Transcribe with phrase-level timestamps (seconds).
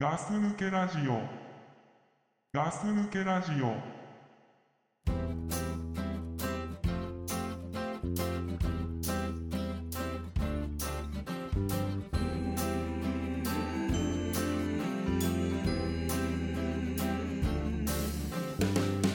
[0.00, 1.20] ガス抜けラジオ
[2.52, 3.74] ガス抜けラジオ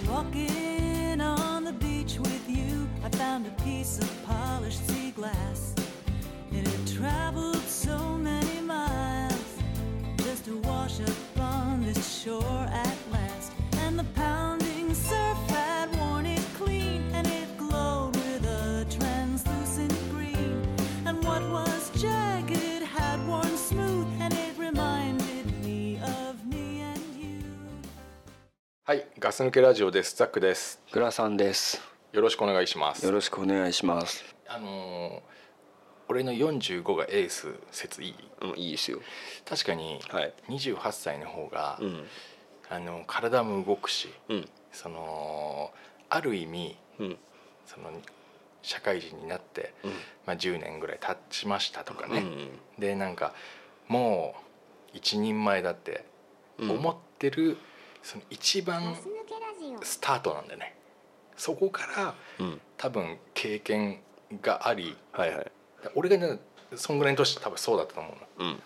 [0.08, 5.74] Walking on the beach with you, I found a piece of polished sea glass.
[12.23, 13.53] Shore at last.
[13.87, 20.63] And the pounding surf had worn it clean, and it glowed with a translucent green.
[21.07, 27.43] And what was jagged had worn smooth, and it reminded me of me and you.
[28.85, 30.15] はい、ガス抜けラジオです。
[30.17, 30.83] ザックです。
[30.93, 31.81] グラさんです。
[32.13, 33.07] よろしくお願いします。
[33.07, 34.23] よろしくお願いします。
[34.47, 35.30] あのー
[36.11, 38.15] 俺の45がエース説いい？
[38.43, 38.99] うん、いいですよ。
[39.49, 40.35] 確かにはい。
[40.49, 42.05] 28歳の方が、うん。
[42.69, 44.49] あの体も動くしうん。
[44.73, 45.71] その
[46.09, 47.17] ある意味うん。
[47.65, 47.93] その
[48.63, 49.91] 社会人になって、うん。
[50.27, 52.49] まあ、10年ぐらい経ちましたとかね、うん
[52.81, 53.33] でなんか
[53.87, 54.35] も
[54.93, 56.05] う一人前だって
[56.59, 57.57] うん思ってる、
[58.03, 58.97] その一番
[59.83, 60.75] スタートなんだよね
[61.37, 62.61] そこからうん。
[62.77, 64.01] 多分経験
[64.43, 65.53] がありはいはい。
[65.95, 66.39] 俺がね
[66.77, 68.51] そんぐらいの年多分そうだったと思うの。
[68.51, 68.63] うん。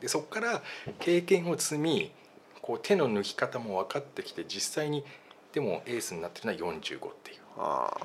[0.00, 0.62] でそこから
[0.98, 2.12] 経験を積み
[2.60, 5.04] こう手の抜き方も分かってきて実際に
[5.52, 7.38] でもエースになってるのは45っていう。
[7.58, 7.96] あ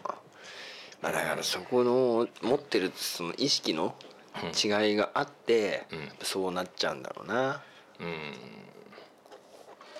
[1.01, 3.95] あ、だからそこの持ってるその意識の
[4.53, 6.11] 違いがあって、うん。
[6.21, 7.61] そうなっちゃうんだろうな。
[7.99, 8.33] うん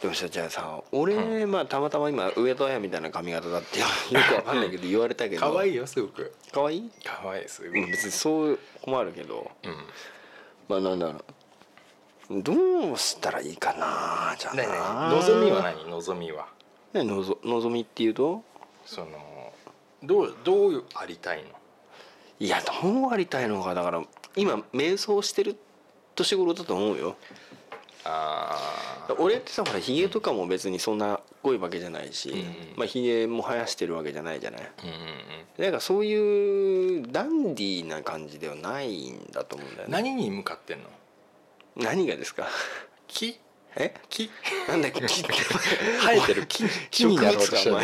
[0.01, 3.79] でもさじゃあさ俺、まあたまたま今上戸彩みたいな髪型だって
[4.13, 5.41] よくわかんないけど言われたけど。
[5.51, 6.33] 可愛いいよすごく。
[6.51, 6.77] かわい？
[6.77, 9.49] い可愛いすごい、うん別にそう困るけど。
[9.63, 9.75] うん。
[10.69, 11.19] まあなんだろ
[12.29, 12.43] う。
[12.43, 14.53] どうしたらいいかなじゃあ。
[14.53, 15.89] ねえね望みは何？
[15.89, 16.47] 望みは。
[16.93, 18.43] ねのぞ望みっていうと？
[18.85, 19.53] その
[20.03, 21.49] どうどうありたいの？
[22.39, 23.73] いやどうありたいのか。
[23.73, 24.03] だから
[24.35, 25.57] 今瞑想してる
[26.13, 27.15] 年頃だと思うよ
[28.09, 32.45] ああ俺ってさほらひげとかも別にそんな濃いわけじゃないし、うん
[32.77, 34.61] まあひげも生やしてるわけじゃないじゃない。
[34.61, 34.97] うんうんう
[35.61, 35.63] ん。
[35.63, 39.91] なんかそういうダンディーな感じではないんだと思うんだよね。
[39.93, 40.85] 何に向かってんの？
[41.75, 42.47] 何がですか？
[43.07, 43.39] 木？
[43.75, 43.93] え？
[44.09, 44.29] 木？
[44.67, 45.01] なんだっけ？
[45.01, 45.33] 木って。
[46.01, 46.63] 生えてる木？
[46.91, 47.75] 木になろうとしてる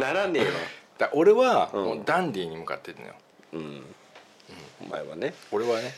[0.00, 0.12] な。
[0.12, 0.50] らねえわ
[0.98, 1.84] だ俺はうん。
[1.84, 3.14] もうダンディーに向かってんのよ。
[3.54, 3.82] うん、
[4.82, 5.34] お前はね。
[5.50, 5.92] 俺はね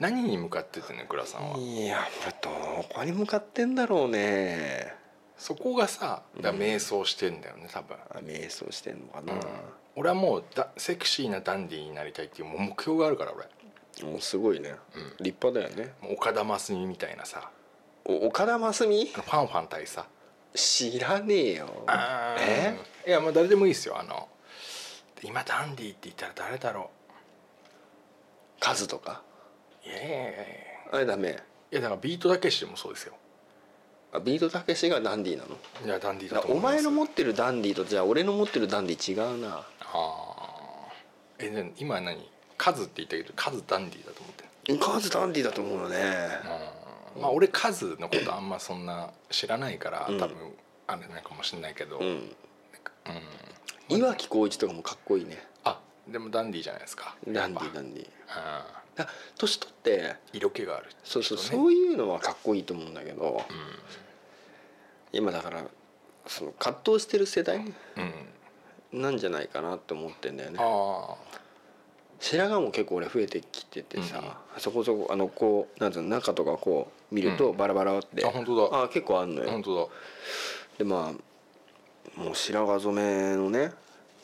[0.00, 1.58] 何に向かってってんのよ倉さんは？
[1.58, 1.98] いや
[2.42, 2.50] ど
[2.94, 4.94] こに向かってんだろうね。
[5.38, 9.40] そこがさだ瞑想してんだよね多分、あ瞑想してんのかな、うん。
[9.96, 13.46] 俺はもうだセクシーなダンディーになりたいっていう目標があるから俺。
[14.10, 15.24] もうすごいね、うん。
[15.24, 15.94] 立派だよね。
[16.02, 17.50] もう岡田真澄みたいなさ。
[18.04, 19.10] お岡田真澄？
[19.14, 20.06] あのファンファン対さ。
[20.54, 21.68] 知らねえよ。
[22.38, 22.76] え？
[23.06, 24.28] いやまあ誰でもいいですよあの。
[25.22, 26.90] 今ダンディーって言ったら誰だろ
[28.60, 29.22] カズとか？
[29.22, 29.35] う
[29.86, 30.36] いやいやいやいや
[30.92, 31.30] あれダメ。
[31.70, 33.14] いやだからビートたけしもそうですよ。
[34.12, 35.56] あビートたけしがダンディーなの？
[35.84, 36.74] いやダンディーだからお思います。
[36.74, 39.48] 前の持ってるダンディーとじゃあ俺の持ってるダンディー違うな。
[39.56, 40.92] ああ
[41.38, 42.28] えで今何？
[42.56, 44.78] カズって言ったけどカズダンディーだと思ってる。
[44.78, 45.96] カズダンディーだと思うのね。
[47.16, 47.22] うん。
[47.22, 50.18] まあ俺カズのことあんまそんな知らないから、うん。
[50.18, 50.36] 多分
[50.86, 52.06] あれないかもしれないけど、うん。
[52.06, 52.30] うん。
[53.88, 55.44] 岩城浩一とかもかっこいいね。
[55.64, 57.14] あでもダンディーじゃないですか。
[57.28, 58.08] ダンディダンディー。
[58.26, 59.08] ぱだ
[59.38, 59.98] 年取って。
[59.98, 60.86] うん色気がある。
[61.04, 63.44] そうそう、そういうのはかっこいいと思うんだけど。
[63.48, 63.52] う
[65.12, 65.64] 今だから
[66.26, 67.74] その葛藤してる世代ん、
[68.92, 70.58] うん、なんじゃないかなって思ってんだよね。
[70.60, 71.14] あ
[72.18, 74.60] 白髪も結構俺増えてきててさ、うん。
[74.60, 77.56] そこそこあのこうなんていうの中とかこう見るとうん。
[77.56, 78.82] バラバラって、あ本当だ。
[78.84, 79.90] あ結構あんのよ、あ本当
[80.78, 83.74] でまあもう白髪染めのねだ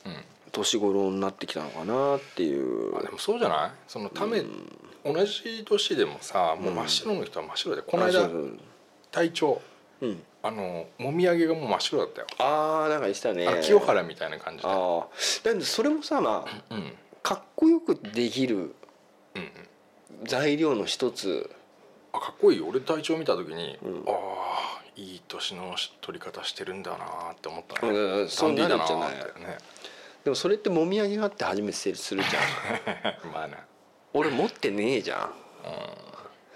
[0.06, 2.96] うん年頃になってきたのかなっていう。
[2.96, 3.70] あでもそうじゃない？
[3.88, 4.42] そのため、
[5.04, 8.28] 同じ年でもさもう真っ白の人は真っ白で、この間あ
[9.34, 9.62] そ
[10.00, 10.22] うん。
[10.44, 13.46] あのもみあげがもう真っ白だったよ、ああなんか言ってたね。
[13.46, 14.68] あ清原みたいな感じで。
[14.68, 15.06] ああ
[15.60, 16.78] それもさまあうん。
[16.78, 16.92] うん
[17.22, 18.74] かっこよくできる
[19.36, 19.50] うん
[20.24, 21.48] 材料の一つ。
[22.12, 22.66] あかっこいいよ。
[22.66, 23.98] 俺隊長見た時に、うん。
[24.08, 29.14] ああいい年の取り方してるんだなって思ったね、うんそうなるじゃない。
[29.14, 29.58] ね
[30.24, 33.28] でもそれってもみあげがあって初めて成立するじゃん。
[33.32, 33.56] まあね
[34.12, 35.34] 俺持ってねえじゃん。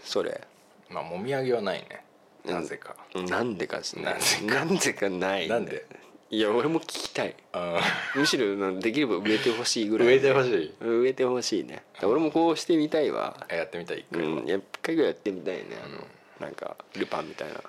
[0.04, 0.40] それ。
[0.88, 2.04] まあもみあげはないね。
[2.44, 4.54] なぜか、なんでかしなぜか。
[4.54, 5.84] なんでかないなんで？
[6.30, 7.34] いや俺も聞きたい。
[7.52, 7.80] あ
[8.14, 10.08] むしろなんできれば植えてほしいぐーらい。
[10.08, 10.74] 植えてほしい。
[10.80, 11.82] 植えてほしいね。
[12.02, 13.46] 俺もこうしてみたいわ。
[13.48, 14.22] あやってみたい一う回。
[14.22, 14.48] は、ん。
[14.48, 15.64] 一回ぐらいやってみたいね。
[15.84, 16.06] あの
[16.40, 17.54] なんかルパンみたいな。
[17.54, 17.64] はい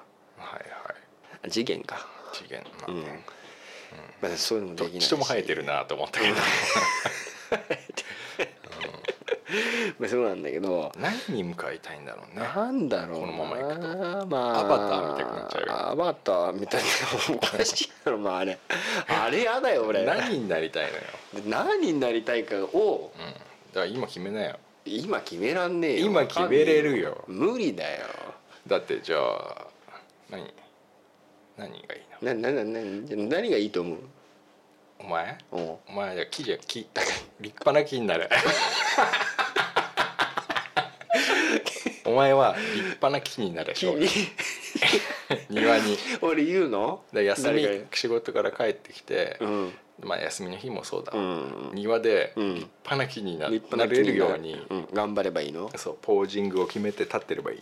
[0.47, 0.59] は
[1.45, 1.49] い。
[1.49, 2.07] 次元か。
[2.33, 3.23] 次元まあうん、ね
[4.21, 5.07] まあ、そういうのもできないし。
[5.07, 6.35] ちとも生えてるなと思ったけど。
[9.97, 10.91] まあそうなんだけど。
[10.97, 12.45] 何に向かいたいんだろうね。
[12.45, 13.27] なんだろうな。
[13.27, 14.27] このままいくと。
[14.27, 16.87] まあアバターみたいになっちゃうよアバターみたいな
[17.35, 18.17] おかしいだろ。
[18.17, 18.57] まああれ。
[19.07, 20.03] あれやだよ俺。
[20.03, 21.03] 何になりたいのよ、
[21.45, 23.13] 何になりたいかを。
[23.15, 24.59] うん、だから今決めなよ。
[24.85, 26.05] 今決めらんねえよ。
[26.07, 27.23] 今決めれるよ。
[27.27, 28.07] 無理だよ。
[28.67, 29.67] だってじゃあ
[30.29, 30.53] 何？
[31.57, 32.01] 何がいい？
[32.01, 32.79] のなななな
[33.15, 33.97] 何がいいと思う？
[34.99, 35.37] お前？
[35.51, 35.77] おう。
[35.87, 36.89] お前じゃ木じゃ木立
[37.41, 38.29] 派な木になる
[42.05, 44.07] お前は立派な木になる木に？
[45.49, 45.97] 庭に。
[46.21, 47.03] 俺言うの？
[47.13, 49.73] で休み仕事から帰ってきて、うん。
[50.01, 51.71] まあ休みの日もそうだ、うん。
[51.73, 52.55] 庭でうん。
[52.55, 53.59] 立派な木にな,、れ
[54.03, 57.57] るように、うん、頑張ればいいの、そうポージングを決めて立ってればいい。
[57.57, 57.61] う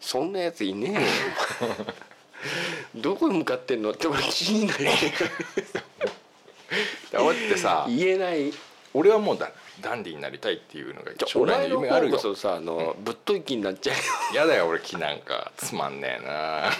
[0.00, 1.00] そんなやついねえよ
[2.94, 3.90] どこに向かってんの？
[3.90, 4.84] って俺気になる。
[7.12, 7.86] だってさ。
[7.88, 8.52] 言えない。
[8.94, 9.50] 俺はもうダ
[9.80, 12.16] ダンディーになりたいっていうのが将来の夢あるよ。
[12.16, 13.96] お前の方こそさあの、ぶっとい気になっちゃう
[14.34, 14.42] よ。
[14.42, 15.52] やだよ俺木なんか。
[15.56, 16.70] つまんねえな。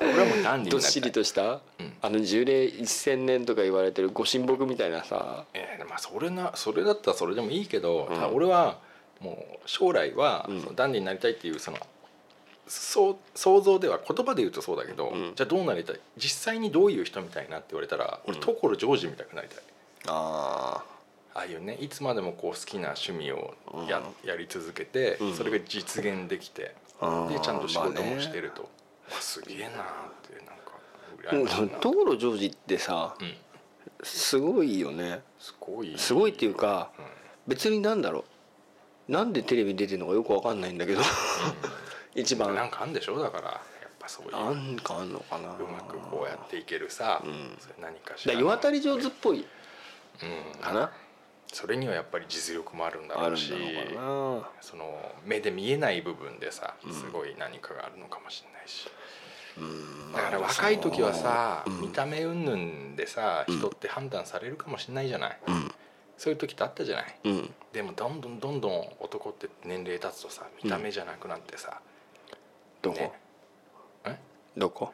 [0.00, 0.70] 俺はもうダンディーになりたい。
[0.70, 1.92] どっしりとした、うん。
[2.00, 5.44] あの樹齢1,000年とか言われてるご神木みたいなさ。
[5.52, 8.34] えーまあそれなそれだったらそれでもいいけど、うん。
[8.34, 8.78] 俺は
[9.20, 10.74] もう将来は、うん。
[10.76, 11.78] ダンディーになりたいっていうその
[12.66, 15.32] そう想像では言葉で言うとそうだけど、うん。
[15.34, 16.00] じゃあどうなりたい？
[16.16, 18.42] 実際にどういう人みたいなって言われたら俺うん。
[18.42, 19.58] 所ジョージみたいになりたい。
[20.06, 20.82] あ
[21.34, 23.54] ああいうねいつまでもこう好きな趣味を
[23.88, 25.34] や,、やり続けて、うん。
[25.34, 28.68] それが実現できて、あでちゃんと仕事もしてると、わ
[29.20, 29.72] すげえなーっ
[30.22, 30.72] てなんか
[31.18, 31.78] 羨ましいな。
[31.80, 33.34] 所ジョージってさうん。
[34.02, 35.20] すごいよね。
[35.38, 37.04] すごいすごいっていうかうん。
[37.46, 38.24] 別になんだろう。
[39.12, 41.02] なんでテレビ出てるのかよくわかんないんだけど
[42.14, 42.54] 一番。
[42.54, 43.18] なんかあんでしょ？
[43.18, 44.32] だからやっぱそういう。
[44.32, 45.48] なんかあんのかな。
[45.48, 47.56] うまくこうやっていけるさ、うん。
[47.58, 49.38] それ何かしだら世渡り上手っぽい。
[50.22, 50.60] うん。
[50.60, 50.92] かな。
[51.52, 53.52] それにはやっぱり実力もあるんだろうし
[54.60, 56.92] その目で見えない部分でさうん。
[56.92, 58.88] すごい何かがあるのかもしれないし、
[59.58, 59.60] う
[60.10, 60.12] ん。
[60.12, 61.80] だから若い時はさ、うん。
[61.82, 63.58] 見た目云々でさうん。
[63.58, 65.72] 人って判断されるかもしれないじゃない、うん。
[66.18, 67.18] そういう時ってあったじゃない？
[67.24, 67.54] うん。
[67.72, 71.80] でもどんどんどんどん男って年齢経つとさ見た目じゃなくなってさ、
[72.84, 72.98] どこ？
[72.98, 73.12] ね。
[74.04, 74.18] え？
[74.56, 74.92] どこ？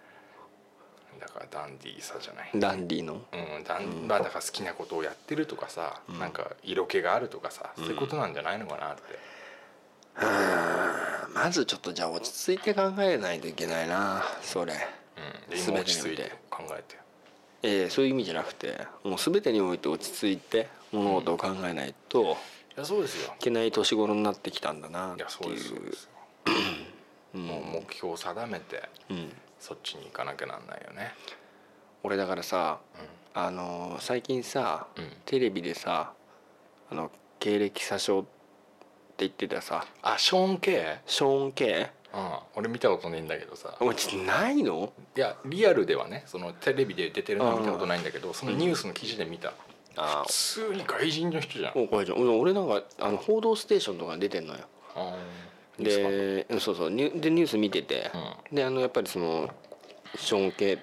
[1.20, 2.50] だからダンディーさじゃない。
[2.54, 3.14] ダンディの？
[3.14, 3.16] う
[3.60, 4.08] んだんうん。
[4.08, 6.18] まあだから好きなことをやってるとかさ、うん。
[6.18, 7.84] なんか色気があるとかさ、うん。
[7.84, 9.02] そういうことなんじゃないのかなって。
[10.22, 10.26] う
[11.30, 11.34] ん。
[11.34, 14.74] まずちょっとじゃあ落ち着いて考えないといけないなそれ。
[15.16, 16.98] うん、で今落ち着いて考えて
[17.62, 22.28] ええそういう意味じゃなくてもう全てにおいて落ち着いて物事を考えないといい
[22.76, 23.34] やそうですよ。
[23.38, 25.54] けない年頃になってきたんだなっていう。
[25.54, 25.92] ですいうそうで
[27.32, 29.32] もう目標を定めてうん。
[29.58, 31.12] そっちに行かなきゃなんないよね。
[32.02, 32.78] 俺だからさ
[33.34, 36.12] あのー最近さうん、うん、テレビでさ
[36.90, 38.28] あの経歴詐称って
[39.18, 39.84] 言ってたさ。
[40.02, 40.76] あショーン・ケイ？
[41.06, 43.76] ショーン・ケうん、俺見たことねえんだけどさ。
[43.80, 44.92] イおちないの？
[45.14, 49.52] いやリアルではねそのテレビで出てるのは見たことないんだけどそのニュースの記事で見た。
[49.96, 51.72] あ普通に外人の人じゃん。
[51.76, 52.18] おこれじゃん。
[52.18, 54.60] 俺俺なんかあの「報道ステーション」とか出てんのよ
[55.82, 58.10] でうんそうそうニュでニュース見てて、
[58.52, 59.48] であのやっぱりその
[60.16, 60.78] ショーン系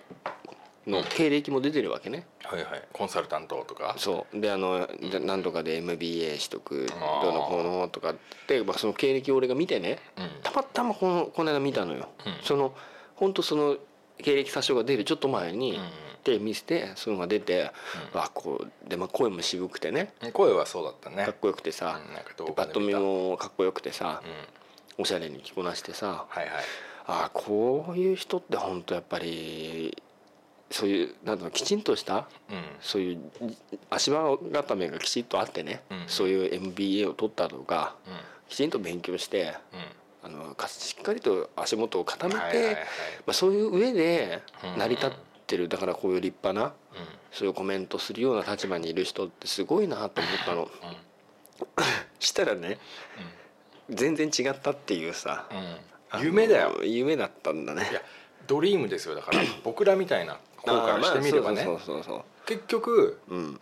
[0.85, 2.83] の経歴も出てるわけね、はいはい。
[2.93, 3.95] コンサルタントとか？
[3.97, 4.39] そう。
[4.39, 8.15] であので何とかで MBA 取得どうのこうのとかっ
[8.47, 10.29] て、まあ、その経歴を俺が見てねうん。
[10.43, 12.33] たまたまこのこの間見たのよ、うん。
[12.43, 12.73] その
[13.15, 13.75] 本当その
[14.19, 15.83] 経歴詐称が出るちょっと前に、うん。
[16.23, 17.71] テレビ見せてそういうのが出て、
[18.13, 20.13] あこうで、まあ、声も渋くてね。
[20.21, 21.25] うん声はそうだったね。
[21.25, 22.97] かっこよくてさ、うんなんか動画で見た。
[22.97, 24.21] うんもかっこよくてさ、
[24.97, 26.51] おしゃれに着こなしてさはいはい。
[27.09, 29.97] あこういう人って本当やっぱり
[30.69, 32.63] そういうなんだろうきちんとしたうん。
[32.81, 33.31] そういう
[33.89, 36.03] 足場固めがきちんとあってね、うん。
[36.07, 38.13] そういう MBA を取ったとかうん。
[38.49, 39.55] きちんと勉強して
[40.23, 40.29] うん。
[40.29, 42.75] あのかしっかりと足元を固めて、はいはいはい。
[42.75, 42.81] ま
[43.27, 44.79] あ、そういう上でうん。
[44.79, 45.11] 成り立っ
[45.45, 46.73] てるだからこういう立派なう
[47.31, 50.69] そういうコメントするような立場にいる人ってすごいなと思ったの。
[52.19, 52.77] したらね
[53.89, 55.47] 全然違ったっていうさ、
[56.13, 56.23] うん。
[56.23, 56.83] 夢だよ。
[56.83, 57.87] 夢だったんだね。
[57.89, 58.01] いや
[58.47, 59.41] ドリームですよだから。
[59.63, 61.55] 僕らみたいな方からしてみればね。
[61.55, 63.59] まあそうそうそう結局そううん。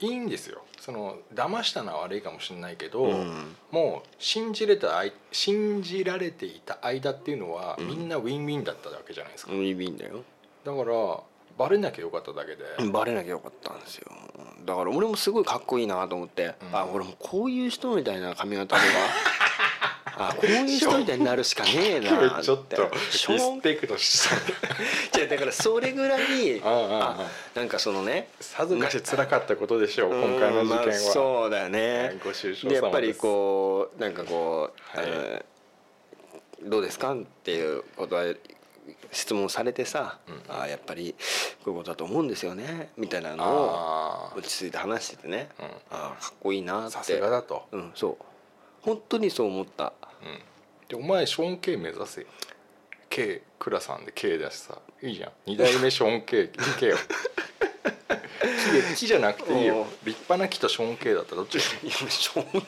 [0.00, 0.62] いいんですよ。
[0.78, 3.56] その騙したのは悪いかもしれないけど、うん。
[3.72, 7.88] もう信じれた間信じられていた間っていうのは、うん。
[7.88, 10.22] みんなウィンウィンだったわけじゃないですか、いいんだよ。
[10.64, 11.20] だから
[11.58, 14.12] バレなきゃよかっただけで、バレなきゃよかったんですよ。
[14.64, 16.76] だから俺もすごいかっこいいなと思って、うん。
[16.76, 18.88] あ俺もこういう人みたいな髪型とか
[20.18, 22.42] あこういう人みたいになるしかねえなって。
[22.42, 24.36] ちょっとリスペクトした。
[25.12, 35.06] じゃあだからそれぐらい あなんかそのねさぞかし辛かったことでしょう今回の事件は、うんまあそうだよねご愁傷様でやっぱりこうなんかこう、はい。
[35.08, 35.58] えー
[36.62, 38.24] どうですかっていうことは
[39.12, 40.52] 質問されてさ、うん。
[40.52, 41.14] ああやっぱり
[41.64, 45.66] こういうことだと思うんですよねみたいなのをあ落ち着いて話しててね、うん。
[45.66, 46.98] ああかっこいいなって。
[46.98, 48.24] あさすがだと、うんそう。
[48.82, 49.84] 本当にそう思った。
[49.84, 50.07] うん、
[50.88, 52.26] でお前ショーン・ケイ目指せよ。
[53.10, 55.32] K 倉さんで K だしさいいじゃん。
[55.46, 56.48] 二代目ショーン・ケイ
[56.78, 56.96] K よ。
[58.90, 59.86] 木木じゃなくていいよ。
[60.04, 61.86] 立派な木とショーン・ケイだったらどっちがいい？
[61.86, 62.62] いやショーン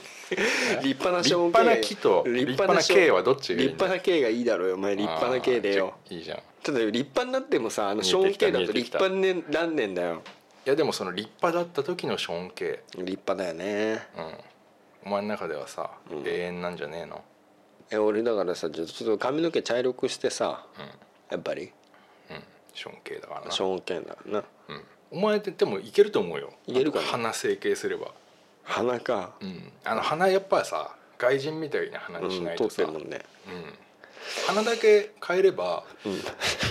[0.83, 3.93] 立派なショーン立派な木と立派な K はどっちがいいんだよ。
[3.93, 4.97] 立派な K がいいだろうよお前。
[4.97, 5.95] 立派な K でよ。
[6.07, 6.39] あーいいじゃん。
[6.39, 10.23] いただ立派になってもさあのショーン K だと立派になんねんだよ。
[10.65, 14.07] やでもその立派だった時のショーン・ケイ、立派だよね。
[14.17, 16.27] うん、お前の中ではさ、うん。
[16.27, 17.23] 永遠なんじゃねえの？
[17.91, 20.65] え俺だからさちょっと髪の毛茶色くしてさ
[21.31, 21.73] やっぱり？
[22.31, 22.43] うん、うん、
[22.75, 23.51] ショーン・ケイだからな。
[23.51, 24.45] ショーン K だからな。
[24.69, 26.53] うん、お前ってでもいけると思うよ。
[26.67, 27.05] いけるかな？
[27.05, 28.13] 鼻整形すれば。
[28.65, 29.33] 鼻か。
[29.41, 33.25] うん、あの鼻やっぱさ外人みたいな鼻にしないとさ、うんてるもんね。
[34.47, 36.13] 鼻だけ変えればうん。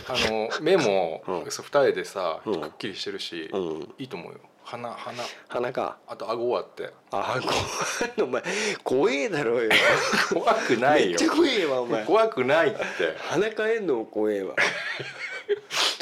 [0.08, 1.52] あの目も、うん。
[1.52, 2.62] そう二重でさうん。
[2.62, 3.94] くっきりしてるし、うん。
[3.98, 5.24] いいと思うよ鼻鼻。
[5.48, 5.98] 鼻か。
[6.08, 6.92] あと顎あって。
[7.12, 8.44] あ怖い お前
[8.84, 9.72] 怖えだろうよ。
[10.32, 11.08] 怖くないよ。
[11.08, 12.06] めっちゃ怖えわお前。
[12.06, 12.78] 怖くないって。
[13.18, 14.54] 鼻変えんのも怖えわ。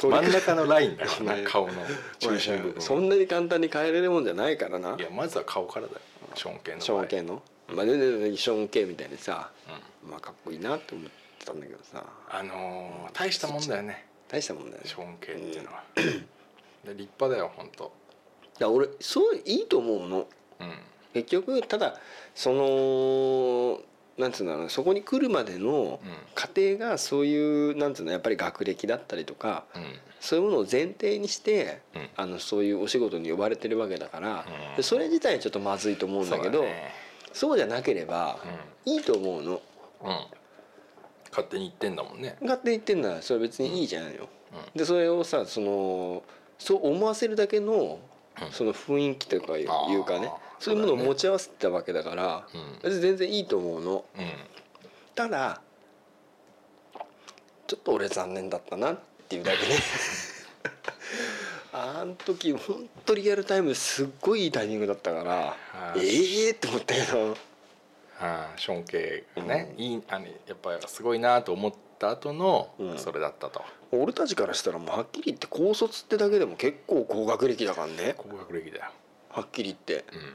[0.01, 1.73] 真ん中のラインだよお前な顔の
[2.19, 2.81] 中心部分。
[2.81, 4.95] そんなに簡単に変えれるもんじゃないからな。
[4.97, 5.99] いやまずは顔からだよ。
[6.35, 7.41] ショーン系のショーン系の？
[7.69, 9.49] まあ全然ショーン系みたいにさ
[10.03, 11.09] まあかっこいいなって思っ
[11.39, 12.03] てたんだけどさ。
[12.29, 14.07] あのー大したもんだよね。
[14.27, 14.89] 大したもんだよね。
[14.89, 16.03] ショーン系っていうのは、 で
[16.93, 17.91] 立派だよ本当
[18.59, 20.27] だ俺そういいと思うの。
[20.59, 20.73] うん。
[21.13, 21.99] 結局ただ
[22.35, 23.79] その
[24.17, 26.17] なんつうんだろうなそこに来るまでのうん。
[26.35, 29.83] 過程がそういうなんつうのやっぱり学歴だったりとかうん。
[30.19, 32.09] そういうものを前提にして、うん。
[32.15, 34.75] あのそういうお仕事に呼ばれてるわけだから、うん。
[34.75, 36.91] でそれ自体ちょっとまずいと思うんだけどそうね。
[37.33, 38.39] そうじゃなければ
[38.85, 39.61] いいと思うの。
[41.29, 42.35] 勝手に言ってんだもんね。
[42.41, 44.27] 勝手に言ってんならそれ別にいいじゃないよ。
[44.73, 44.79] うん。
[44.79, 46.23] でそれをさその
[46.57, 47.97] そう思わせるだけのうん
[48.51, 52.79] その雰囲気とかいうかねそういうものを持ち合わせてたわけだからうん。
[52.83, 54.05] 別に全然いいと思うの。
[54.17, 54.31] うん。
[55.15, 55.61] ただ
[57.67, 59.75] ちょっと俺残念だったなっていうだけね。
[61.73, 65.55] あん時本当リアルタイムですっごいいいタイミングだったからは
[65.95, 65.99] い。
[65.99, 67.37] ええー、って思ったけど
[68.19, 72.97] あーショーン系がね、いいあのやっぱりすごいなと思った後のうん。
[72.97, 78.15] それだったと、俺たちからしたらもうはっきり言って高卒ってだけでも結構高学歴だからね。
[78.17, 78.85] 高学歴だよ、
[79.29, 80.05] はっきり言って。
[80.13, 80.33] うん、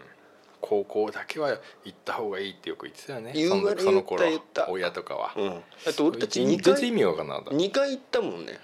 [0.63, 3.33] 高校だけは行った方がいいってよく言ってたよね。
[3.35, 4.25] 言うその頃
[4.69, 5.49] 親とかは、うん。
[5.51, 5.57] だ
[5.91, 7.51] って俺たち2全然意回味わかんなかった。
[7.51, 8.61] 2回行ったもんね。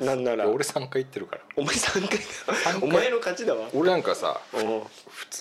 [0.00, 0.06] うん。
[0.06, 0.48] なんなら。
[0.48, 1.42] 俺3回行ってるから。
[1.56, 2.88] お前3回三回。
[2.90, 3.68] お前の勝ちだわ。
[3.74, 4.40] 俺なんかさ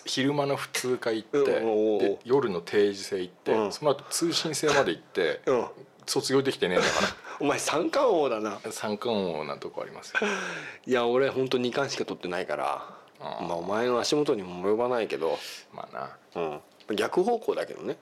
[0.05, 3.71] 昼間の普通科行って、うん夜の定時制行って、うん。
[3.71, 5.67] その後通信制まで行って、うん。
[6.05, 6.93] 卒業できてねえんだか
[7.39, 8.59] お前三冠王だな。
[8.63, 10.19] ら三冠王なとこありますよ。
[10.85, 13.47] いや俺本当二冠しか取ってないからあー。
[13.47, 15.37] まあお前の足元にも及ばないけど、
[15.73, 16.61] まあな。
[16.89, 17.97] うん、逆方向だけどね、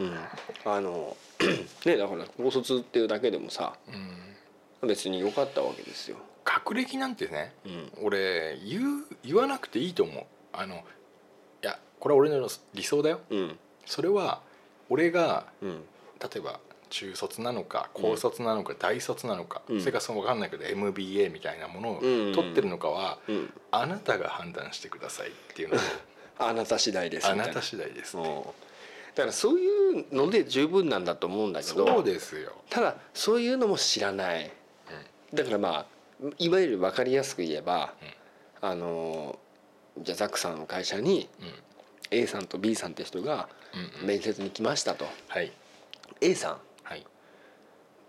[0.00, 0.14] ううん、
[0.64, 1.16] あの
[1.86, 7.92] ねだから高卒っていうだけでもさん、うん、別に良かったわけですよ、学歴なんてねうん。
[8.02, 10.24] 俺言う言わなくていいと思う。
[10.52, 10.78] あのい
[11.62, 13.20] やこれは俺の理想だよ。
[13.30, 13.58] うん。
[13.86, 14.40] それは
[14.88, 15.84] 俺がうん。
[16.20, 16.60] 例えば
[16.92, 19.80] 中卒なのか高卒なのか大卒なのか、うん。
[19.80, 22.34] それからその分かんないけど MBA みたいなものをうん。
[22.34, 23.52] 取ってるのかは、うん。
[23.70, 25.78] あなたが判断してくださいっていうのを
[26.38, 34.50] あなた次第ですあなた次第ですだからそういうので十分なんだと思うんだけどそうですよ、ただそういうのも知らない。
[35.34, 35.86] だからまあ
[36.38, 37.94] いわゆる分かりやすく言えば、
[38.60, 39.38] あの
[39.98, 41.46] じゃあザックさんの会社にうん。
[41.46, 41.54] うん
[42.14, 44.06] A さんと B さんって人がうんうん。
[44.06, 45.50] 面接に来ましたと、はい。
[46.20, 46.60] A さはいん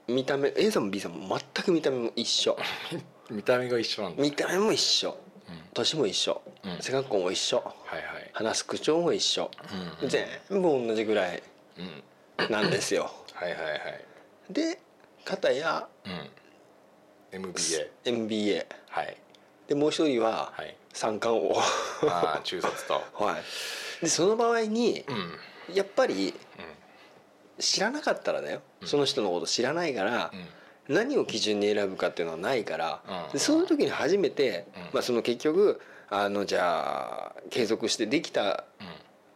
[0.08, 2.58] 見た目 A さんも B さんも全く見た目も一緒。
[3.32, 5.18] 見た目が一緒なんだ、見た目も一緒。
[5.48, 5.62] うん。
[5.74, 6.78] 年も一緒、うん。
[6.82, 7.58] 背格好も一緒。
[7.58, 8.30] はいはい。
[8.34, 9.50] 話す口調も一緒、
[10.02, 11.42] うん全部同じぐらい
[11.78, 12.52] うん。
[12.52, 13.12] なんですよ。
[13.34, 14.06] はいはいはい。
[14.50, 14.80] で
[15.24, 16.30] 片やうん。
[17.32, 19.18] MBA MBA はい。
[19.68, 20.76] でもう一人ははい。
[20.94, 21.58] 三冠王。
[22.10, 23.02] ああ中卒と。
[23.24, 23.44] はい。
[24.02, 25.16] でその場合にうん。
[25.16, 25.40] うん
[25.74, 26.34] やっぱり
[27.60, 28.88] 知らなかったらだよ、うん。
[28.88, 30.32] その人のこと知らないから、
[30.88, 33.34] 何を基準に選ぶかっていうのはないから、うん。
[33.34, 34.82] でそういう時に初めて、うん。
[34.94, 35.80] まあ、その結局
[36.10, 38.88] あのじゃあ継続してできたうん。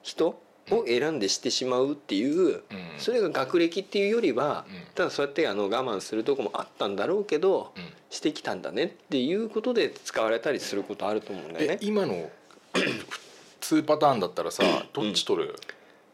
[0.04, 2.62] 人を選んでしてしまうっていう、うん。
[2.98, 4.82] それが学歴っていうよりは、うん。
[4.96, 7.94] ただそうやってあの我慢するとこもあったんだろうけど、うん。
[8.10, 11.78] してきたんだねっていうことで使われたりすることあると思うんだよえね。
[11.82, 12.30] 今の
[13.62, 15.56] 2パターンだったらさどっち取る、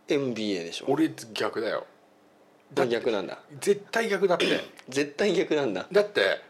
[0.07, 0.85] MBA でしょ。
[0.87, 1.85] 俺逆だよ
[2.87, 3.39] 逆なんだ。
[3.59, 4.45] 絶対逆だって。
[4.89, 5.87] 絶対逆なんだ。
[5.91, 6.41] だって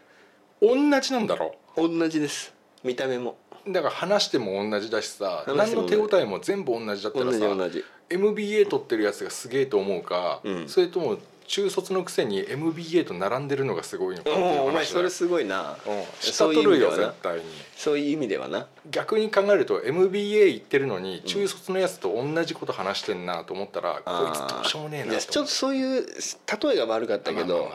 [0.60, 1.54] 同じなんだろ。
[1.76, 2.54] 同じです。
[2.82, 3.36] 見た目も。
[3.66, 7.84] だから話しても同じだしさ何の手応えも全部同じだった同らさじ同じ。
[8.10, 10.68] MBA 取ってるやつがすげえと思うか、うん。
[10.68, 15.76] それとも中卒のくせに MBA と並んでるのがすごいのかっていうおお前それすごいな。
[15.86, 17.12] うん下そういう取るよ意味ではな。
[17.12, 17.44] 絶対に。
[17.76, 18.66] そういう意味ではな。
[18.90, 27.70] 逆に考えると MBA 行ってるのに中卒のやつと同じこと話してんなと思ったら、こいつどうしようもねえいなちょっとそういう例えが悪かったけど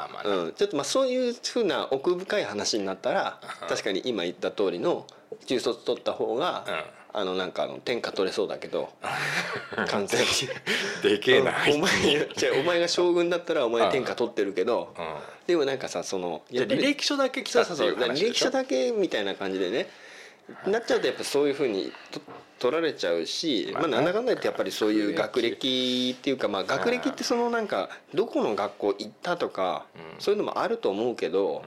[0.56, 5.06] ちょっとまあそういうふうな奥深い話になったら確かに今言った通りの
[5.46, 6.66] 中卒取った方が、
[7.12, 8.90] あのなんかあの天下取れそうだけど
[9.88, 10.28] 完全に。
[11.04, 11.92] でけえな、うんお前
[12.36, 15.16] じゃあお前が将軍だったらお前天下取ってるけどうん。
[15.48, 19.90] でもなんかさそのじゃあ履歴書だけ来たそう履歴書だけみたいな感じでね
[20.66, 22.22] なっちゃうとやっぱそういうふうにと
[22.60, 30.22] 取られちゃうし、まあ、なんだかんだ言ってやっぱりそういう学歴っていうか、まあ、学歴ってそのなんかどこの学校行ったとか、うん。
[30.22, 31.64] そういうのもあると思うけど、うん。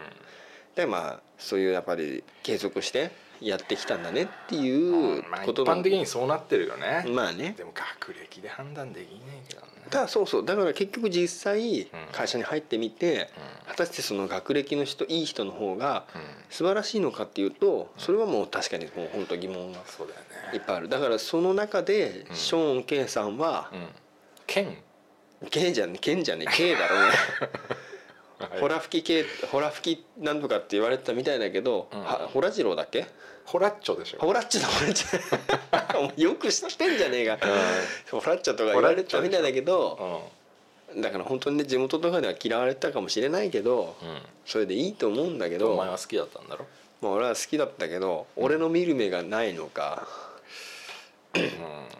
[0.74, 3.10] でまあそういうやっぱり継続して
[3.42, 7.54] やってきたんだねっていうまあ、一こと般的にそうなってるよね、まあね。
[7.56, 9.66] でも学歴で判断できないけどね。
[9.90, 10.44] ただそうそう。
[10.44, 11.86] だから結局実際ん。
[12.12, 13.30] 会社に入ってみて、
[13.66, 16.22] う果たしてその学歴の人いい人の方がうん。
[16.50, 19.80] 素晴らしいのかっていうとそれはもう確かにもう本当疑問が
[20.52, 20.88] いっぱいある。
[20.88, 22.36] だからその中でうん。
[22.36, 23.88] ショーン・ケイさんはうん。
[24.46, 24.76] 剣
[25.50, 26.96] 「ケイじゃねケンじゃねケイだろ。
[26.96, 27.12] う ね」
[28.60, 32.00] ホラ吹き系ホラ吹きなんとかって言われてたみたいだけど、うん。
[32.00, 33.06] はホラジローだっけ？
[33.44, 34.18] ホラッチョでしょ。
[34.20, 35.12] ホラッチョだホラッチョ。
[36.22, 37.38] よく知ってんじゃねえか、
[38.10, 40.30] ホラッチョとか言われてたみたいだけど
[40.96, 46.66] だから本当にね地元とかでは嫌われてたかもしれないけどうん、それでいいと思うんだけうん、どお前は好きだったんだろ、
[47.00, 50.06] まあ俺は好きだったけど俺の見る目がないのか、
[51.34, 51.42] うん、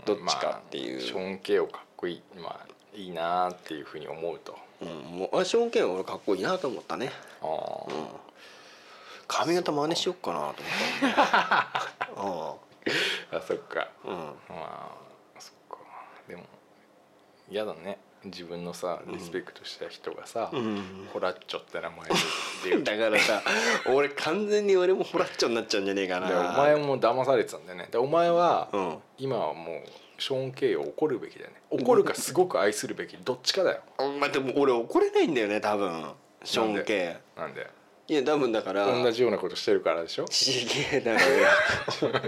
[0.04, 0.96] どっちかっていう。
[0.96, 2.22] まあ、ショーン・ケイをかっこいい。
[2.36, 4.56] まあいいなーっていうふうに思うと。
[4.82, 4.88] うん、
[5.18, 7.48] もうあショーン・ケイは俺かっこいいなと思ったね、ああ、
[7.88, 8.06] うん、
[9.32, 10.62] 髪型真似しよっかなと
[11.02, 11.26] 思った
[13.38, 13.88] あそっか。
[14.04, 14.90] うん、うんまあ
[15.38, 15.78] そっか。
[16.28, 16.42] でも
[17.48, 17.98] 嫌だね。
[18.24, 21.08] 自分のさリスペクトした人がさ、うん。
[21.12, 22.08] ホラッチョって名前
[22.78, 22.82] で。
[22.84, 23.42] だからさ
[23.86, 26.28] 俺完全に俺もホラッチョになっちゃうんじゃねえかな。
[26.28, 27.88] でお前も騙されてたんだよね。
[27.90, 28.98] でお前は、うん。
[29.18, 29.82] 今はもう
[30.18, 31.62] ショーン・ケイを怒るべきだよね。
[31.70, 33.80] 怒るかすごく愛するべきどっちかだよ。
[33.98, 36.12] お前でも俺怒れないんだよね多分。
[36.44, 37.62] ショーン・ケなんで？
[37.62, 37.81] イ
[38.12, 38.84] いや多分だから。
[38.84, 40.26] 同じようなことしてるからでしょ？
[40.26, 42.22] ちげえだから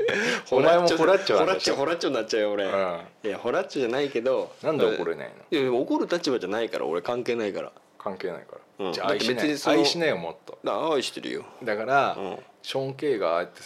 [0.51, 3.01] お前もホラッチョホラッチョホラッチョになっちゃうよ俺、うん。
[3.23, 4.51] いやホラッチョじゃないけど。
[4.63, 5.59] なんで怒れないの？
[5.61, 7.03] いや怒る立場じゃないから俺。
[7.03, 7.73] 関係ないから。
[7.99, 8.93] 関係ないから、うん。
[8.95, 10.59] じゃあ愛しない愛しないよもっと。
[10.65, 11.45] だ愛してるよ。
[11.63, 12.39] だから、うん。
[12.63, 13.61] ショーン・ケイがああやって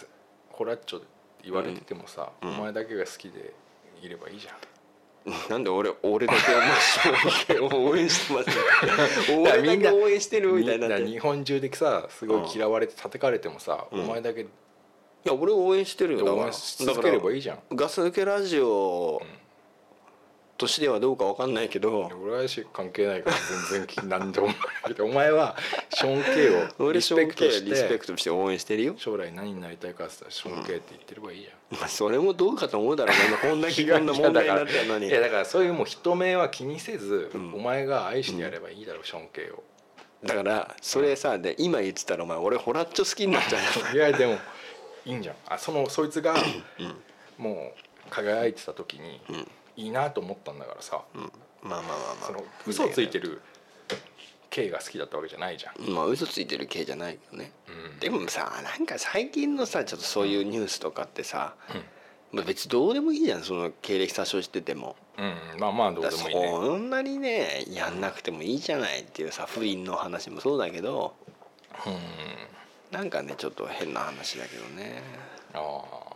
[0.50, 1.06] ホラッチョって
[1.44, 2.50] 言われててもさ、うん。
[2.50, 3.54] お前だけが好きで
[4.02, 4.54] いればいいじゃん
[5.50, 8.50] なんで俺俺だけお前ショーン系を応援してます？
[9.32, 14.00] よ俺だけ応援してるみたいにな日本中でさすごい嫌われて叩かれてもさ、うん。
[14.02, 14.46] お前だけ
[15.24, 16.42] や俺応援してるよだから。
[16.44, 17.58] 応援し続ければいいじゃん。
[17.74, 19.22] ガス抜けラジオと
[20.66, 23.36] してはどうかわかんないけど、俺はし関係ないから
[23.70, 24.56] 全然何でもない。
[24.88, 25.56] け どお前は
[25.90, 28.94] ショーン・ケイを俺リスペクトしリスペてクトして応援してるよ。
[28.96, 35.06] 将来何になりたいかって言ったらショーン・ケイって言ってればいいじゃん、まあそれもどうかと思うだろうね 今こんだけこんな問題になってるのに。
[35.06, 37.54] いやだからそういうもう人目は気にせず、うん。
[37.54, 39.62] お前が愛してやればいいだろう、ショーン・ケイを。
[40.24, 43.58] だからそれさで今言ってたらお前俺ホラッチョ好きになっちゃ
[43.92, 44.36] うよいやでも
[45.04, 45.36] いいんじゃん。
[45.46, 46.34] あそのそいつが
[47.36, 49.20] もう輝いてた時に
[49.78, 51.22] いいなと思ったんだからさ、うん。
[51.22, 51.30] まあ
[51.62, 52.26] まあまあまあ。
[52.26, 53.40] その嘘ついてる
[54.50, 57.52] K が好きだったわけじゃないじゃん、まあ嘘ついてる系じゃないけどね。
[57.68, 57.98] うん。
[58.00, 61.54] でもさなんか最近のさちょっとそういうニュースとかってさ、
[62.32, 63.42] まあ、別にどうでもいいじゃん。
[63.42, 64.96] その経歴詐称してても。
[65.16, 66.48] うん、まあまあどうでもいいね。
[66.50, 71.14] そんなにねやんなくてもいいじゃないっていうさ不倫の話もそうだけど。
[71.86, 72.98] うん。
[72.98, 75.02] なんかねちょっと変な話だけどね。
[75.54, 76.07] ああ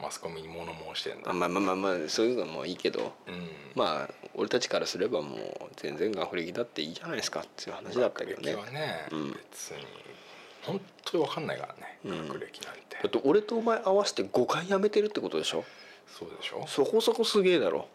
[0.00, 1.32] マスコミに物申してんだ。
[1.32, 3.48] まあまあまあまあそういうのもいいけどうん。
[3.74, 5.40] まあ俺たちからすればもう
[5.76, 8.54] 全然学歴だっていいじゃないですかっていう話だったけどね。
[8.54, 9.30] はね、うん。
[9.32, 9.84] 別に
[10.62, 12.28] 本当に分かんないからね、うん。
[12.28, 12.96] 学歴なんて。
[13.02, 15.64] だって俺とお前合わせて5回辞めてるってことでしょ？
[16.06, 17.86] そうでしょ、そこそこすげえだろ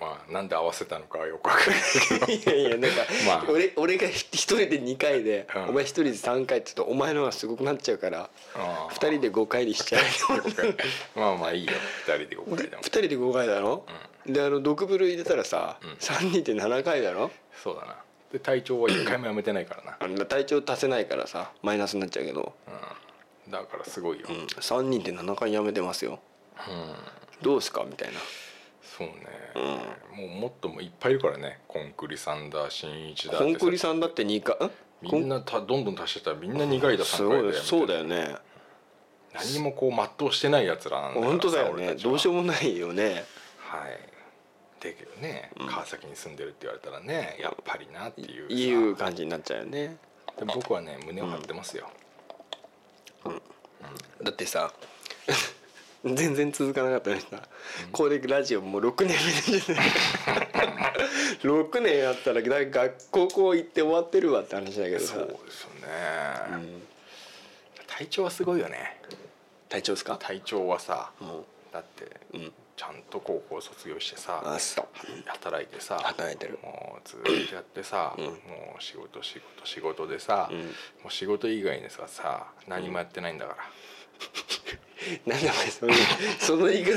[0.00, 2.52] まあなんで合わせたのかはよく分かんないけど。
[2.54, 3.44] いやいやなんか、 まあ。
[3.48, 8.28] 俺俺が一人で2回で、うんお前一人で3回って言うとお前の方がすごくなっちゃうから。
[8.54, 10.02] あ2人で5回にしちゃう。
[11.16, 11.72] あまあまあいいよ。
[12.06, 13.86] 2人で5回でも2人で5回だろ、
[14.26, 15.90] であのドクブル入れたらさ、うん。
[15.92, 17.30] 3人って7回だろ？
[17.62, 17.96] そうだな。
[18.32, 22.52] で隊長は一回もやめてないからな、体調足せないからさマイナスになっちゃうけど、
[23.46, 26.18] うん、だからすごいよ、うん、3人って7回やめてますよ。
[26.68, 26.94] うん。
[27.42, 27.84] どうすか？
[27.84, 28.18] みたいな
[28.96, 29.14] そうね、
[30.16, 31.60] もうもっともいっぱいいるからね。
[31.66, 34.68] コンクリさんだ新一だコンクリささんだって2回？
[34.68, 34.70] ん
[35.02, 38.36] みんなたどんどん足してたらみんな2回だ3すごい回だよそうだよね。
[39.34, 41.96] 何にもこう全うしてないやつらなんだ本当だよね。
[41.96, 43.24] どうしようもないよね。
[43.58, 43.98] はい。
[44.78, 48.54] だけどね川崎に住んでるって言われたらねやっぱりなっていうさ。
[48.54, 49.96] いう感じになっちゃうよね。
[50.38, 51.88] で僕はね胸を張ってますよ、
[54.22, 54.72] だってさ
[56.14, 57.28] 全然続かなかったのにさ、
[57.90, 59.80] これラジオもう6年目で
[61.42, 65.14] 6 年やったらなんか高校行って終わってるわって話だけどさ。
[65.14, 65.88] そうですよね、
[67.86, 69.00] 体調はすごいよね。
[69.70, 70.16] 体調ですか？
[70.18, 74.42] 体調はさもだってう、うん、ちゃんと高校卒業してさ
[75.26, 76.58] 働いてさ働いてる。
[76.62, 78.24] もうずーっとやってさ、うん。
[78.26, 80.58] もう仕事仕事仕事でさ、うん。
[80.66, 80.68] も
[81.08, 83.64] う仕事以外にささ何もやってないんだから、
[85.26, 85.92] なんでお前その
[86.38, 86.90] その言い方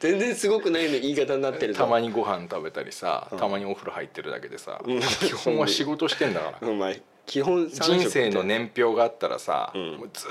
[0.00, 1.84] 全然すごくないの言い方になってるぞ。
[1.84, 3.38] たまにご飯食べたりさ、うん。
[3.38, 5.00] たまにお風呂入ってるだけでさ、うん。
[5.00, 9.96] 基本は仕事してんだから、お前基本人生の年表があったらさ、うん。
[9.98, 10.30] もうずっ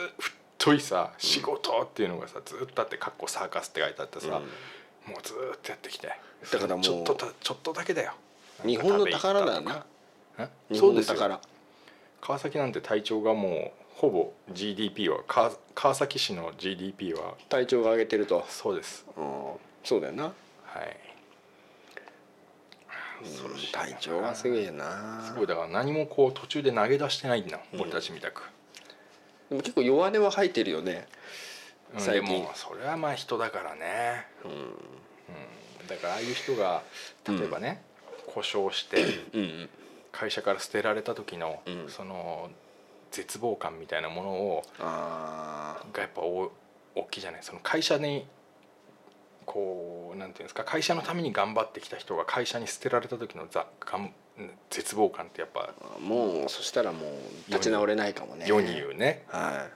[0.63, 8.13] 太いさ仕事っていうのがさずっとあって「かっこサーカス」って書いてあってさ、もうずっとやってきてだからもうちょっとだちょっとだけだよ。
[8.65, 9.86] 日本の宝だよな。
[10.69, 11.19] 日そうですよ。
[11.19, 11.41] 本の宝。
[12.21, 19.06] 川崎なんて体調がもうほぼ GDP は川川崎市の GDP は体調が上げてると、そうです。
[19.15, 19.23] うん、
[19.84, 20.23] そうだよな。
[20.23, 20.32] は
[20.82, 20.97] い。
[23.71, 25.21] 体調はすごいよな。
[25.25, 28.43] すごいだから何もこう途中で投げ出してないんだ、俺たちみたく、
[29.49, 31.08] でも結構弱音は吐いてるよね。
[31.95, 32.29] うん最近。
[32.29, 34.51] でもそれはまあ人だからね、うん。
[34.51, 36.82] うん、だからああいう人が
[37.27, 37.84] 例えばね、
[38.25, 39.03] 故障して
[39.34, 39.69] うん。
[40.12, 41.89] 会社から捨てられた時の、うん。
[41.89, 42.49] その
[43.13, 46.52] 絶望感みたいなものをあがやっぱお
[46.95, 48.26] 大きいじゃないその会社に
[49.45, 54.13] こうなんていうんですか会社のために頑張ってきた人が会社に捨てられた時のざがん
[54.71, 58.45] 絶望感ってやっぱあもうそしたらもう立ち直れないかもね。
[58.47, 59.26] 世に言うね。
[59.28, 59.67] は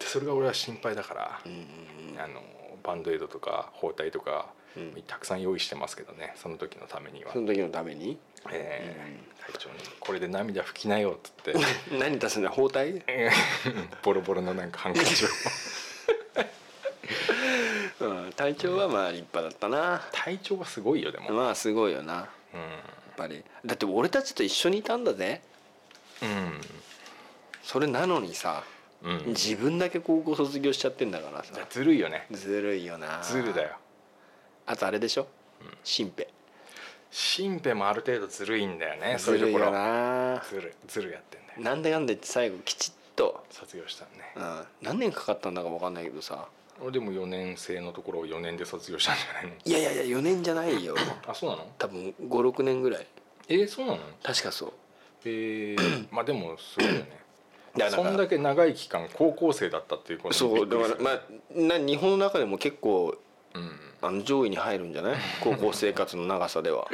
[0.00, 2.20] でそれが俺は心配だからい、うんうんうん。
[2.20, 2.42] あの
[2.82, 5.02] バンドエイドとか包帯とか、うん。
[5.06, 7.32] たくさん用意してますけどねその時のためには。
[7.32, 8.18] そ、の時のために？
[8.52, 11.54] えー隊長に「これで涙拭きなよ」っつって。
[11.98, 13.02] 何出すんだ包帯？
[14.02, 15.28] ボロボロのなんかハンカチを。
[18.06, 18.32] うん。
[18.32, 20.04] 体調はまあ立派だったな。
[20.12, 22.14] 体調はすごいよでも、まあすごいよな。
[22.14, 23.44] やっぱり。
[23.64, 25.40] だって俺たちと一緒にいたんだぜ。
[27.62, 28.62] それなのにさ
[29.02, 31.52] うん、うん、自分だけ高校卒業しちゃってんだからさ。
[31.68, 32.26] ずるいよね。
[32.30, 33.20] ずるいよな。
[33.22, 33.76] ずるだよ
[34.66, 35.26] あとあれでしょ？
[35.84, 36.28] 新兵
[37.10, 39.70] 新兵もある程度ずるいんだよねそういうところ。
[39.70, 44.32] なずるずるやってんだよなんだかんだ言って最後きちっと、卒業したのね。
[44.36, 44.40] う
[44.84, 46.46] ん、何年かかったんだか分かんないけどさ。
[46.82, 49.52] 俺でも4年生のところを4年で卒業したんじゃないの？
[49.64, 50.94] いやいやいや4年じゃないよ。
[51.26, 51.66] あそうなの？
[51.78, 53.06] 多分56年ぐらい。
[53.48, 53.98] えー、そうなの？
[54.22, 54.72] 確かそう。
[55.24, 57.20] えー、 まあでもすごいよね。
[57.90, 61.20] そんだけ長い期間高校生だったっていうことにそうだからまあ
[61.54, 63.18] な日本の中でも結構うん
[64.02, 65.16] あの上位に入るんじゃない？
[65.42, 66.88] 高校生活の長さでは。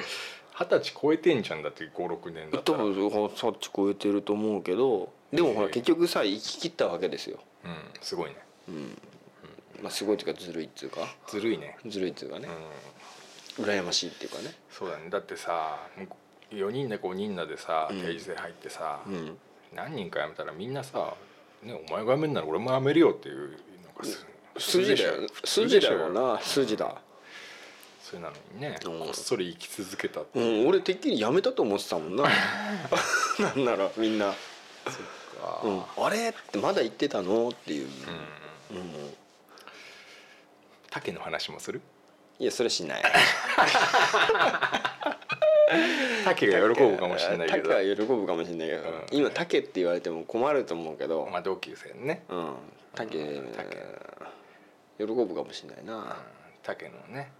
[0.58, 7.38] 二十歳超えてんじゃんだって56年だった多分そっち超えてると思うけどでもほら結局さ生き切ったわけですよ、
[8.02, 8.36] すごいね。
[8.68, 8.98] うん。
[9.82, 11.08] まあ、すごいっていうかずるいっていうか？
[11.26, 11.78] ずるいね。
[11.86, 12.48] ずるいっていうかね。
[13.58, 13.64] うん。
[13.64, 14.54] 羨ましいっていうかね。
[14.70, 15.08] そうだね。
[15.08, 15.78] だってさ
[16.50, 18.00] 4人で5人だでさうん。
[18.02, 19.38] 定時制入ってさ、うん。
[19.74, 21.14] 何人か辞めたらみんなさ、
[21.62, 23.56] ね「お前が辞めんなら俺も辞めるよ」っていうの
[23.98, 24.26] がす
[24.62, 26.40] 筋だよ筋だよな。
[26.40, 27.00] 筋だ。
[28.02, 28.98] それなのにね、うん。
[29.00, 30.38] こっそり生き続けたって。
[30.40, 32.24] うん俺てっきりやめたと思ってたもんな。
[33.40, 34.34] なんならみんな。
[34.84, 34.94] そっ
[35.40, 37.48] か「うん、あれ?」ってまだ言ってたの？
[37.48, 37.88] っていう、
[38.70, 38.76] うん。
[38.76, 39.14] うん。
[40.90, 41.80] 竹の話もする？
[42.38, 43.02] いやそれしない。
[46.24, 47.70] 竹が喜ぶかもしれないけど。
[47.70, 49.06] 竹は喜ぶかもしれないけど、うん。
[49.12, 52.24] 今竹って言われても困ると思うけど、まあ同級生のね。
[52.28, 52.54] うん。
[52.94, 53.76] 竹うん竹
[54.98, 56.16] 喜ぶかもしれないな、
[56.62, 57.30] 竹のね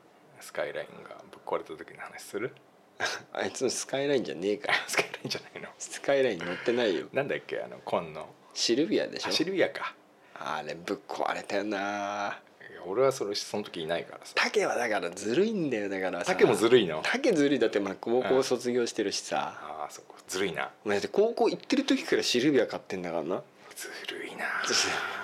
[0.41, 2.53] スカイラインがぶっ壊れた時の話する？
[3.33, 4.75] あいつのスカイラインじゃねえから。
[4.87, 5.69] スカイラインじゃないの？
[5.79, 7.07] スカイライン乗ってないよ。
[7.13, 7.61] なんだっけ？
[7.61, 8.29] あの紺の。
[8.55, 9.31] シルビアでしょ？
[9.31, 9.95] シルビアか。
[10.35, 12.41] あれぶっ壊れたよな。
[12.85, 14.33] 俺はそれその時いないからさ。
[14.35, 16.27] 竹はだからずるいんだよだからさ。
[16.33, 17.01] 竹もずるいの？
[17.05, 20.71] 竹ずるいだってまあ高校卒業してるしさ、ああそこずるいな。
[20.87, 23.43] だって高校行ってる時からシルビア買ってんだからな。
[23.77, 24.47] ずるいな。
[24.67, 24.75] ず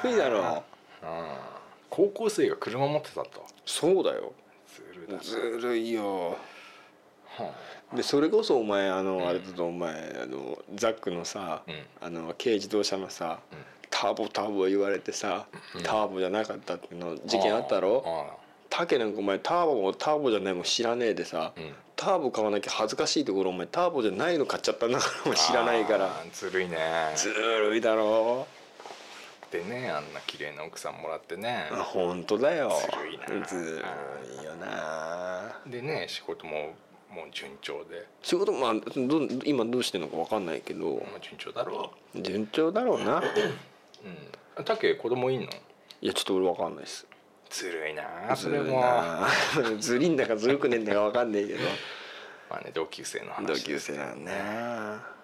[0.08, 0.62] るいだろ。
[1.02, 1.57] うん
[1.98, 3.44] 高校生が車持ってたと。
[3.66, 4.32] そうだよ。
[4.72, 5.20] ずるだな。
[5.20, 6.36] ずるいよ。
[7.36, 7.50] は
[7.92, 11.74] でそれこそお前あのあれだとお前あのザックのさ、うん。
[12.00, 13.58] あの軽自動車のさ、うん。
[13.90, 15.82] ターボターボ言われてさ、うん。
[15.82, 18.04] ターボじゃなかったっていうの事件あったろ？
[18.06, 18.36] あ
[18.70, 21.52] タケなんかお前ターボもターボじゃないもん知らねえでさ、
[21.96, 26.10] ターボ買わなきゃ恥ずかしいところお前ターボじゃないの買っちゃったんだから知らないから。
[26.32, 26.76] ずるいね。
[27.16, 28.46] ずるいだろ
[29.50, 31.68] でねあんな綺麗な奥さんもらってね。
[31.72, 32.70] あ本当だよ。
[32.70, 33.46] ずるいな。
[33.46, 33.82] ず
[34.36, 35.60] るいよな。
[35.66, 36.74] でね仕事も
[37.10, 40.96] もう順調で、仕事まあど今どうしてんのか分かんないけど。
[40.96, 43.20] まあ、順調だろ順調だろうな。
[43.20, 43.22] う
[44.58, 44.64] うん。
[44.64, 45.46] たけ子供いんの？
[46.00, 47.06] いやちょっと俺分かんないです。
[47.48, 48.78] ずるいなそれも。
[48.80, 49.26] な
[49.80, 51.60] ずりんだかずるくねえんだか分かんねえけど。
[52.50, 54.38] まあね同級生の話同級生なんだな。
[54.40, 55.18] か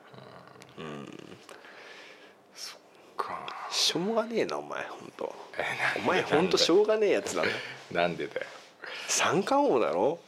[3.74, 5.64] しょうがねえなお前本当え
[5.98, 7.48] お前本当しょうがねえやつだね
[7.90, 8.46] なんでだよ。
[9.08, 10.18] 三冠王だろ？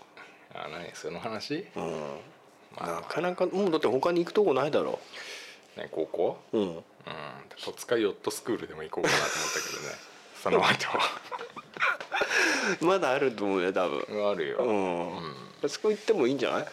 [0.55, 1.67] あ何その話？
[1.77, 2.21] うん。
[2.77, 4.99] まなかなかもうだって他に行くとこないだろ。
[5.77, 6.39] ね高校？
[6.53, 6.63] うん。
[6.63, 6.83] うん。
[7.65, 9.95] 戸塚ヨットスクールでも行こうかなと思ったけどね。
[10.43, 10.99] その後。
[12.85, 14.23] まだあると思うよ多分。
[14.23, 14.57] はあるよ。
[14.59, 15.15] ううん。
[15.15, 15.19] ん
[15.65, 16.67] あそこ行ってもいいんじゃない？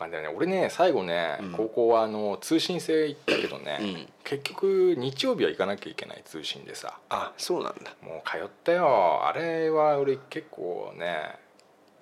[0.00, 0.28] まあでもね。
[0.34, 1.52] 俺ね最後ね、うん。
[1.52, 4.08] 高校はあの通信制行ったけどね、うん。
[4.24, 6.98] 結局日曜日は行かなきゃいけない通信でさ。
[7.10, 7.94] あそうなんだ。
[8.02, 9.26] もう通ったよ。
[9.26, 11.36] あれは俺結構ね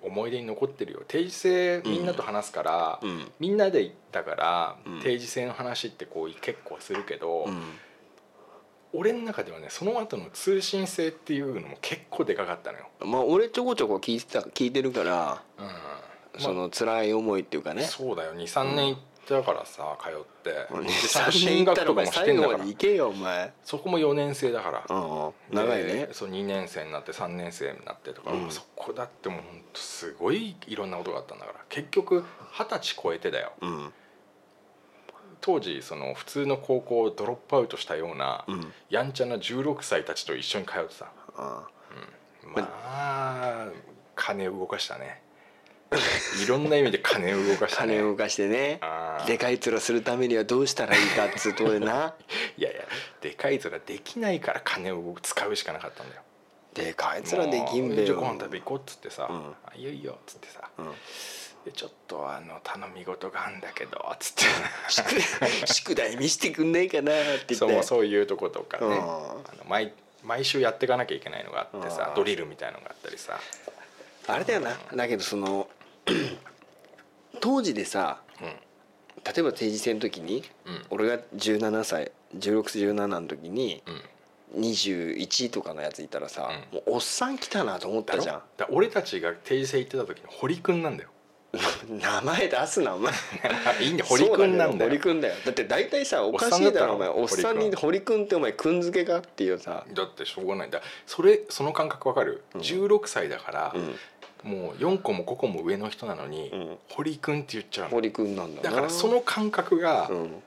[0.01, 1.03] 思い出に残ってるよ。
[1.07, 3.31] 定時制みんなと話すから、うん。
[3.39, 5.01] みんなで行ったから、うん。
[5.01, 7.61] 定時制の話ってこう結構するけど、うん。
[8.91, 12.87] 俺の中ではねその後の通信制っていうのも結構でかかったのよ。
[13.01, 15.67] まあ俺ちょこちょこ聞いてた聞いてるからうん
[16.37, 17.83] その辛い思いっていうかね。
[17.83, 18.33] そうだよ。
[18.35, 20.83] 23年行ったからさ通って、うん。
[20.83, 22.57] でちゃんと進学とかもしてんだから。
[22.59, 23.53] まで行けよお前。
[23.63, 24.99] そこも4年生だから、う
[25.53, 25.93] ん長いね。
[26.07, 28.51] でそう2年生になって3年生になってとか、うん。
[28.51, 31.59] そこだってもうほんとすごいいろんなことがあったんだから。
[31.69, 33.53] 結局二十歳超えてだよ。
[33.61, 33.93] うん。
[35.41, 38.73] 当時その普通の高校をドロップアウトしたような、うん。
[38.89, 41.11] やんちゃな16歳たちと一緒に通ってた。
[41.37, 41.67] あ
[42.43, 43.67] まあ
[44.15, 45.21] 金を動かしたね
[46.43, 47.95] いろんな意味で金を動かしたね。
[47.95, 48.79] 金を動かしてね。
[49.25, 52.15] でかい面するためにはどうしたらいいかっつうとこでな
[52.57, 52.81] いやいや
[53.21, 56.21] でかい面できないから金を使うしかなかったんだよ。
[56.73, 58.17] でかい面できんべよ。
[58.17, 59.55] あご飯食べ行こうっつってさ「うん。
[59.65, 60.91] あいいよいいよ」っつってさうん。
[61.65, 64.43] でちょっとあの頼み事があんだけどっつって。
[65.65, 67.83] 宿 題見してくんないかなって言そうって。
[67.83, 68.85] そういうとことかね。
[68.85, 68.93] うん。
[68.93, 72.15] あの毎毎週やっていかなきゃいけないのがあってさうん。
[72.15, 73.39] ドリルみたいのがあったりさ。
[74.27, 74.77] あれだよな。
[74.93, 75.67] だけどその
[77.41, 80.85] 当時でさうん例えば定時制の時にうん。
[80.89, 84.01] 俺が17歳1617の時にうん。
[84.55, 91.09] 21とかのやついたらさ、うもうおっさん来たなと思ったじゃだ俺たちが定時制行ってた時の堀くんなんだよ。
[91.89, 93.11] ん 名前出すなお前。
[93.81, 94.05] いいんだよ。
[94.07, 94.89] 堀くんなんだよ。
[94.89, 95.35] 堀くんだよ。
[95.45, 97.09] だって大体さおかしいだろお前。
[97.09, 99.17] おっさんに堀くんってお前くん付けか？
[99.17, 99.85] っていうさ。
[99.91, 100.69] だってしょうがない。
[100.69, 103.75] だそれその感覚わかる、16歳だから、
[104.43, 106.77] もう4個も5個も上の人なのに、うん。
[106.89, 107.91] 堀くんって言っちゃうの。
[107.91, 108.69] 堀くんなんだな。
[108.69, 110.43] だからその感覚が、うん。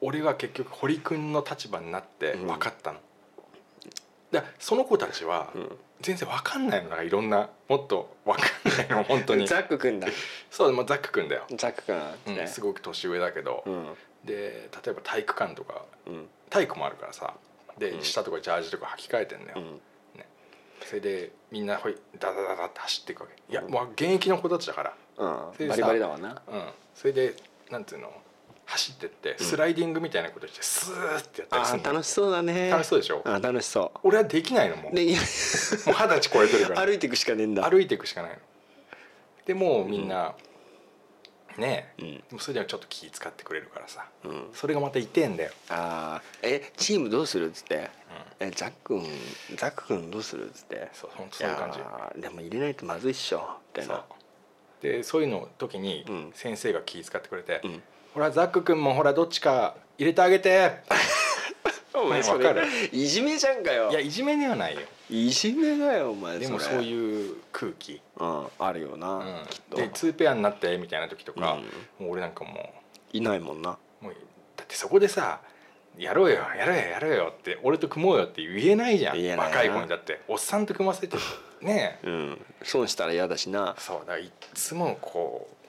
[0.00, 2.46] 俺は結局堀くんの立場になってうん。
[2.46, 2.98] 分かったの、
[4.30, 5.76] だからその子たちはうん。
[6.00, 9.46] 全然分かんないのがいろんなもっと分かんないの本当に。
[9.48, 10.06] ザックくんだ。
[10.50, 12.42] そうもうザックくんだよ、ザックくんね。
[12.42, 13.94] うんすごく年上だけど、うん。
[14.24, 16.28] で例えば体育館とかうん。
[16.50, 17.34] 体育もあるからさ。
[17.78, 18.04] で、うん。
[18.04, 19.80] 下とかジャージとか履き替えてんだよ、うん
[20.88, 23.52] それでみんなほいダダダダって走っていくわけ。
[23.52, 24.94] いやもう現役の子たちだから。
[25.18, 25.68] うん。
[25.68, 26.40] バリバリだわな。
[26.48, 26.62] うん。
[26.94, 27.34] それで
[27.70, 28.10] なんていうの？
[28.64, 31.84] 走ってってスライディングみたいなことしてスーってやったりあするの。
[31.88, 32.70] ー楽しそうだね。
[32.70, 33.22] 楽しそうでしょ？
[33.24, 34.92] あ楽しそ俺はできないのもう。
[34.94, 36.80] 二十歳超えてるから。
[36.86, 37.68] 歩いていくしかねえんだ。
[37.68, 38.36] 歩いていくしかないの。
[39.46, 40.34] でもうみんな、
[41.58, 41.92] ね。
[41.98, 42.14] え、うん。
[42.16, 44.06] でもそれでもちょっと気使ってくれるからさ。
[44.24, 44.48] うん。
[44.54, 45.50] それがまた痛えんだよ。
[45.68, 46.48] あー。
[46.48, 47.90] えチームどうするっつって？
[48.40, 49.02] えザックん
[49.56, 50.88] ザック君どうするっつって？
[50.92, 51.72] そうほんとそういう感
[52.14, 52.20] じ。
[52.20, 53.58] でも入れないとまずいっしょ。
[53.76, 54.04] みたいな。
[54.80, 56.32] でそういうの時にうん。
[56.34, 57.82] 先生が気遣ってくれて「うん。
[58.14, 60.70] ほらザック君もほらどっちか入れてあげて」
[61.94, 62.60] お前そわかる？
[62.62, 63.90] れいじめじゃんかよ。
[63.90, 69.46] いやいじめではないよいじめだよお前でもそういう空気、うんあるよな、うん。
[69.48, 69.76] きっと。
[69.76, 71.58] で2ペアになってみたいな時とか、
[71.98, 72.72] もう俺なんかも
[73.12, 73.78] いないもんな。
[74.02, 74.14] うもう
[74.56, 75.40] だってそこでさ
[75.96, 79.38] 「やろうよやろうよやろうよ」って俺と組もうよって言えないじゃん。
[79.38, 80.20] 若い子にだって。
[80.28, 81.16] おっさんと組ませて
[81.62, 82.06] ねえ。
[82.06, 83.74] うん損したら嫌だしな。
[83.78, 85.68] そうだからいっつもこう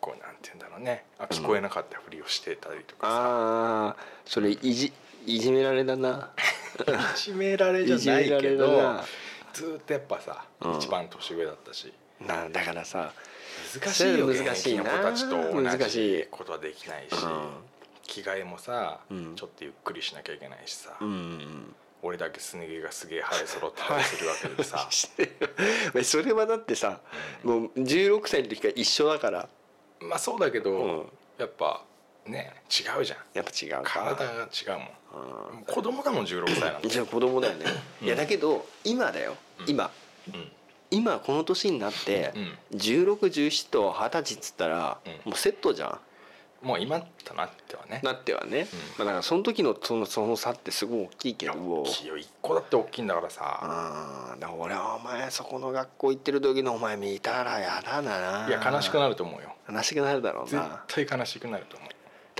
[0.00, 1.04] こうなんて言うんだろうね。
[1.18, 4.92] あ聞こえなかったふりをしてたりとかさ、ああそれいじ
[5.26, 6.30] いじめられだな。
[7.14, 9.00] いじめられじゃないけど
[9.52, 10.76] ずーっとやっぱさ、うん。
[10.76, 11.92] 一番年上だったし。
[12.20, 13.12] なだからさ
[13.80, 14.84] 難しいよ難しいな。
[14.84, 17.48] 子たちと同じことはできないし、うん。
[18.02, 19.36] 着替えもさ、うん。
[19.36, 24.88] ちょっとゆっくりしなきゃいけないしさ、うん俺だけすね毛がすげえ生え揃ってたりするわけでさ。
[26.02, 27.00] それはだってさ
[27.42, 29.48] もう16歳の時から一緒だから。
[30.00, 31.12] まあそうだけど、うん。
[31.38, 31.84] やっぱ
[32.30, 33.18] ね違うじゃん。
[33.34, 33.82] やっぱ違うか。
[33.84, 37.66] 体が違うもん、子供だもん16歳なんてじゃあ子供だよね、
[38.00, 39.90] いやだけど今だよ、今。
[40.28, 40.52] うん。
[40.92, 42.58] 今この年になって、うん。
[42.76, 45.30] 1617と20歳っつったら、うん。
[45.30, 45.98] もうセットじゃん。
[46.66, 48.02] もう今となってはね。
[48.04, 48.66] なってはね、
[48.98, 51.52] だからその時のそのその差ってすごい大きいけど。
[51.54, 54.36] 大きいよ1個だって大きいんだからさ。
[54.38, 58.46] だから俺はお前そこの学校行ってる時のお前見たらやだな。
[58.48, 59.54] いや悲しくなると思うよ。
[59.72, 61.92] 悲しくなるだろう絶な対悲しくなると思だ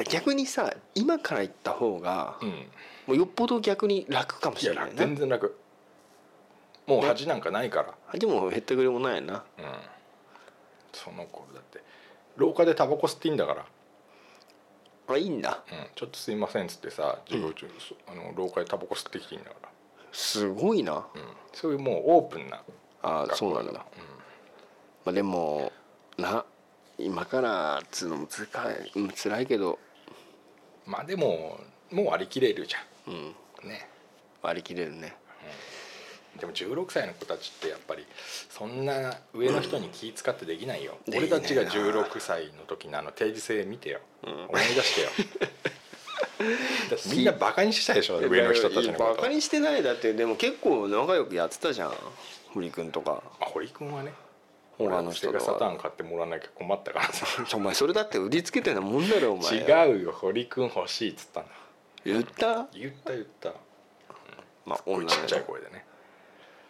[0.04, 2.52] 逆にさ今から行った方が、ううん。
[2.52, 4.96] もうよっぽど逆に楽かもしれないな。
[4.96, 5.56] 全然楽。
[6.86, 7.94] もう恥なんかないから。
[8.06, 9.44] 恥もへったくれもないな。
[9.58, 9.64] うん。
[10.92, 11.82] その頃だって。
[12.36, 13.66] 廊下でタバコ吸っていいんだから。
[15.08, 15.62] あいいんだ。
[15.70, 17.66] うん、ちょっとすいませんっつってさ授業中、
[18.06, 19.68] あの廊下でタバコ吸ってきていいんだから、
[20.12, 20.94] すごいな。
[21.14, 22.62] うん、そういうもうオープンな
[23.02, 23.84] あそうなんだ、ま
[25.06, 25.72] あ、でも
[26.18, 26.44] な
[26.98, 29.78] 今からっつうのもつかうん辛いけどうん
[30.86, 31.58] まあでも
[31.90, 32.74] もう割り切れるじ
[33.06, 33.34] うん。
[33.62, 33.68] ゃん。
[33.68, 33.88] ね。
[34.42, 35.16] 割り切れるね。
[36.38, 38.06] でも16歳の子たちってやっぱり
[38.48, 41.18] そんな上の人に気使ってできないよ、うん。
[41.18, 41.92] 俺たちができないな。
[42.02, 44.32] 16歳の時のあの定時制見てよ、うん。
[44.46, 45.08] 思い出してよ。
[46.90, 49.14] だってみんなバカにしてたでしょ上の人たちのこと。
[49.16, 49.82] バカにしてない。
[49.82, 51.92] だってでも結構仲良くやってたじゃん。
[52.54, 53.10] 堀君とか。
[53.10, 54.12] まあ、堀君はね
[54.88, 57.26] 他の人とセガサタン買ってもらわなきゃ困ったからさ。
[57.56, 59.56] お前それだって売りつけてなもんだろお前。
[59.58, 60.12] 違うよ。
[60.12, 61.50] 堀君欲しいっつったんだ。
[62.04, 62.66] 言った？
[62.72, 63.52] 言った言った。
[64.64, 65.84] まあこういう女のちっちゃい声でね。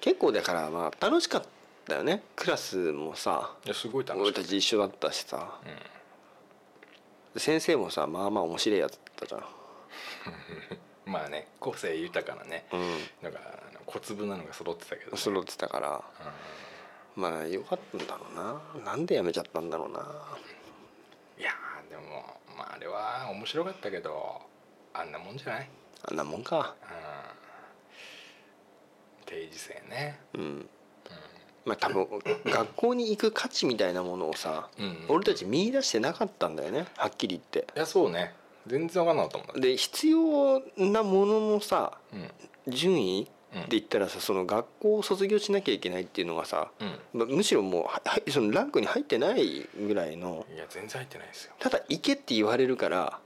[0.00, 1.44] 結構だからまあ楽しかっ
[1.86, 2.22] たよね。
[2.36, 3.54] クラスもさ。
[3.64, 4.48] いやすごい楽し俺かった。
[4.48, 5.60] ち一緒だったしさ、
[7.36, 9.44] 先生もさまあまあ面白いやつだったじゃん。
[11.06, 12.76] まあね個性豊かなね、う
[13.24, 13.40] なんか
[13.86, 16.04] 小粒なのが揃ってたけど、ん揃ってたから
[17.16, 18.84] まあよかったんだろうな。
[18.84, 19.98] なんでやめちゃったんだろうな。
[21.38, 22.02] いやーでも
[22.56, 24.40] まああれは面白かったけど
[24.92, 25.68] あんなもんじゃない。
[26.08, 26.74] あんなもんか。
[26.82, 29.26] うん。
[29.26, 30.20] 定時制ね。
[30.34, 30.68] うん。
[31.64, 32.06] まあ多分
[32.46, 35.06] 学校に行く価値みたいなものをさ、うん。
[35.08, 36.86] 俺たち見出してなかったんだよね。
[36.96, 38.34] はっきり言っいやそうね。
[38.66, 42.30] 全然分かんなかったもんで必要なもののさうん。
[42.72, 47.20] 順位うんで言ったらさその学校を卒業しなきゃいけないっていうのがさ、うん。
[47.20, 51.54] まあむしろもうははそのランクに入ってないぐらいのいや全然入ってないですよ。
[51.58, 53.18] ただ行けって言われるから、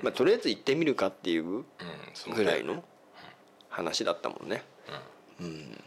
[0.00, 0.04] うん。
[0.04, 1.64] まあ、とりあえず行ってみるかっていう
[2.34, 2.82] ぐらいの
[3.68, 4.64] 話だったもんね。
[5.40, 5.78] うん。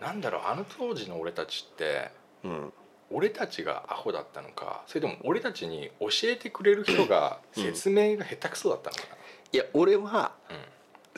[0.00, 2.10] なんだろうあの当時の俺たちって
[2.44, 2.72] うん。
[3.10, 9.02] 俺たちがアホだったのかそれとも俺たちに教えてくれる人が説明が下手くそだったのか
[9.50, 10.56] いや俺はな、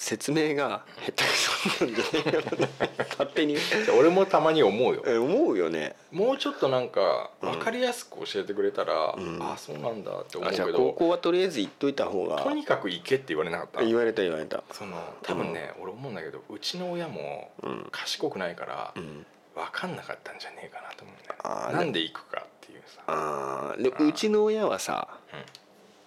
[0.01, 2.67] 説明が下手くそなんじゃないかな
[3.11, 3.55] 勝手に。
[3.55, 3.61] うん
[3.99, 5.03] 俺もたまに思うよ。
[5.07, 5.95] え思うよね。
[6.11, 9.39] もうちょっとなんか分かりやすく教えてくれたら、うん。
[9.43, 12.43] あそうなんだって思うあじゃあけど高校はとりあえず行っといた方が。
[12.43, 13.85] とにかく行けって言われなかった？
[13.85, 14.65] 言われた言われた。
[14.73, 17.87] その多分ね、俺思うんだけどうちの親もうん。
[17.93, 19.27] 賢くないからうん。
[19.55, 23.03] 分かんなかったんじゃねえかなと思うんだよなんで行くかっていうさ。
[23.07, 25.09] あーでうちの親はさ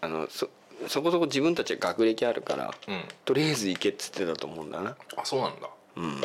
[0.02, 0.50] あのそ
[0.88, 4.96] そこそこ自分たちは学歴あるからうん、うん、とりあえず行けっつってたと思うんだな。
[5.16, 5.70] あそうなんだ。
[5.96, 6.04] うん。
[6.06, 6.22] うん。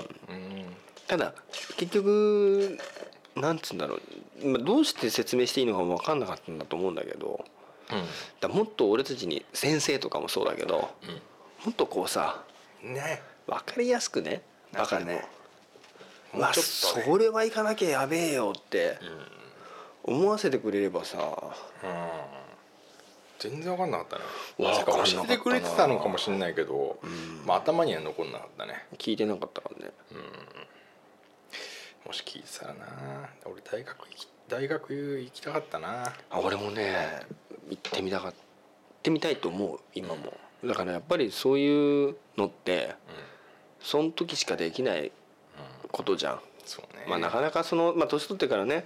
[1.07, 1.33] ただ
[1.77, 2.79] 結局
[3.35, 3.99] なんつうんだろ
[4.43, 7.45] う、まあ、どうして説明していいのかも分かんなかったんだと思うんだけど
[7.89, 10.91] だからもっと俺たちに先生とかもそうだけど
[11.65, 12.43] もっとこうさ
[12.85, 13.23] うんね。
[13.47, 15.19] 分かりやすくねバカでもも
[16.35, 18.99] うわそれは行かなきゃやべえよって
[20.07, 20.17] うん。
[20.17, 22.38] 思わせてくれればさうん
[23.39, 24.23] 全然分かんなかったね
[24.59, 27.47] 教えてくれてたのかもしれないけど、ん。
[27.47, 28.87] まあ、頭には残んなかったね。
[28.99, 29.93] 聞いてなかったからね。
[32.05, 32.87] もし聞いてたらな。
[33.45, 36.13] 俺大学行き大学行きたかったな。
[36.31, 37.21] あ俺もね
[37.69, 38.35] 行ってみたか行っ
[39.03, 40.33] てみたいと思う今も。
[40.65, 42.95] だからやっぱりそういうのって
[43.81, 45.13] その時しかできない
[45.93, 46.41] ことじゃん。
[46.65, 47.05] そうね。
[47.09, 48.83] まあなかなかそのまあ年取ってからねうん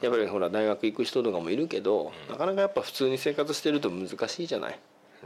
[0.00, 4.78] やっぱりほら大学行く人とかもいるけど、なかなかやっぱ普通に生活してると難しいじゃない？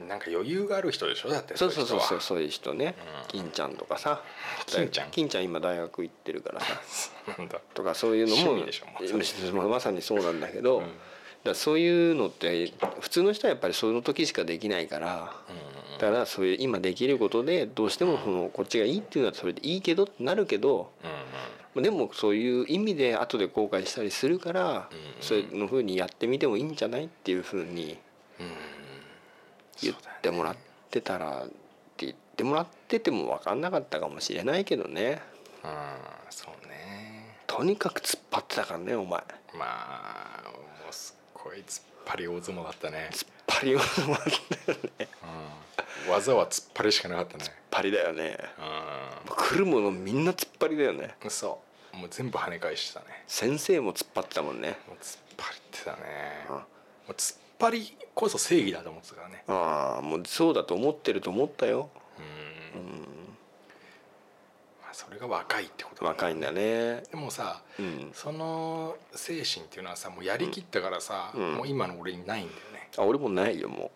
[0.08, 1.30] なんか余裕がある人でしょ？
[1.30, 2.94] だってそうそうそうそううそういう人ね、
[3.32, 3.40] うん。
[3.40, 4.22] 金ちゃんとかさ。
[4.66, 5.10] 金ちゃん。
[5.10, 6.80] 金ちゃん今大学行ってるからさ。
[7.74, 8.36] とかそういうの
[9.62, 10.86] もまさにそうなんだけど、うん。
[11.44, 15.32] だそういうのって普通の人はやっぱりその時しかできないから、
[15.96, 20.90] うんだからそういう今できることでどうしてもそのこっちがいいっていうのはそれでいいけどってなるけど
[21.74, 21.82] うん。
[21.82, 27.98] でもそういう意味で後で後悔したりするからうんそういうのふうにやってみてもいいんじゃないっていうふうに
[29.82, 30.56] 言ってもらっ
[30.90, 31.48] てたらっ
[31.96, 35.20] て言ってもらってても分かんなかったかもしれないけどね。
[35.64, 35.70] うん。
[36.30, 37.36] そうね。
[37.46, 39.22] とにかく突っ張ってたからねお前。
[39.58, 44.18] まあもうすっごい突っ張り大相撲だったね、突っ張りを突っ
[46.06, 47.44] うん、技は突っ張りしかなかったね。
[47.70, 48.38] 張りだよね。
[49.26, 51.14] う来るものみんな突っ張りだよね。
[51.26, 51.60] んそ
[51.94, 53.06] うもう全部跳ね返してたね。
[53.26, 54.78] 先生も突っ張ってたもんね。
[54.88, 55.98] もう突っ張りってたね。
[56.48, 56.62] うんも
[57.10, 59.44] う突っ張りこそ正義だと思ってたからね。
[59.46, 61.90] ああもうそうだと思ってると思ったよ。
[62.74, 62.82] うん。
[62.82, 63.15] まあ
[64.96, 66.08] それが若いってことだね。
[66.08, 67.02] 若いんだね。
[67.10, 68.10] でもさうん。
[68.14, 71.54] その精神っていうのはさもうやりきったからさ、うん。
[71.56, 72.88] もう今の俺にないんだよね。
[72.96, 73.90] あ俺もないよも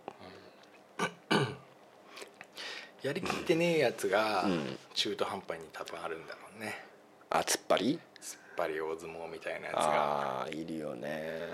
[3.02, 4.78] やりきってねえやつがうん。
[4.92, 6.84] 中途半端に多分あるんだろうね。
[7.30, 7.98] うあ突っ張り？
[8.20, 9.82] 突っ張り大相撲みたいなやつが。
[9.82, 11.48] ああいるよね。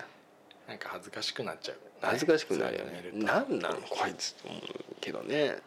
[0.66, 2.90] なんか恥ずかしくなっちゃう、恥ずかしくなるよね。
[2.90, 3.32] そういうの見ると。
[3.32, 4.60] なんなんこいつと思う
[5.00, 5.58] けどね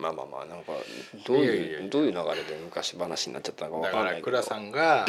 [0.00, 0.72] まあまあまあなんか
[1.26, 4.24] どういうどういう流れで昔話になっちゃったのかうんだわかんないけど。
[4.24, 5.06] から倉さんが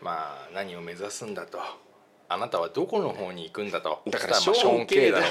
[0.00, 1.58] まあ何を目指すんだと。
[2.28, 4.00] あなたはどこの方に行くんだと。
[4.08, 5.26] だからショーン K だろ。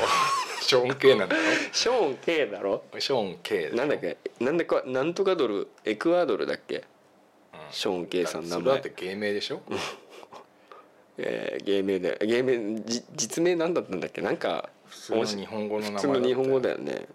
[0.61, 1.41] ショーン K なんだろ。
[1.71, 2.83] ショーン K だろ。
[2.99, 4.17] ショーン K でしょなんだっけ？
[4.39, 6.75] なんでかなんとかドルエクアドルだっけ？
[6.77, 6.83] うん。
[7.71, 8.59] ショーン K さん名前。
[8.59, 9.61] それだって芸名でしょ？
[11.17, 12.19] えー芸名で。
[12.25, 14.21] 芸名じ実名なんだったんだっけ？
[14.21, 17.07] なんか普通の日本語の名前普通の日本語だよ、よね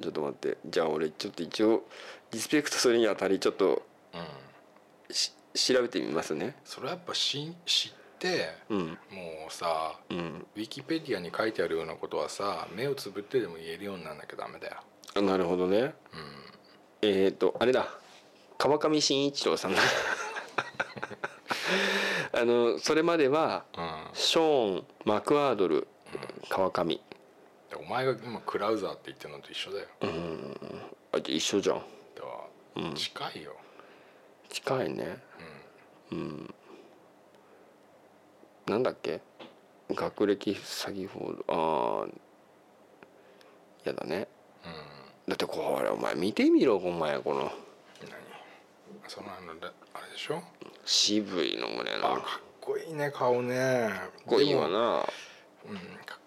[0.00, 0.58] ちょっと待って。
[0.66, 1.84] じゃあ俺ちょっと一応
[2.30, 3.82] リスペクトするにあたりちょっと
[4.14, 6.56] うん、し調べてみますね。
[6.64, 8.78] それはやっぱし知ってうん。
[8.88, 8.96] も
[9.48, 10.46] うさうん。
[10.56, 14.76] ウィキペディアに書いてあるようなことはさ目をつぶってでも言えるようにならなきゃダメだよ。
[15.14, 15.78] あなるほどね。
[15.78, 15.94] うん。
[17.02, 17.88] えっ、とあれだ。
[18.58, 19.80] 川上慎一郎さんだ。
[22.34, 24.04] あのそれまではうん。
[24.14, 25.88] ショーン・マクアードル
[26.48, 27.02] 川上で
[27.76, 29.86] お前が今クラウザーって言ってるのと一緒だよ。
[30.02, 30.56] うん。
[31.12, 31.76] あじゃあ一緒じゃん。
[31.76, 31.82] だ
[32.22, 32.26] か
[32.76, 33.56] らうん近いよ、
[34.48, 35.18] 近いね。
[36.10, 36.54] うん。
[38.66, 39.20] なんだっけ？
[39.90, 42.08] 学歴詐欺法ああ
[43.84, 44.28] やだね。
[44.64, 44.72] うん。
[44.72, 44.78] うん、
[45.28, 47.40] だってこれお前見てみろお前この。
[47.40, 47.52] 何？
[49.08, 50.42] そのあのだあれでしょ？
[50.84, 52.22] 渋いのもねあなんか。
[52.22, 53.88] かっこいいね顔ね。
[53.90, 55.04] かっこいいわな。
[55.68, 56.18] うんかっ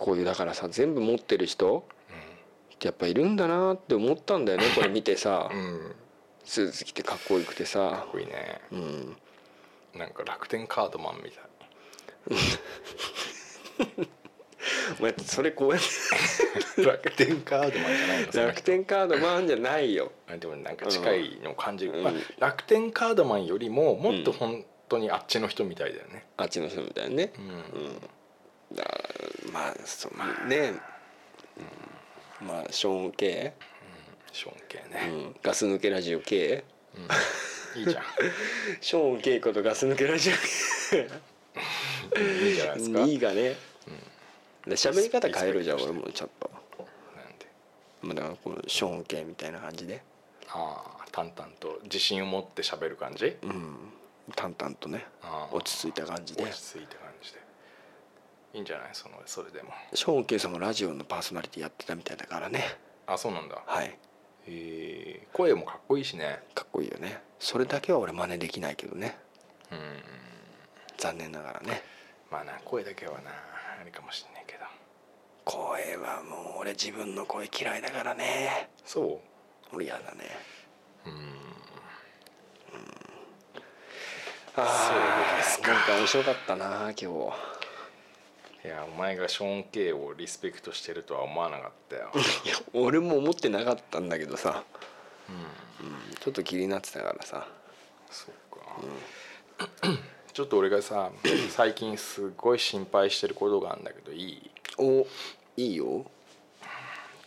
[0.00, 1.84] こういうだからさ全部持ってる人
[2.74, 5.50] ってやっぱいるんだなって思ったんだよね これ見てさ。
[5.52, 5.94] うん、うん、
[6.44, 8.60] スーツ着てかっこよくてかさっこいいね。
[8.72, 9.16] うん。
[9.94, 11.42] なんか楽天カードマンみたい。
[14.98, 15.80] お前それこうやっ
[16.76, 16.80] て。
[16.82, 20.12] 楽天カードマンじゃないの楽天カードマンじゃないよ。
[20.26, 21.86] あでもなんか近いのを感じ。
[21.86, 22.04] る、うん。
[22.04, 26.26] まあ、楽天カードマンよりももっと本当にあっちの人みたいだよね。
[26.38, 28.00] あっちの人みたいにねうん、
[28.74, 30.74] だからまあそうね、
[32.40, 33.52] まあショーン系、
[34.32, 36.64] ショーン系うね、ん、ガス抜けラジオ系
[37.76, 38.04] いいじゃん。
[38.80, 40.36] ショーン系ことガス抜けラジオい
[42.52, 43.04] いじゃないですか。
[43.04, 43.56] 系いいがね、
[44.66, 46.50] で喋り方変えるじゃん俺もちょっと、
[47.16, 47.46] なんで？
[48.02, 50.02] まあ、だからこのショーン系みたいな感じで。
[50.48, 53.36] ああ淡々と自信を持って喋る感じ？
[53.42, 53.92] うん。
[54.36, 55.06] 淡々とね。
[55.22, 56.42] ああ落ち着いた感じで。
[56.44, 57.09] 落ち着いた感じ。
[57.09, 57.09] で
[58.52, 58.88] いいんじゃない？
[58.92, 59.70] そのそれでも。
[59.94, 62.78] ショーン系さんもラジオのパーソナリティやってたみたいだからね。
[63.06, 63.62] あそうなんだ。
[63.66, 63.96] はい。
[64.46, 66.42] えー、声もかっこいいしね。
[66.54, 69.18] かっこいいよねそれだけは俺真似できないけどね。
[69.70, 69.78] うん。
[70.98, 71.82] 残念ながらね。
[72.30, 73.30] まあな声だけはな
[73.80, 74.60] あれかもしんないけど。
[75.44, 78.70] 声はもう俺自分の声嫌いだからね。
[78.84, 79.20] そ
[79.72, 79.76] う？
[79.76, 80.24] 俺嫌だね。
[81.06, 81.12] うん。
[84.56, 85.72] ああそうですか。
[85.72, 87.06] なんか面白かったな今日
[88.62, 92.10] いやお前がショーン・ケイをリスペクトしてるとは思わなかったよ、
[92.44, 94.64] いや俺も思ってなかったんだけどさ、
[95.80, 97.48] うん、うん、ちょっと気になってたからさ。
[98.10, 99.88] そうか、
[100.34, 101.10] ちょっと俺がさ
[101.50, 104.50] 最近すごい心配してることがあるんだけどいい？
[104.78, 105.06] お
[105.56, 106.04] いいよ。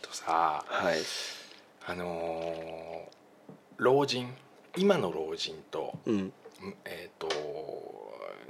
[0.02, 0.98] とさはい。
[1.86, 3.14] あのー
[3.78, 4.32] 老人？
[4.76, 6.32] 今の老人と,、うん。
[6.84, 7.28] えー、と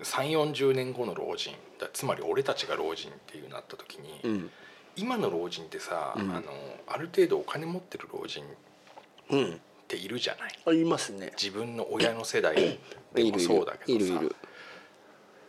[0.03, 1.59] 3 4 0年後の老人だ
[1.93, 4.51] つまり俺たちが老人っていうなった時に、うん。
[4.97, 6.31] 今の老人ってさ、うん。
[6.31, 6.53] あの
[6.87, 8.47] ある程度お金持ってる老人っ
[9.31, 9.61] うん。
[9.87, 10.59] ているじゃない？
[10.67, 11.33] ありますね。
[11.37, 12.79] 自分の親の世代で
[13.15, 14.07] もいるいるそうだけどさ。
[14.15, 14.37] いるいる。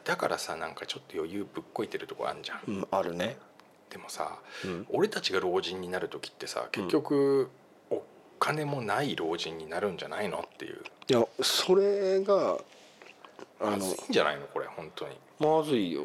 [0.04, 3.38] だからさなんかちょっと余裕ぶっこいてるとこあんじゃん、うん、あるね。
[3.90, 4.88] でもさうん。
[4.90, 7.50] 俺たちが老人になる時ってさ結局、
[7.90, 8.04] お
[8.40, 10.40] 金もない老人になるんじゃないの？
[10.54, 10.82] っていう。
[11.08, 12.58] いやそれが
[13.60, 15.16] まずいんじゃないのこれ本当に。
[15.40, 16.04] まずいよ。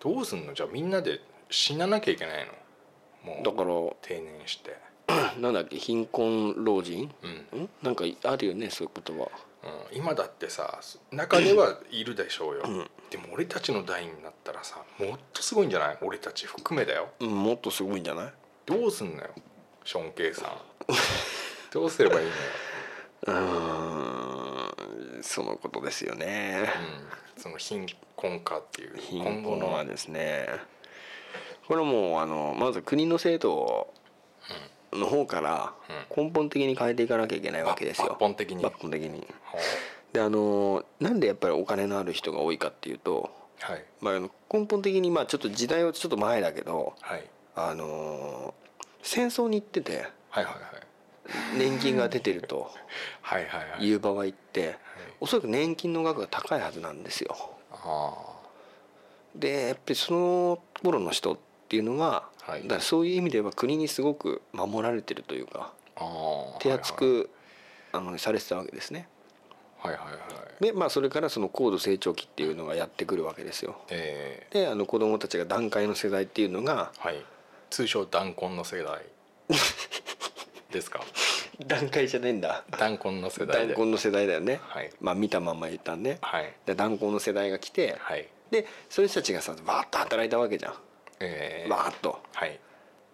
[0.00, 0.54] どうすんの？
[0.54, 1.20] じゃあみんなで
[1.50, 2.46] 死ななきゃいけない
[3.24, 3.32] の？
[3.34, 4.76] もうだから定年して。
[5.40, 5.76] なんだっけ？
[5.76, 7.10] 貧困老人？
[7.22, 7.68] うん、ん？
[7.82, 9.28] なんかあるよねそういう言葉
[9.62, 10.80] うん、今だってさ
[11.12, 12.90] 中ではいるでしょうよ、ん。
[13.10, 15.98] でも俺たちの代になったらさもっとすごいんじゃない？
[16.00, 17.08] 俺たち含めだよ。
[17.20, 18.32] うんもっとすごいんじゃない？
[18.64, 19.28] どうすんのよ？
[19.84, 20.50] ショーン・ケイさん。
[21.72, 22.36] どうすればいいのよ、
[23.26, 24.59] うーん
[25.22, 26.68] そのことですよね。
[27.36, 28.96] うん、その貧困化っていう。
[28.96, 30.48] 貧困はですね。
[31.66, 33.92] これはもうあのまず国の制度
[34.92, 35.72] の方から
[36.16, 38.08] 根本的に変えていかなきゃいけないわけですよ。
[38.08, 38.64] 抜本的に。
[38.64, 39.26] 抜本的に。
[39.44, 39.58] ほ
[40.12, 43.84] であのなんでやっぱりお金のある人が多いかっていうと、うはい。
[44.00, 44.20] まあ、
[44.52, 47.24] 根本的にまあちょっと時代はちょっと前だけどはい。
[47.54, 48.54] あの
[49.02, 51.58] 戦争に行っててはいはいはい。
[51.58, 52.70] 年金が出てると
[53.22, 53.86] はいはいはい。
[53.86, 54.76] いう場合って
[55.20, 57.36] おそらく年金の額が高いはずなんですよ。
[57.72, 58.14] あ
[59.34, 62.62] でやっぱりその頃の人っていうのは、はい。
[62.62, 65.72] だからそういう意味では国にすごく守られてるというか
[66.58, 67.30] 手厚く、
[67.92, 69.08] あのされてたわけですね。
[69.78, 70.14] はいはいはい。
[70.14, 70.20] はい
[70.60, 73.76] でまあそれからその高度成長期っていうのがやってくるわけですよ。
[73.88, 77.24] えであの子供たちが団塊の世代っていうのがー、はい。
[77.70, 79.04] 通称弾痕の世代
[80.70, 81.00] ですか？
[81.66, 82.64] 団塊じゃねえんだ。
[82.78, 83.74] 弾痕の世代で。
[83.74, 84.60] 団塊の世代だよね。
[84.62, 84.90] はい。
[85.00, 86.18] まあ見たまんま言ったんね。
[86.22, 86.52] はい。
[86.66, 88.28] で団塊の世代が来て、はい。
[88.50, 90.74] でそういう人たちがさバーッと働いたわけじゃん。
[91.20, 92.20] えー、バーッと。
[92.34, 92.58] はい。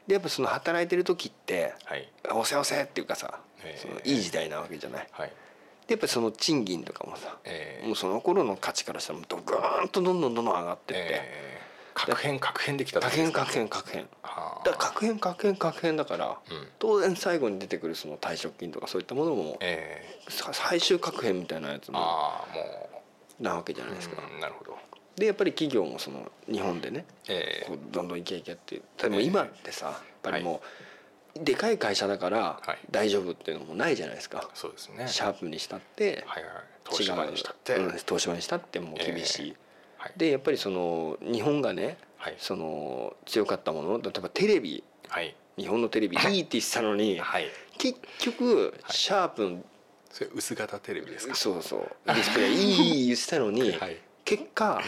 [0.06, 2.08] でやっぱその働いてる時ってはい。
[2.32, 3.80] おせおせっていうかさ、えー。
[3.80, 5.08] そのいい時代なわけじゃない。
[5.10, 5.32] はい。
[5.86, 7.86] でやっぱりその賃金とかもさ、えー。
[7.86, 11.65] もうその頃の価値からしたらもうドグーンとどんどんどんどん上がってって、えー、
[11.96, 14.08] 確変確変できた確変確変確変。
[14.22, 16.68] はあだから確変確変確変だから、うん。
[16.78, 21.98] 当然最後に出てくるその退職金とかそういったものも、えさ最終確変みたいなやつー、も
[23.40, 24.22] なわけじゃうないですか。
[24.22, 24.76] うんなるほど。
[25.16, 30.60] でやっぱり企業もその日本でねえこうどんどんいけいけってでも今ってさやっぱりも
[31.34, 32.78] う、でかい会社だからはい。
[32.90, 34.40] 大丈夫っていうのもないじゃないですか。
[34.40, 35.08] ー、、そうですね。
[35.08, 36.52] シャープにしたって、はいはい
[36.88, 39.56] 東芝にしたって、うん東芝にしたってもう厳しい、
[40.06, 40.18] はい。
[40.18, 42.34] でやっぱりその日本がねはい。
[42.38, 44.82] その強かったもの例えばテレビ。
[45.08, 45.34] はい。
[45.58, 47.46] 日本のテレビ いいって言ってたのにはい。
[47.78, 49.62] 結局シャープの
[50.10, 51.34] それ薄型テレビですか？
[51.34, 51.88] そうそう。
[52.06, 53.96] ディスプレイいい言ってたのに はい。
[54.24, 54.82] 結果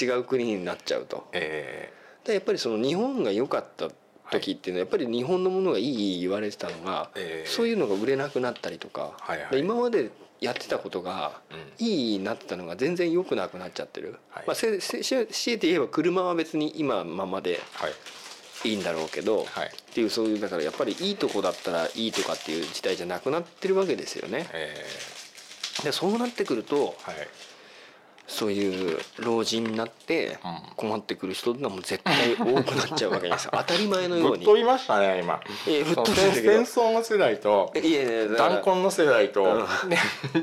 [0.00, 0.04] い。
[0.04, 1.26] 違う国になっちゃうと。
[1.32, 1.92] え
[2.24, 3.88] でやっぱりその日本が良かった
[4.30, 9.14] 時っていうのはやっぱり日本のものがいい言われてたのがえーそういうのが売れなくなったりとか。
[9.18, 9.50] はいはい。
[9.52, 10.10] で今まで
[10.40, 11.86] やってたことがうん。
[11.86, 14.44] いいなってたのが全然良くなくなっちゃってる、はい。
[14.46, 17.92] まあ、せせし強いて言えば車は別に今ままではい。
[18.64, 19.68] いいんだろうけど、はい。
[19.68, 24.48] っていうそういうだからやっぱりいいとこだったらいいとかっていう時代じゃなくなってるわけですよね。
[24.52, 24.84] え
[25.84, 27.28] でそうなってくるとー、はい
[28.28, 30.58] そういう老人になってうん。
[30.76, 33.50] 困ってくる人がもう絶対多くなっちゃうわけですよ。
[33.56, 34.38] 当たり前のように。
[34.38, 35.40] ぶっ飛びましたね今。
[35.66, 36.52] いやぶっ飛んだけど。
[36.52, 37.72] 戦争の世代と
[38.36, 39.98] 弾痕の世代と、うね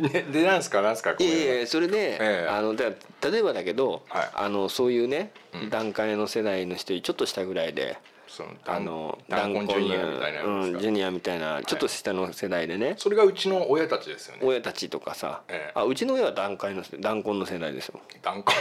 [0.10, 2.48] ねでなんですかなんですかこれいやいやそれで、ええ。
[2.50, 2.86] あのだ
[3.30, 4.30] 例えばだけど、はい。
[4.34, 5.70] あのそういうね、うん。
[5.70, 7.98] 段階の世代の人よりちょっと下ぐらいで
[8.36, 14.42] そのあの弾痕ジュニアみたいなやつうん、ジュニアみたいなちょっと下の世代でね、それがうちの親たちですよね。
[14.44, 15.80] 親たちとかさ、ええ。
[15.80, 18.02] あうちの親は段階の弾痕の世代ですよ。
[18.22, 18.54] 弾痕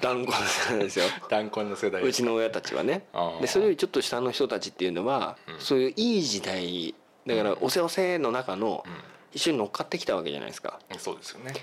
[0.00, 1.04] 弾痕の世代ですよ。
[1.28, 3.04] 弾痕の世代うちの親たちはね。
[3.12, 3.40] ああ。
[3.42, 5.60] でそれよりちょっと下の人たちっていうのは、うん。
[5.60, 6.94] そういういい時代
[7.26, 8.92] だからおせおせの中のうん。
[9.34, 11.54] 一緒に乗っかってきたわけじゃないですか、そうですよね。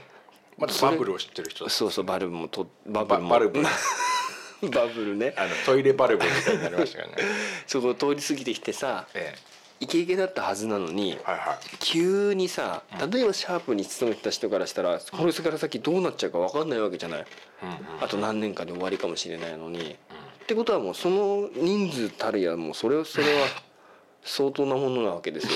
[0.58, 3.30] まだバブルを知ってる人そうそうバルブもとバブルも。
[3.30, 3.64] ババルブ
[4.74, 5.34] バブルね。
[5.38, 7.24] あのトイレバルブみたいになりましたからね。
[7.68, 9.36] そこを通り過ぎてきてさえ
[9.80, 11.78] イケイケだったはずなのにえはいはい。
[11.80, 17.26] 急にさ例えばシャープに勤めてた人からしたらこれから先どうなっちゃうか分かんないわけじゃない？
[17.64, 19.96] うんうんあと何年かで終わりかもしれないのに。
[20.44, 23.48] ってことはもうその人数たるやもうそれはそれは
[24.24, 25.52] 相当なものなわけですよ。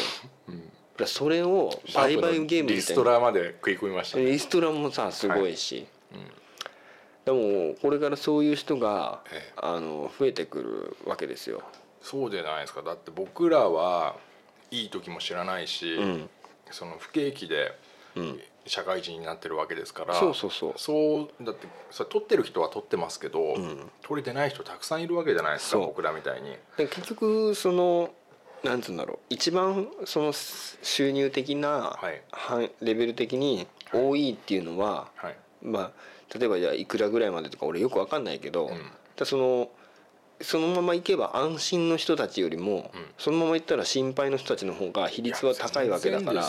[0.50, 0.52] う
[1.04, 1.08] ん。
[1.08, 4.26] それを売買ゲームみリストたいなラまで食い込みましたね。
[4.26, 6.32] リストラもさすごいし、うん
[7.26, 9.54] でもこれからそういう人がええ。
[9.58, 11.64] あの増えてくるわけですよ。
[12.02, 12.82] そうじゃないですか。
[12.84, 14.16] だって僕らは
[14.72, 16.30] いい時も知らないし、うん。
[16.72, 17.78] その不景気で
[18.16, 20.74] うん、社会人になってるわけですからそうそうそう。
[20.78, 23.92] そうだってさ取ってる人は取ってますけど、ん。
[24.02, 25.88] 取れてない人たくさんいるわけじゃないですかそう。
[25.88, 26.56] 僕らみたいに。
[26.78, 28.10] で結局その
[28.64, 29.20] なんつうんだろう。
[29.30, 32.22] 一番その収入的な、はい。
[32.32, 35.38] はレベル的に多いっていうのは、はい。
[35.62, 35.92] まあ
[36.34, 38.70] 例えばじゃあいくらぐらいまでとか俺よくわかんないけど、ん。
[39.16, 39.70] だその
[40.42, 43.06] そのまま行けば安心の人たちよりも、うん。
[43.18, 46.44] そのまま行ったら心配の人たちの方が比率は高いわけだから。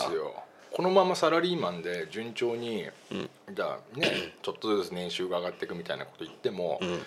[0.69, 2.89] このままサラリーマンで順調に、ん。
[3.53, 6.99] じゃあね ちょっとずつ年収が上がっていくみたいなこと言っても、ん。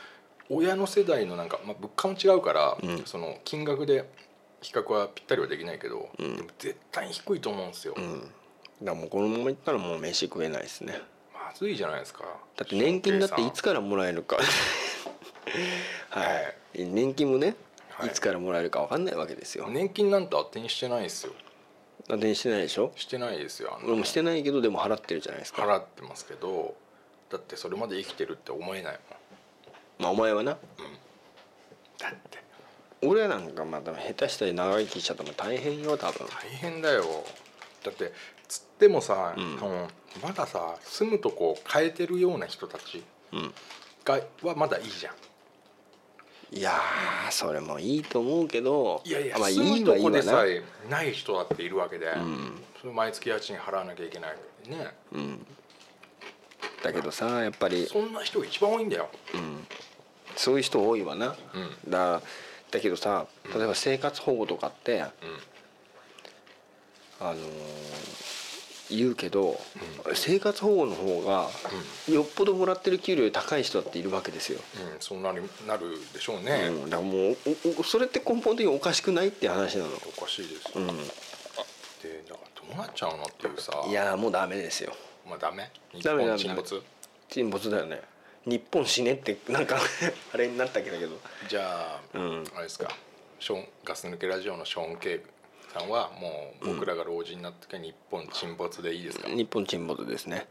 [0.49, 3.03] 親の世代のなんか、まあ、物価も違うから、ん。
[3.05, 4.09] その金額で
[4.63, 6.37] 比較はぴったりはできないけど、ん。
[6.37, 8.21] でも絶対に低いと思うんですよ、うん。
[8.21, 8.31] だか
[8.83, 11.01] らもうこのまま行ったらもう飯食えないですね
[11.51, 12.23] まずいじゃないですか。
[12.57, 14.37] だって年金だっていつかからもらえるか。
[16.11, 16.25] は
[16.75, 16.85] い。
[16.85, 17.57] 年金もね、
[17.91, 18.09] はい。
[18.09, 19.69] い、つからもらえるかわかんないわけですよ。
[19.69, 21.33] 年金なんて当てにしてないですよ。
[22.07, 22.93] 当てにしてないでしょ？
[22.95, 25.63] してないですよ俺もしてないけどでも払ってるじゃないですか。
[25.63, 26.77] 払ってますけど
[27.31, 29.03] だってそれまで生きてるって思えないもん。
[29.99, 30.57] まあお前はな。
[31.99, 32.39] だって。
[33.03, 36.27] 俺なんかまた下手したり長生きしちゃったら大変よ多分。
[36.29, 37.25] 大変だよ。
[37.83, 38.13] だって
[38.47, 39.57] つってもさ、ん。
[39.59, 39.89] その
[40.23, 43.03] まださ住むとこを変えてるような人たち
[43.33, 43.55] うん。
[44.05, 45.15] がはまだいいじゃん。
[46.53, 50.45] いやーそれもいいと思うけどいやいや、まあい住むいはいいわとこでさな。
[50.47, 52.61] えない人だっているわけで、ん。
[52.81, 54.37] それ毎月家賃払わなきゃいけない
[54.69, 54.93] ね。
[55.13, 55.47] うん。
[56.83, 59.09] だけどさやっぱりそんな人が一番多いんだよ。
[60.35, 61.91] そういう人多いわな、うん。
[61.91, 62.21] だ
[62.71, 65.13] だけどさ例えば生活保護とかって、あ
[67.21, 68.40] のー
[68.91, 69.59] 言うけど、
[70.15, 71.49] 生活保護の方が
[72.09, 74.61] よっぽどもらってる給料より高い人だっているわけですよ、
[74.95, 80.93] うん、そうなるなるでしょうね、うん、だからもうそれって根本的におかしくないって話なの、おかしいですよ、うん、で
[82.29, 83.73] だからどうなっちゃうのっていうさ。
[83.87, 84.93] いやーもうダメですよ。
[85.29, 85.71] まあダメ？
[85.93, 86.83] 日本沈没？
[87.29, 88.03] 沈没だよね。
[88.47, 89.77] 日本死ねってなんか
[90.33, 90.99] あれになったけど。
[91.49, 92.45] じゃあ、うん。
[92.55, 92.95] あれですか。
[93.39, 95.21] ショーンガス抜けラジオのショーン・ケイ
[95.73, 95.89] さん。
[95.89, 100.47] はもう僕らが老人になった時は日本沈没でいいですか、日本沈没ですね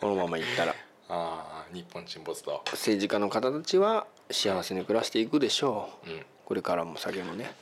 [0.00, 0.74] このままいったら。
[1.08, 2.62] ああ日本沈没と。
[2.72, 6.26] 政治家の方たちは幸せに暮らしていくでしょう、うん。
[6.44, 7.52] これからも先もね。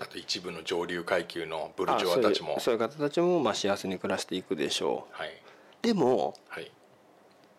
[0.00, 2.58] あと一部の上流階級のブルあジョワたちも。
[2.60, 5.32] そういう方たちもまあ幸せに暮らしていくでしょはい、う
[5.82, 6.70] でもはい。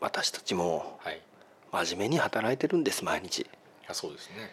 [0.02, 1.22] 私たちもはい。
[1.72, 3.46] 真面目に働いてるんです毎日。
[3.88, 4.52] あそうですね。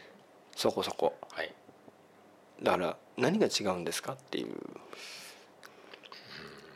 [0.54, 1.14] そこそこ。
[1.32, 1.52] はい
[2.62, 4.54] だから何が違うんですかっていう。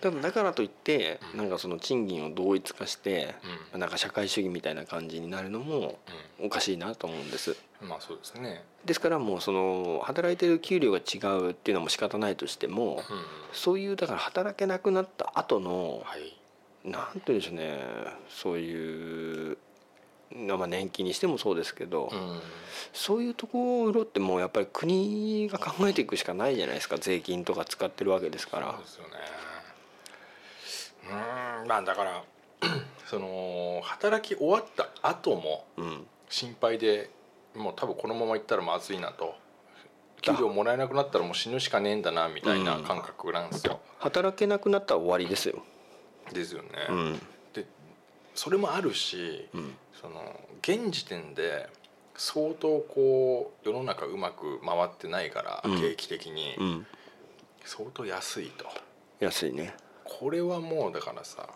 [0.00, 3.34] ただだからといってなんかその賃金を同一化して
[3.76, 5.98] なんか社会主義みたいな感じになるのも
[6.42, 7.56] おかしいなと思うんです。
[7.82, 8.64] うんまあそうですね。
[8.84, 13.02] ですからもうその働いてる給料が違うっていうのはもう仕方ないとしてもうん。
[13.52, 16.36] そういうだから働けなくなった後のはい。
[16.82, 17.78] なんて言うんでしょうね
[18.30, 19.58] そういう
[20.34, 22.40] まあ年金にしてもそうですけど、うん。
[22.92, 28.72] そういうところってもうやっぱり国が考えていくしかないじゃないですか税金とか使ってるわけですから。
[28.72, 29.10] そうですよね。
[31.62, 31.68] うん。
[31.68, 32.24] まあだから
[33.06, 36.06] その働き終わった後もうん。
[36.28, 37.10] 心配で
[37.56, 39.34] もう多分このままいったらまずいなと。
[40.20, 45.62] 給料もらえなくなったらもう死ぬしかねえんだなみたいな感覚なんですよ、働けなくなったら終わりですよ、
[46.32, 47.14] ですよね、うん。
[47.14, 47.20] で
[48.34, 51.68] それもあるし、うんその現時点で
[52.16, 55.80] 相当こう世の中うまく回ってないから、うん。
[55.80, 56.54] 景気的に。
[56.58, 56.86] うん、
[57.64, 58.66] 相当安いと。
[59.20, 59.74] 安いね。
[60.04, 61.48] これはもうだからさ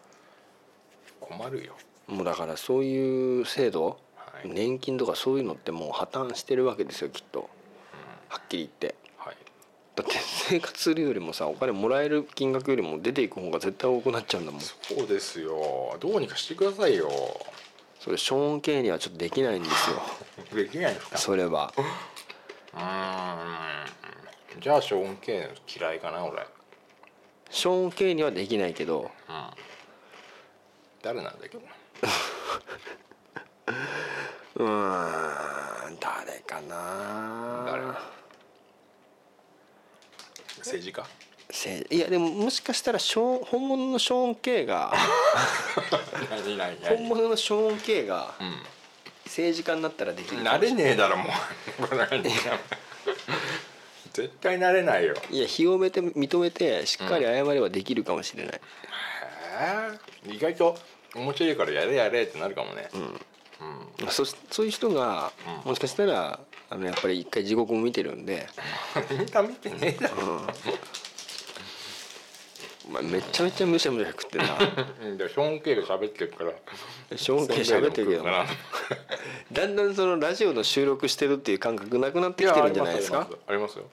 [1.21, 1.75] 困るよ。
[2.07, 4.49] もうだからそういう制度、はい。
[4.49, 7.49] 年金とかそういうのってもう破綻してるわけですよきっと。
[8.29, 8.87] はっきり言って。
[8.87, 9.04] はい
[9.97, 10.13] だって
[10.49, 14.61] 生活するよりもさお金もらえる金額よりも出ていく方が絶対多くなっちゃうんだもん。
[14.61, 14.75] そ
[15.05, 15.97] うですよ。
[16.01, 17.09] どうにかしてくださいよ。
[18.01, 20.03] それショーン・ケイにはちょっとできないんですよ。
[20.53, 21.17] できないですか？
[21.19, 21.73] それは。
[22.75, 24.61] うーん。
[24.61, 25.49] じゃあショーン・ケイン
[25.81, 26.43] 嫌いかな俺。
[26.43, 26.47] うん
[27.51, 29.11] ショーン・ケイにはできないけど。
[31.03, 31.63] 誰なんだけど
[34.57, 37.83] うーん誰かな誰？
[40.65, 41.05] 政治家？
[41.51, 44.93] せいやでももしかしたらショーン本物のショーン・ケイが
[46.89, 48.57] 本物のショーン・ケイがうん。
[49.25, 51.27] 政治家になったらできるなれねえだろもう。
[54.13, 55.15] 絶対なれないよ。
[55.31, 58.61] いや日をめて認めてしっかり謝ればできるかもしれない、へ
[60.29, 60.35] え。
[60.35, 60.79] 意外と
[61.17, 62.91] 面白いからやれやれってなるかもね
[64.11, 65.33] そそういう人が、
[65.65, 65.71] うん。
[65.71, 66.41] もしかしたら
[66.71, 68.47] あのやっぱり一回地獄も見てるんで、
[69.11, 70.43] みんな見てねえだろ。
[72.87, 74.59] お前めちゃめちゃむしゃむしゃ食ってんな。
[75.03, 75.17] うん。
[75.17, 76.53] でショーン・ケイが喋ってるから。
[77.17, 78.25] ショーン・ケイ喋ってるけど。
[79.53, 83.27] だんだんそのラジオの収録してるっていう感覚なくなってきてるんじゃないですか？
[83.47, 83.85] ありますよ。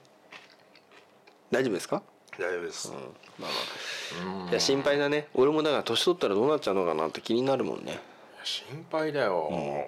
[1.51, 2.01] 大丈夫ですか、
[2.38, 2.89] 大丈夫です。
[2.89, 4.43] うん、まあまあ。
[4.43, 4.49] うん。
[4.49, 5.28] いや心配だね。
[5.36, 7.99] 俺もだから年取ったらどうなっちゃうのかなって気になるもんね
[8.44, 9.88] 心配だよ、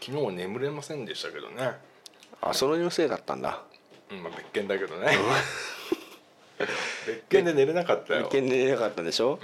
[0.00, 1.72] 昨日は眠れませんでしたけどね、
[2.40, 3.62] あそのせいだったんだ。
[4.10, 5.12] うんまあ、別件だけどね。
[7.06, 8.26] 別件で寝れなかったよ。
[8.30, 9.38] 一見で寝なかったでしょ？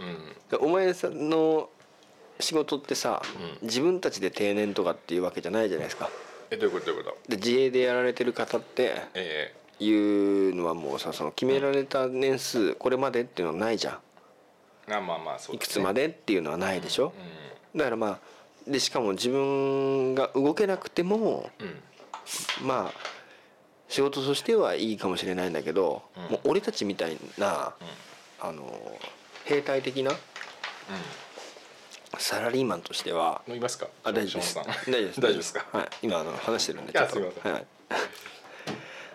[0.53, 0.61] う、ん。
[0.61, 1.69] お前さんの
[2.39, 3.23] 仕事ってさ、
[3.61, 3.67] うん。
[3.69, 6.09] 自分たちで定年とかっていうわけじゃないじゃないですか。
[6.51, 6.87] えどういうこと？
[6.87, 7.31] どういうこと？
[7.31, 9.93] で自営でやられてる方ってえい
[10.51, 13.99] うのはもうさその決められた年数これまでっていうのはないじゃ
[14.89, 15.65] えあまあまあそんうだね。
[15.65, 17.13] いくつまでっていうのはないでしょ？
[17.75, 18.19] うだからまあ
[18.71, 22.67] でしかも自分が動けなくてもんうん。
[22.67, 22.99] まあ
[23.89, 26.23] 仕事としてはいいかもしれないんだけど、うん。
[26.33, 27.75] もう俺たちみたいな
[28.41, 28.99] あの
[29.45, 30.13] 兵隊的な
[32.19, 33.89] サラリーマンとしては飲みますか？
[34.05, 34.55] あ大丈夫です。
[34.55, 35.21] 大丈夫です。
[35.21, 35.67] 大丈夫ですか？
[35.73, 35.89] はい。
[36.03, 37.21] 今あの話してるんでちょっと。
[37.21, 37.67] はい。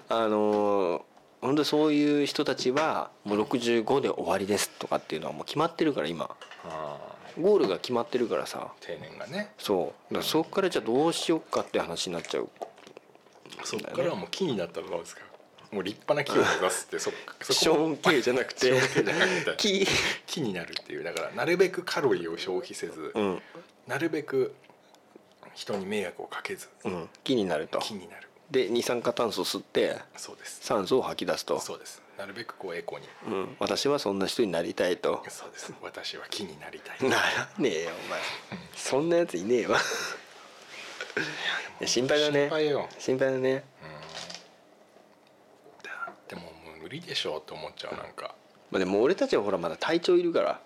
[0.10, 1.02] あのー
[1.42, 6.36] 本当にそういう人たちはもう65で終わりですとかっていうのはもう決まってるから今。
[6.64, 6.98] あ
[7.40, 8.72] ゴールが決まってるからさ。
[8.82, 9.52] ー定年がね。
[9.58, 10.14] そう。
[10.14, 12.50] だからそこからじゃあどうしようかって話になっちゃう。
[13.64, 15.22] そっからはもう木になったらどうですか。
[15.72, 18.74] もう立派な木を目指すってそっそショー系じゃなくて。
[19.58, 19.88] 木。
[20.26, 21.04] 木になるっていう。
[21.04, 23.42] だからなるべくカロリーを消費せず、うん。
[23.88, 24.56] なるべく
[25.54, 27.10] 人に迷惑をかけずうん。
[27.24, 27.80] 木になると。
[27.80, 28.30] 木になる。
[28.52, 30.60] で二酸化炭素吸ってそうです。
[30.62, 31.60] 酸素を吐き出すと。
[31.60, 33.08] そうですなるべくこうエコに。
[33.28, 35.24] うん、私はそんな人になりたいと。
[35.28, 35.74] そうです。
[35.82, 37.10] 私は木になりたい。
[37.10, 38.20] ならねえよお前。
[38.76, 39.80] そんなやついねえわ。
[41.86, 42.42] 心配だね。
[42.42, 42.90] 心配よ。
[42.98, 43.64] 心配だね。
[46.28, 48.34] でももう無理でしょうって思っちゃうなんか。
[48.72, 50.60] まあでも俺たちはほらまだ体調いるから。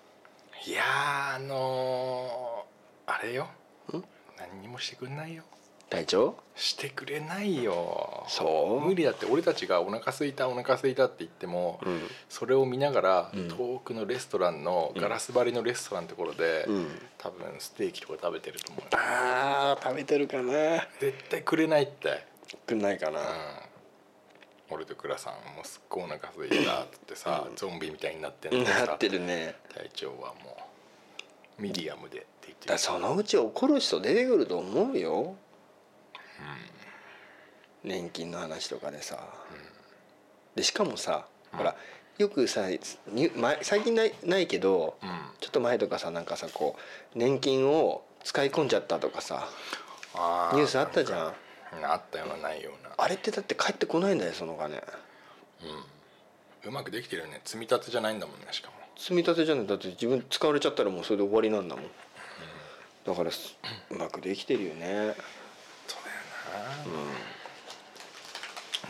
[0.66, 3.48] いやーあのー、あれよ。
[4.38, 5.44] 何にもしてくれないよ
[5.90, 8.24] 体調してくれないよ。
[8.28, 8.86] そう？
[8.86, 12.00] 無理だって俺たちがお腹空いたお腹空いたって言っても、うん。
[12.28, 13.48] それを見ながら、うん。
[13.48, 16.86] 遠くのレストランのガラス張りのレストランのところで、うん。
[17.18, 20.86] 多分ステーキとか食べてると思うあー食べてるかな。
[21.00, 22.24] 絶対くれないって、
[22.66, 23.20] くんないかな。
[23.20, 23.26] うん、
[24.70, 29.56] 俺と倉さんもうすっごいお腹空いたっつってさ、ゾンビみたいになってんのなってるね。
[29.74, 30.56] 体調はも
[31.58, 35.36] うミディアムでって言ってだそのうち怒る人出てくると思うよ、
[37.82, 39.18] 年金の話とかでさ、
[40.54, 41.74] でしかもさ、ほら
[42.18, 42.66] よくさ
[43.62, 45.08] 最近ないないけど、うん。
[45.40, 46.76] ちょっと前とかさなんかさこ
[47.14, 49.48] う年金を使い込んじゃったとかさ
[50.14, 51.32] あニュースあったじゃん。
[51.84, 52.90] あったようなないような。
[52.98, 54.82] あれってだって帰ってこないんだよそのお金。
[56.66, 57.40] うまくできてるよね。
[57.44, 58.74] 積み立てじゃないんだもんねしかも。
[58.98, 59.66] 積み立てじゃない。
[59.66, 61.84] だって自分使われちゃったらもうそれで終わりなんだもん。
[63.06, 63.56] だからす
[63.90, 65.14] うまくできてるよね
[66.84, 67.06] そうだよ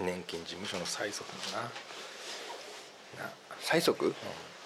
[0.01, 3.25] な、年金事務所の催促もな。
[3.25, 3.31] な。
[3.61, 4.15] 催促？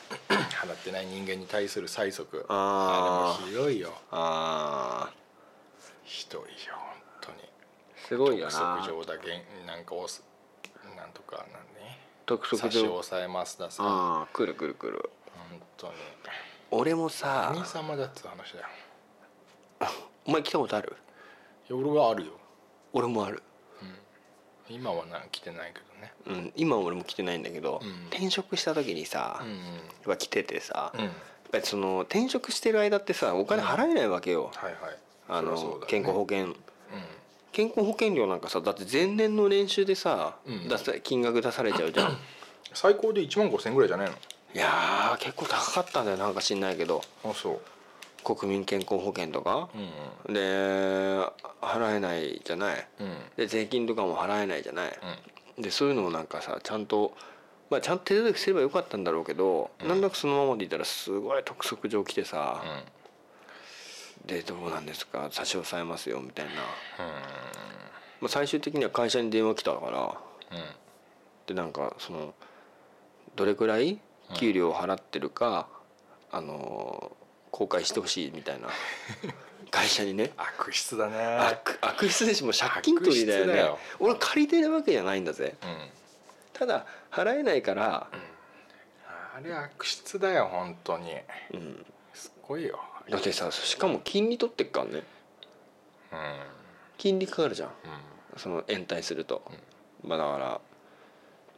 [0.29, 2.45] 払ってない人間に対する催促。
[2.49, 3.45] あー。
[3.45, 3.93] あれもひどいよ。
[4.11, 5.11] あ
[6.05, 7.39] ひどいよ本当に。
[7.39, 7.43] ー
[8.09, 10.23] すごいよ督な促状だけなんか押す
[10.97, 11.99] なんとかなんね。
[12.27, 13.83] 督促押さえますださ。
[13.85, 15.11] ああ来る来る来る。
[15.51, 15.95] 本当に。
[16.71, 17.51] 俺もさ。
[17.55, 18.67] 何様だっつう話だよ。
[20.27, 20.97] お前来たことある？
[21.69, 22.33] いや俺はあるよ
[22.95, 23.43] 俺もある。
[24.71, 26.41] 今はな来てないけどね。
[26.43, 26.53] うん。
[26.57, 28.07] 今俺も来てないんだけど、うん。
[28.09, 29.61] 転職した時にさ、うんやっ
[30.07, 31.15] ぱ来ててさ、うん、うん、やっ
[31.53, 34.97] ぱりその転職してる間ってさお金払えないわけよ、はいはい。
[35.29, 35.87] あの、ね。
[35.89, 36.47] 健康保険。
[36.47, 36.55] う
[37.53, 42.13] 健康保険料なんかさだって前年の年収でさ、うん出さ金額出されちゃうじゃん。
[42.13, 42.17] ん
[42.73, 44.15] 最高で1万5000円ぐらいじゃないの？
[44.55, 47.03] いやー結構高かったんだよなんか知んないけど。
[47.25, 47.61] あそう
[48.25, 49.69] 国民健康保険とか？
[50.27, 50.41] う、んで
[51.61, 52.89] 払えないじゃない？
[53.01, 53.07] うん。
[53.07, 54.99] うんで税金とかも払えないじゃない、
[55.57, 55.63] うん。
[55.63, 57.15] でそういうのをなんかさちゃんと
[57.71, 62.63] まあちゃんと手続きすればよかったんだろうけど、なんだかそのままでいたらすごい督促状来てさ、
[64.27, 65.29] でどうなんですか？
[65.31, 66.53] 差し押さえますよみたいな、
[68.21, 69.99] まあ、最終的には会社に電話来たから
[70.51, 70.57] うん。
[70.59, 70.65] うん
[71.47, 72.33] でなんかその
[73.37, 73.99] どれくらい？
[74.33, 75.69] 給料を払ってるか、
[76.33, 77.13] あの
[77.55, 78.67] 公開してほしいみたいな。
[79.71, 80.33] 会社にね。
[80.37, 81.17] 悪質だね。
[81.37, 83.71] 悪悪質でしもう借金取りだよね。
[84.01, 85.55] 俺借りてるわけじゃないんだぜ。
[85.63, 85.89] うん。
[86.53, 88.09] ただ払えないから、
[89.37, 91.13] あれ悪質だよ本当に。
[91.53, 92.81] うん、すごいよ。
[93.09, 94.93] だってさしかも金利取ってっからね。
[94.93, 95.05] うん。
[96.99, 97.69] 金利かかるじゃん。
[97.69, 97.75] うん。
[98.37, 99.43] その延滞すると、
[100.03, 100.61] まあだから。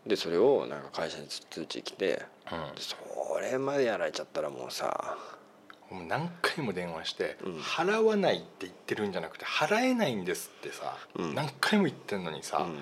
[0.06, 2.22] でそれをなんか会社に通知来て。
[2.76, 5.16] それまでやられちゃったらもうさ
[5.96, 7.56] もう何回も電話して、うん。
[7.58, 11.34] 払わないって言ってるんじゃなくて払えないんですってさ、うん。
[11.34, 12.72] 何回も言ってんのにさ、うん。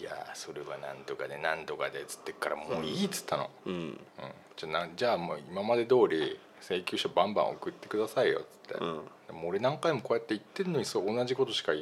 [0.00, 3.72] いやそれはなんとかでなんとかで」っつってっから「もういい」っつったの、うん。
[3.72, 3.98] うん。
[4.56, 11.72] じゃあなじゃあもう今まで通り請求書バンバン送ってくださいよっつって、も俺何回もこうやって言ってるのにそう同じことしか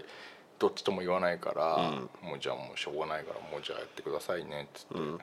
[0.59, 2.29] どっちとも言わないから、うん。
[2.29, 5.19] もうじゃあもうしょうがないからもうじゃあやってくださいねっつって、うん。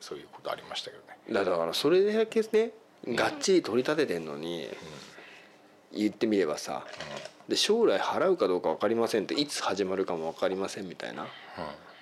[0.00, 1.44] そういうことありましたけどね。
[1.44, 2.72] だからそれだけね
[3.08, 4.68] がっちり取り立ててんのに、
[5.92, 6.86] 言ってみればさ、
[7.48, 11.22] で将来払うかどうか分かりませんっていつ始まるかも分かりませんみたいな。
[11.22, 11.28] うん。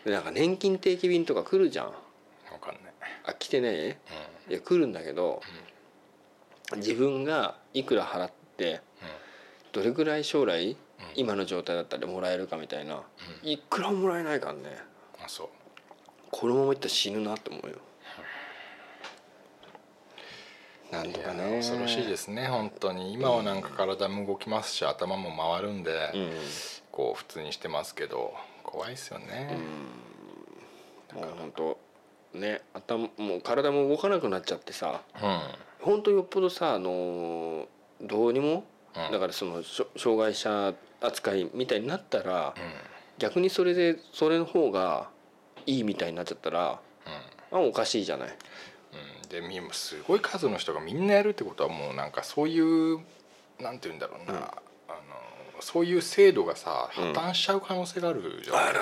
[0.04, 1.92] でなんか年金定期便とか来るじゃん。
[2.50, 2.92] 分かんない、
[3.24, 3.98] あ来てね？
[4.48, 5.42] ういや来るんだけど、
[6.76, 8.80] 自分がいくら払って
[9.72, 10.76] どれぐらい将来、
[11.14, 13.02] 今の状態だったらもらえるかみたいな、
[13.42, 14.60] いくらももらえないからね。
[14.60, 14.64] ん、
[15.24, 15.48] あそう。
[16.30, 17.76] このままいったら死ぬなって思うよ
[20.92, 23.14] なんとかいねや恐ろしいですね本当に。
[23.14, 26.30] 今はなんか体も動きますし頭も回るんで、うん。
[26.90, 29.56] こう普通にしてますけど怖いですよね、
[31.14, 31.52] もう本
[32.32, 35.40] 当ね頭もう体も動かなくなっちゃってさうん。
[35.80, 37.66] 本当よっぽどさあの
[38.00, 38.64] どうにも、
[38.94, 39.12] うん。
[39.12, 39.62] だからその
[39.96, 42.62] 障害者扱いみたいになったら、うん。
[43.18, 45.08] 逆にそれでそれの方が
[45.64, 46.80] いいみたいになっちゃったら
[47.50, 48.28] あおかしいじゃない。
[49.38, 52.98] うん、でみすごい数の人がみんなやるってことはもうなんかそういう
[53.60, 54.34] なんて言うんだろうな、
[54.88, 54.98] あの
[55.60, 58.72] そういう制度がさ破綻しちゃう可能性があるじゃない、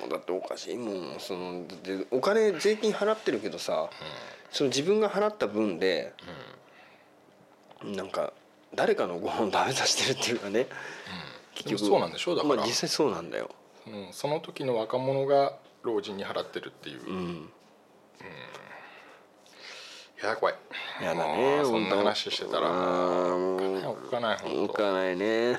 [0.00, 1.16] もうだっておかしいもん。
[1.18, 3.88] そのでお金税金払ってるけどさ、
[4.50, 6.12] その自分が払った分で、
[7.82, 8.32] なんか
[8.74, 10.66] 誰かのご飯食べさせてるっていうかね、
[11.64, 12.56] でもそうなんでしょうだから。
[12.56, 13.50] まあ実際そうなんだよ。
[13.86, 17.50] うん、その時の若者が老人に払ってるっていう、いうん
[20.22, 20.54] や怖い。
[21.02, 22.68] やだねそんな話してたら。
[22.68, 24.66] もううんおっかない本当。
[24.66, 25.52] 動かないね。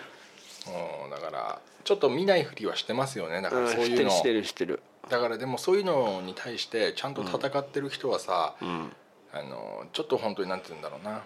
[0.66, 3.41] もうだからちょっと見ないふりはしてますよね。
[3.41, 8.55] だからそういうの、してるしてるだからでもそういうのに対してちゃんと戦ってる人はさ。
[8.61, 8.91] うん。
[9.36, 11.24] あのちょっと本当になんて言うんだろうな。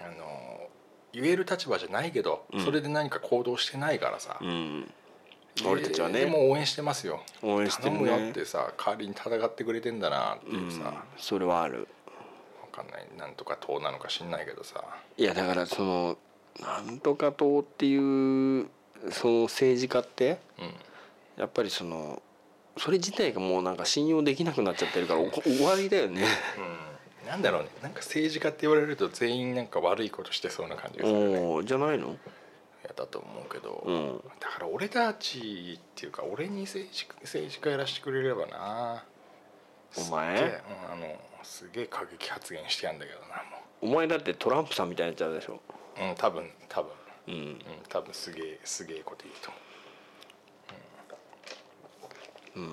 [0.00, 0.70] あの
[1.12, 4.90] 言える立場じゃないけど、それで何か行動してないからさ、うん。
[5.66, 6.20] 俺たちはね。
[6.20, 7.20] でも応援してますよ。
[7.42, 7.98] 応援してるね。
[7.98, 11.86] 頼むよってさ代わりに戦ってくれてんだなっていうさ、わそれはある。
[12.70, 13.06] かんない。
[13.18, 14.82] なんとか党なのか知んないけどさ。
[15.16, 16.18] いやだからその
[16.60, 18.68] なんとか党っていう
[19.10, 20.74] その政治家ってうん。
[21.36, 22.22] やっぱりその
[22.76, 26.24] それ自体がもうなんか信用できなくなっちゃってるから 終わりだよね。
[27.22, 27.70] うん、なんだろうね。
[27.82, 31.64] なんか政治家って言われると全員なんか悪いことしてそうな感じがするね。
[31.64, 32.08] じゃないの？
[32.10, 32.12] い
[32.84, 34.22] やだと思うけど、うん。
[34.38, 39.04] だから俺たちっていうか俺に政治政治家やらせてくれればな。
[39.96, 40.36] お前？
[40.36, 43.42] うんあのすげえ過激発言してやんだけどな
[43.82, 45.52] お前だってトランプさんみたいになっちゃうでしょ？
[45.54, 45.60] も
[45.98, 46.92] ううん多分多分。
[47.28, 47.34] うん。
[47.34, 49.50] うん多分すげえすげえこと言うと
[52.56, 52.68] 思う、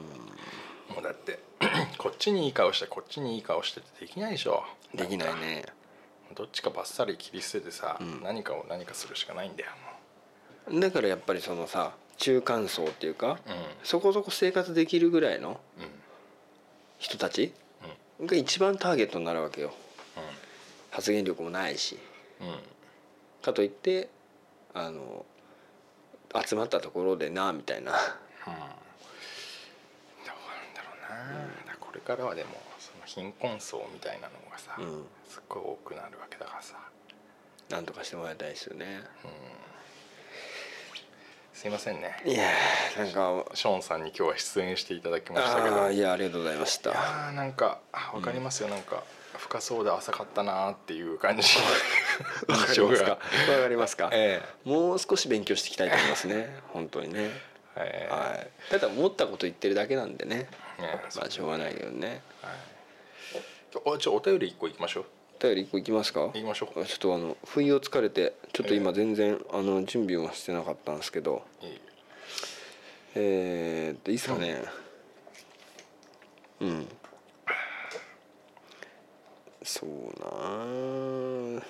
[0.90, 1.40] うん、もうだって
[1.98, 4.64] こっちにいい顔してこっちにいい顔してってできないでしょ。
[4.94, 5.66] できないね。
[6.36, 8.22] どっちかバッサリ切り捨ててさ、ん。
[8.24, 9.72] 何かを何かするしかないんだよ
[10.80, 13.38] だからやっぱりそのさ中間層っていうか、もう
[13.84, 15.90] そこそこ生活できるぐらいのうんうん。
[17.00, 17.54] 人たち
[18.26, 19.74] が一番ターゲットになるわけよ。
[20.92, 21.98] 発言力もないし。
[22.42, 22.48] うん。
[22.48, 22.60] うん
[23.40, 24.10] かといって
[24.74, 25.26] あの
[26.46, 27.92] 集まったところでなみたいな。
[27.92, 27.98] ど
[28.48, 28.66] うなんだ
[30.84, 31.08] ろうな、
[31.60, 35.06] だからこれからはでもその貧困層みたいなのがさ、うん。
[35.30, 36.76] すっごい多くなるわけだからさ。
[37.70, 39.02] なんとかしてもらいたいですよね
[41.58, 42.22] すいませんね。
[42.24, 43.50] いやーなんか。
[43.56, 45.76] ショーンさんに今日は出演していただきましたけど。
[45.86, 46.92] あーいやありがとうございました。
[46.92, 49.04] いやーなんかあわかりますよ、なんか
[49.36, 51.58] 深そうで浅かったなーっていう感じ。
[52.48, 53.10] わかりますか？
[53.10, 56.60] わかりますか、えもう少し勉強していきたいと思いますね。
[56.74, 57.32] 本当にね。
[57.76, 58.48] えええはい。
[58.70, 60.48] ただ思ったこと言ってるだけなんでね。
[60.78, 61.02] ね。
[61.16, 62.22] まあしょうがないけどね
[63.84, 65.06] おちょお便り一個いきましょう。
[65.06, 66.22] お便り一個いきますか？
[66.22, 66.86] 行きましょう。
[66.86, 71.44] ちょっとあの不意をつかれてちょっと今全然、あの準備もしてなかったんですけど。
[71.62, 71.80] いい
[73.16, 74.62] えー、っといいっすかね。
[76.60, 76.88] うん、
[79.64, 80.28] そうな
[81.60, 81.62] あ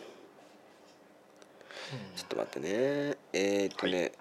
[2.15, 3.18] ちょっと待ってね。
[3.34, 4.11] えー、っとね、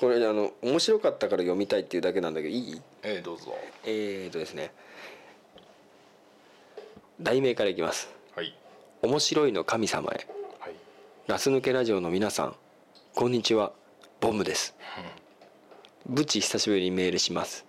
[0.00, 2.82] これあの面白かったから読みたいっていうだけなんだけどいい？
[3.02, 3.54] ええどうぞ。
[3.84, 4.72] えー、っとですね。
[7.20, 8.06] 題名からいきます。
[8.06, 8.17] はい
[9.02, 10.26] 「面白いの神様へ」
[10.58, 10.74] はい。
[11.28, 12.56] ガス抜けラジオの皆さん
[13.14, 13.72] こんにちは。
[14.20, 14.74] ボムです。
[16.06, 17.64] ブチ久しぶりにメールします。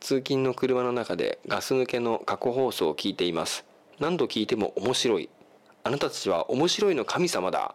[0.00, 3.64] 通勤の車の中でガス抜けの過去放送を聞いています。
[3.98, 5.28] 何度聞いても面白い。
[5.84, 7.74] あなたたちは面白いの神様だ。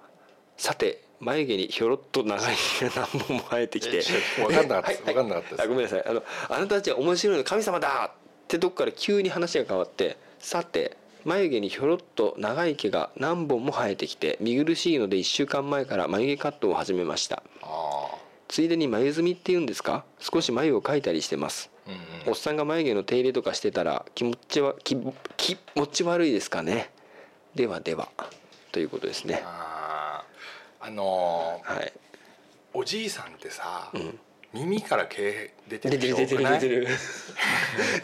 [0.57, 4.01] さて眉毛にひょろっと長い毛が何本も生えてきて。
[4.37, 5.61] 分かんなかったですはい分かんなかったです。
[5.61, 6.05] あごめんなさい。
[6.07, 10.97] あのあなたたちは面白いの神様だってとこから急に話が変わってさて
[11.27, 17.43] 眉毛にひょろっと長い毛が何本も生えてきて見苦しいので1週間前から眉毛カットを始めました。
[17.61, 18.07] あ
[18.47, 20.05] ついでに眉墨っていうんですか？
[20.19, 21.69] 少し眉を描いたりしてます。
[21.85, 22.29] あうんうん。
[22.29, 24.95] おっさんが眉毛の手入れとかしてたら気持ちは気
[25.35, 26.89] 気持ち悪いですかね？
[27.55, 28.07] ではでは。
[28.71, 29.43] ということですね。
[29.43, 30.23] あ
[30.89, 31.93] のーはい。
[32.73, 34.17] おじいさんってさ、ん
[34.57, 36.87] 耳から毛出てる出てる出てる出てる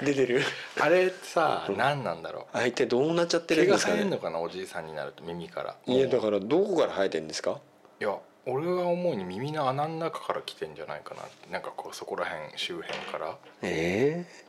[0.04, 0.42] 出てる。
[0.80, 2.58] あれさ、何なんだろう？
[2.58, 3.98] あ一体どうなっちゃってる毛がんですかね？
[3.98, 4.40] 生えるのかな？
[4.40, 5.76] おじいさんになると耳から。
[5.86, 7.60] いやだからどこから生えてんですか？
[8.00, 11.52] いや俺が思うに耳の穴の中から来てんじゃないかなって。
[11.52, 13.38] なんかこうそこら辺周辺から。
[13.62, 14.44] ええ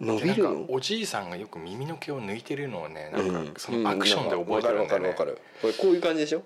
[0.00, 3.46] 伸でなんかびるのおじいさんがよく耳の毛を抜いてるのをねなうん。
[3.48, 5.38] かそのアクションで覚えてるんだよね、わかるわかるわかる。
[5.62, 6.42] これこういう感じでしょ？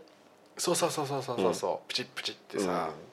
[0.59, 3.08] そうそうそうそうそうそう、プチップチッってさ、で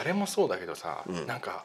[0.00, 1.26] あれもそうだけどさ、うん。
[1.26, 1.64] なんか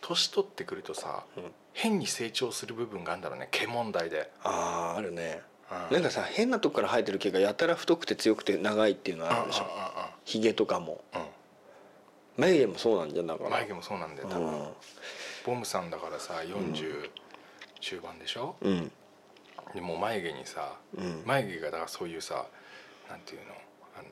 [0.00, 1.44] 年取ってくるとさ、うん。
[1.72, 5.40] 変に成長する部分があるんだろうね毛問題で、あああるね。
[5.90, 5.94] うん。
[5.94, 9.66] なんかさ変なとこから生えてる毛がやたら太くて強くて長いっていうのあるでしょ。
[10.24, 11.02] ひげとかも。
[12.36, 13.46] 眉毛もそうなんじゃんだから。
[13.46, 14.68] うん眉毛もそうなんだよ多分、
[15.46, 17.10] ボムさんだからさ40
[17.80, 18.72] 中盤でしょ、うん。
[18.72, 18.92] うん
[19.74, 21.22] でもう眉毛にさ、うん。
[21.24, 22.46] 眉毛がだからそういうさ
[23.08, 23.54] なんていうの？
[23.96, 24.08] あの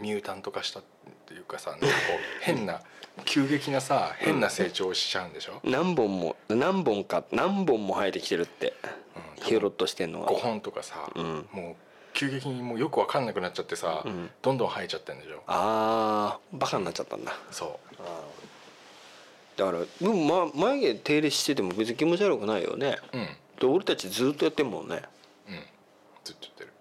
[0.00, 0.82] ミュータント化したっ
[1.26, 2.80] ていうかさなんかこう変な
[3.24, 8.74] 急激なさ変な成長をしちゃうんでしょ、何本も何本か何本も生えてきてるって。
[8.84, 11.46] うんひょろっとしてんのが5本とかさ、うん。
[11.52, 11.76] もう
[12.14, 14.30] 急激にもうよく分かんなくなっちゃってさ、うん。
[14.40, 15.42] どんどん生えちゃってんでしょ？
[15.46, 17.32] あーバカになっちゃったんだ。
[17.50, 17.78] そ
[19.56, 22.96] だからでも、ま、眉毛手入れしてても別に気持ち悪くないよね。
[23.12, 23.26] ううん。
[23.60, 25.02] で俺たちずっとやってんもんね。
[25.48, 25.62] うん。
[26.24, 26.72] ずっとやってる。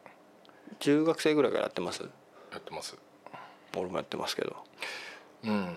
[0.80, 2.04] 中学生ぐらいからやってます？
[2.04, 2.98] やってます
[3.80, 4.56] 俺もやってますけど。
[5.44, 5.76] うん。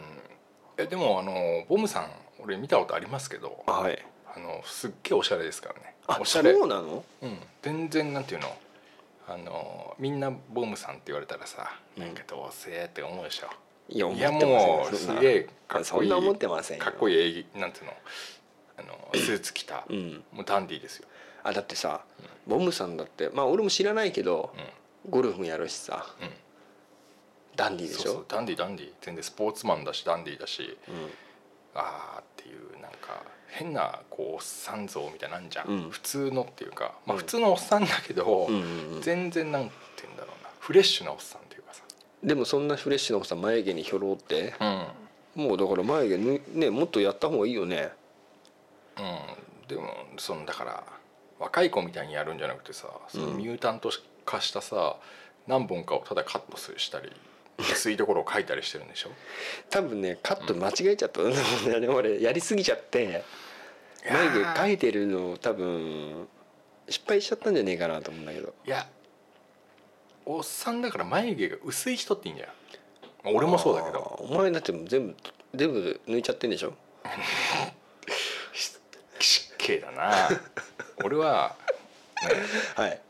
[0.77, 3.99] えでもあのボムさん俺見たことありますけどはい。
[4.35, 5.95] あのすっげえおしゃれですからね。
[6.07, 6.53] あおしゃれ。
[6.55, 7.05] そうなの？
[7.23, 8.57] うん、全然なんていうの？
[9.27, 12.03] あのみんなボムさんって言われたらさ、うん。
[12.05, 13.49] なんかどうせって思うでしょ。
[13.89, 15.85] いや思いやもうすげえかっこいい。
[15.85, 16.85] そんな思ってませんよ。
[16.85, 17.93] かっこいいなんていうの？
[18.79, 20.23] あのスーツ着た、うん。
[20.33, 21.09] もうダンディーですよ、
[21.43, 22.03] あだってさ
[22.47, 24.55] ボムさんだってまあ俺も知らないけど
[25.07, 26.07] うゴルフもやるしさ。
[26.21, 26.31] んうん、
[27.59, 28.25] ダンディーでしょ？
[28.29, 28.93] ダンディーダンディー。
[29.03, 30.95] 全然スポーツマンだしダンディーだしうん。
[31.75, 35.91] あーっていうなんか変なこうおっさん像みたいなんじゃん、うん。
[35.91, 37.19] 普通のっていうか、まあ、うん。
[37.19, 40.51] 普通のおっさんだけど、うん全然なんて言うんだろうな。
[40.61, 41.83] フレッシュなおっさんっていうかさ、
[42.23, 44.55] でもそんなフレッシュなおっさん眉毛にひょろって
[45.37, 45.45] うん。
[45.45, 47.91] もうだから眉毛ぬねもっとやった方がいいよね。
[48.99, 50.85] うん、でもそのだから
[51.39, 53.37] 若い子みたいにやるんじゃなくてさそのうん。
[53.37, 53.91] ミュータント
[54.25, 54.97] 化したさ、
[55.47, 57.11] 何本かをただカットするしたり
[57.59, 59.11] 薄いところを描いたりしてるんでしょ？
[59.71, 61.31] 多分ねカット間違えちゃったんだ
[61.71, 61.89] もんね。
[61.89, 63.25] 俺やりすぎちゃって
[64.09, 66.29] 眉毛描いてるの多分
[66.89, 68.55] 失敗しちゃったんじゃねえかなと思うんだけど。
[68.67, 68.87] いや
[70.25, 72.49] おっさんだから眉毛が薄い人っていいんじゃん。
[73.25, 73.99] まあ俺もそうだけど。
[74.21, 75.17] お前だって全部
[75.55, 76.75] 全部抜いちゃってんでしょ？
[79.19, 80.29] 失敬だな。
[81.05, 81.57] 俺は、
[82.23, 82.29] ね、
[82.77, 83.01] はい。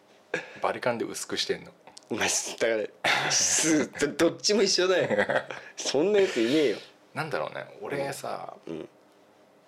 [0.62, 1.72] バリカンで薄くしてんの
[2.10, 2.28] お前
[2.58, 2.88] だか
[3.26, 5.26] らすどどっちも一緒だよ。
[5.76, 6.76] そんなやついねえよ。
[7.14, 7.66] なんだろうね。
[7.82, 8.88] 俺さ、うん。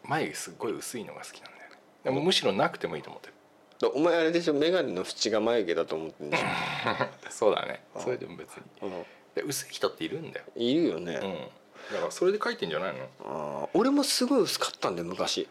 [0.05, 1.77] 眉毛すっごい薄いのが好きなんだよね。
[2.05, 3.35] でもむしろなくてもいいと思ってる。
[3.81, 6.43] だお前あれでしょ眼鏡の縁が眉毛だと思ってんでし
[7.31, 7.83] そうだね。
[7.99, 8.63] それでも別に。
[8.83, 15.43] ょ、うんで薄い人っているんだよ、いるよね、うん、だからそれで描いてんじゃないの、あー俺もすごい薄かったんで昔。
[15.43, 15.49] うん、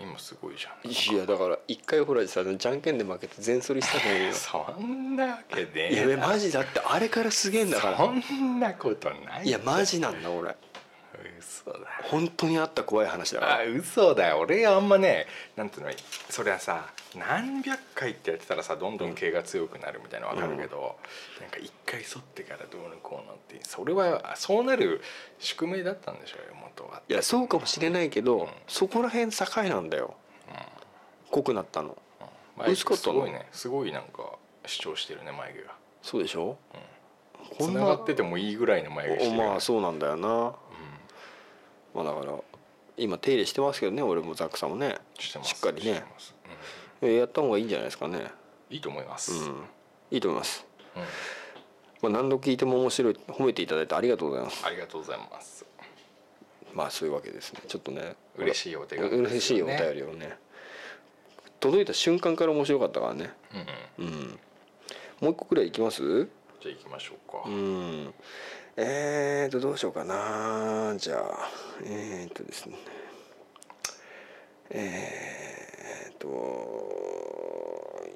[0.00, 0.90] 今すごいじゃん。
[0.90, 4.32] いやだから一回ほらさじゃんけんで負けて全剃りしたのよ。
[4.32, 7.96] そんなわけねいやマジだってあれからすげえんだから。
[7.98, 10.54] そんなことないいやマジなんだ俺
[11.38, 11.78] 嘘だ。
[12.04, 13.54] 本当にあった怖い話だから。
[13.56, 14.38] あ嘘だよ。
[14.38, 15.92] 俺あんまねなんていうの
[16.28, 20.96] それはさ何百回ってやってたらさどんどん毛が強くなるみたいなの分かるけど、
[21.40, 25.00] なんか一回剃ってからどうのこうのってそれはそうなる
[25.38, 28.48] 宿命だったんでしょうよ元はいやそうかもしれないけど、うん。
[28.66, 30.14] そこら辺境なんだよ、
[31.30, 31.96] 濃くなったの。
[32.56, 33.46] 眉薄かったすごいね。
[33.52, 34.32] すごいなんか
[34.66, 35.74] 主張してるね眉毛が。
[36.02, 36.58] そうでしょ、
[37.56, 37.74] こつん。
[37.74, 39.42] なながっててもいいぐらいの眉毛してる。
[39.42, 40.54] おまあそうなんだよな、
[41.94, 42.34] まあだから
[42.96, 44.96] 今手入れしてますけどね俺もザックさんもね。
[45.18, 45.94] しっかりね。
[45.94, 46.34] してます。
[47.02, 48.18] えやった方がいいんじゃないですかね。
[48.18, 48.28] うん
[48.70, 49.64] いいと思います、うん。
[50.10, 51.02] いいと思います、うん。
[52.12, 54.66] まあ、何度聞いても面白い褒めていただいてありがとうございます。
[54.66, 55.64] ありがとうございます。
[56.74, 57.60] まあそういうわけですね。
[57.66, 58.14] ちょっとね。
[58.36, 60.36] 嬉しいお手紙う嬉しいお便りをね。
[61.60, 63.30] 届いた瞬間から面白かったからね。
[63.98, 64.12] うんうん。
[64.12, 64.38] うん。
[65.20, 66.02] もう一個くらいいきます？
[66.60, 68.14] じゃあ行きましょうか、うん
[68.80, 70.94] えーとどうしようかな。
[70.96, 71.48] じゃあ
[71.84, 72.76] えーとですね。
[74.70, 76.28] えーと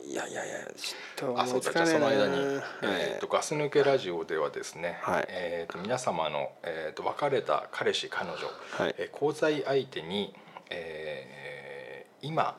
[0.05, 2.65] いやいやいやちょっとあそうだじゃあもその間に、はい。
[2.85, 5.27] えー、とガス抜けラジオではですね、はい。
[5.29, 8.37] えー、と皆様の、えー、と別れた彼氏彼女、
[8.85, 8.95] はい。
[8.99, 10.33] えー交際相手に、
[10.71, 12.57] えー今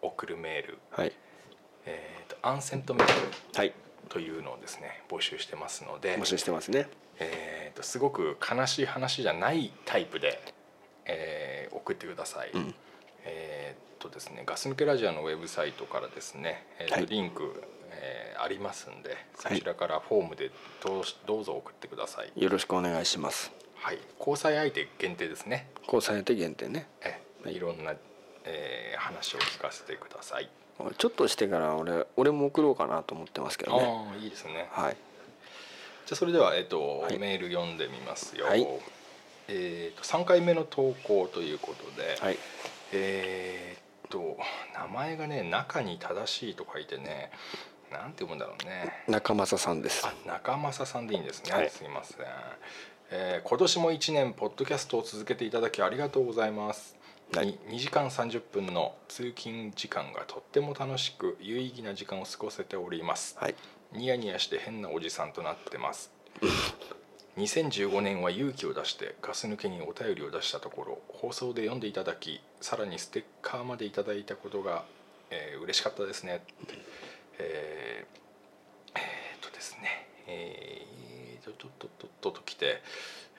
[0.00, 1.12] 送るメール、はい。
[1.86, 3.12] えー、とアンセントメール。
[3.58, 3.72] はい
[4.08, 6.88] というのをですね募集してますので募集してますね。
[7.18, 10.40] えー、とすごく悲しい話じゃないタイプで、
[11.06, 12.50] えー送ってください。
[12.52, 12.74] うん。
[13.24, 17.06] えー、とですねガス抜けラジオのウェブサイトからですね、えーとはい。
[17.06, 20.50] リンク、えーありますんでそちらからフォームで
[20.82, 22.32] どうしどうぞ送ってください。
[22.42, 23.52] よろしくお願いします。
[23.74, 25.68] はい、交際相手限定ですね。
[25.84, 26.88] 交際相手限定ね。
[27.02, 27.20] え。
[27.44, 27.54] はい。
[27.54, 27.94] いろんな、
[28.44, 30.50] えー話を聞かせてください。
[30.96, 34.06] ちょっとしてから俺俺も送ろうかなと思ってますけどね。
[34.10, 34.68] ああいいですね。
[34.72, 34.96] はい。
[36.06, 37.18] じゃあそれでは、えっとはい。
[37.18, 38.46] メール読んでみますよ。
[38.46, 38.66] はい。
[39.48, 42.38] えっと3回目の投稿ということで、はい。
[42.92, 44.36] えーっと
[44.74, 47.30] 名前がね中に正しいと書いてね
[47.92, 48.92] なんて読むんだろうね。
[49.08, 50.06] 中正さんです。
[50.06, 51.70] あ中正さんでいいんですね、はい。
[51.70, 52.26] すいません、
[53.10, 56.96] えー今年も1年ポッドキャストを続けていただきありがとうございます、
[57.30, 63.54] 2時間30分の通勤時間がとっても楽しく有意義な時間を過ごせております、はい。
[63.92, 66.10] ニヤニヤして変なおじさんとなってます。
[67.38, 74.84] 2015年は勇気を出してガス抜けにお便りを出したところ放送で読んでいただきさらにステッカーまでいただいたことが、
[75.30, 76.42] えー嬉しかったですね。
[77.38, 80.08] えーえーっとですね。
[80.26, 82.82] えーとととととときて、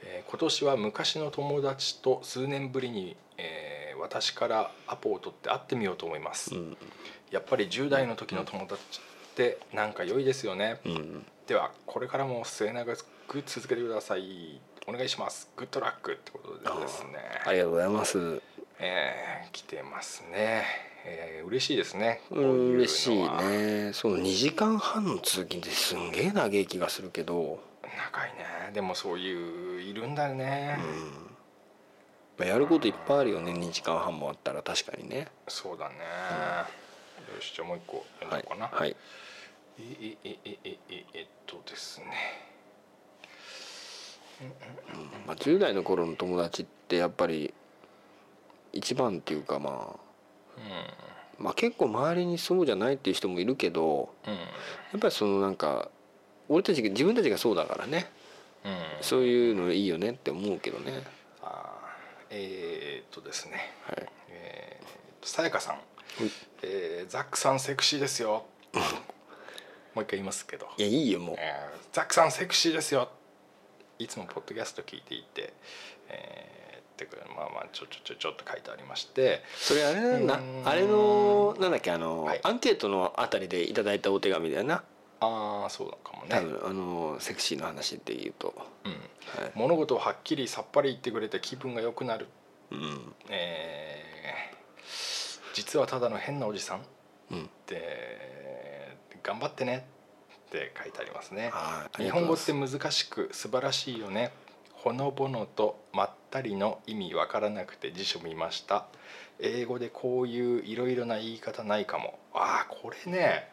[0.04, 6.78] えー今年は昔の友達と数年ぶりに、えー私からアポを取って会ってみようと思います、うん。
[7.30, 8.82] やっぱり10代の時の友達
[9.32, 11.26] ってなんか良いですよね、うん。
[11.46, 12.96] ではこれからも末永
[13.28, 14.60] く続けてください。
[14.88, 15.50] お願いします。
[15.56, 17.10] グッドラックってことでですね。
[17.46, 18.42] ありがとうございます。
[18.80, 20.64] えー来てますね、
[21.06, 22.22] えー嬉しいですね。
[22.30, 23.92] こうう嬉しいね。
[23.94, 27.60] その2時間半の通勤ってすんげえ長い気がするけど、
[27.98, 28.72] 長いね。
[28.74, 30.78] でもそういういるんだよね、
[32.38, 35.28] まあ、やることいっぱいあるよね2時間半もあったら確かにね。
[35.48, 35.96] そうだね、
[37.36, 38.96] よしじゃあもう一個読んはいどうかな、はい
[39.80, 42.06] えええええええっとですね。
[45.28, 47.54] まあ、10代の頃の友達ってやっぱり
[48.74, 50.00] 一番っていうかまあ
[51.38, 54.40] まあ結構周りにそうじゃないっていう人もいるけどうんうん。
[54.40, 54.46] や
[54.98, 55.90] っぱりそのなんか
[56.52, 58.12] 俺たちが自分たちがそうだからね。
[58.66, 58.74] うん。
[59.02, 61.02] そういうのいいよねって思うけどね。
[61.42, 63.74] あーえーっとですね。
[63.88, 64.10] はい。
[64.30, 65.76] えーさやかさん。
[65.76, 65.80] い、
[66.64, 68.46] えーザックさんセクシーですよ。
[69.94, 71.36] もう一回言いますけど、いやいいよもう。
[71.40, 73.10] えーザックさんセクシーですよ。
[74.00, 75.54] いつもポッドキャスト聞いていて、
[76.10, 76.62] えー
[77.36, 79.42] まあまあちょちょちょちょっと書いてありまして。
[79.56, 80.68] それあれなんだうん。
[80.68, 82.40] あれのなんだっけあの、はい。
[82.44, 84.84] アンケートのあたりでいただいたお手紙だよな
[85.22, 88.54] ああそうだかも多ね、分あのセクシーの話っていうと、
[88.84, 89.52] うん、はい。
[89.56, 92.28] 物事をはっきりさっぱり言ってくれて気分が良くなる、
[92.72, 93.14] うん。
[93.30, 94.22] えー
[95.54, 96.80] 実はただの変なおじさん。
[96.80, 96.82] っ
[97.32, 99.86] うん、て頑張ってね。
[100.48, 101.52] って書いてありますね。
[101.98, 104.32] 日本語って難しく素晴らしいよね。
[104.74, 108.86] ほのぼのとまったりの意味わからなくて辞書見ました。
[109.40, 112.20] 英語でこういういろいろな言い方ないかも。
[112.34, 113.50] ああこれね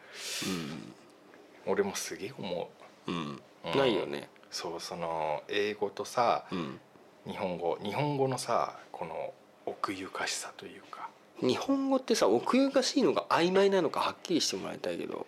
[1.69, 2.69] 俺もすげえ思
[3.07, 3.11] う。
[3.11, 3.77] うん、うん。
[3.77, 4.29] ないよね。
[4.51, 6.79] そうその英語とさうん。
[7.27, 9.33] 日本語日本語のさこの
[9.65, 11.09] 奥ゆかしさというか。
[11.41, 15.25] 日本語ってさ奥ゆかしいのが曖昧なのかはっきりしてもらいたいけど。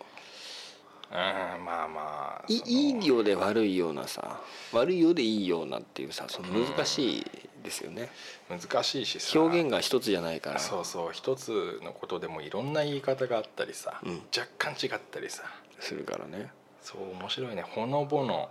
[1.10, 1.16] うん
[1.64, 2.70] まあまあいその。
[2.70, 4.40] いいようで悪いようなさ
[4.72, 7.26] 悪いようでいいようなっていうさその難しい
[7.62, 8.10] ですよね、
[8.48, 9.38] 難しいしさ。
[9.38, 10.58] 表現が一つじゃないから。
[10.58, 14.22] そうそう一つのことでもいろんな言い方があったりさ、うん。
[14.36, 15.44] 若干違ったりさ
[15.82, 16.50] するからね。
[16.80, 17.62] そう面白いね。
[17.62, 18.48] ほのぼの。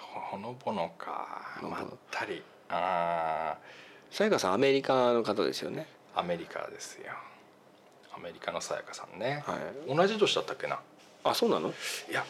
[0.00, 1.58] ほのぼのか。
[1.62, 2.42] まったり。
[2.68, 3.56] あ
[4.10, 5.86] さやかさんアメリカの方ですよね。
[6.16, 7.12] ーアメリカですよ。
[8.14, 9.56] アメリカのさやかさんね、は
[9.90, 9.96] い。
[9.96, 10.80] 同じ年だったっけな？
[11.24, 11.68] あそうなの？
[11.68, 11.72] い
[12.12, 12.24] や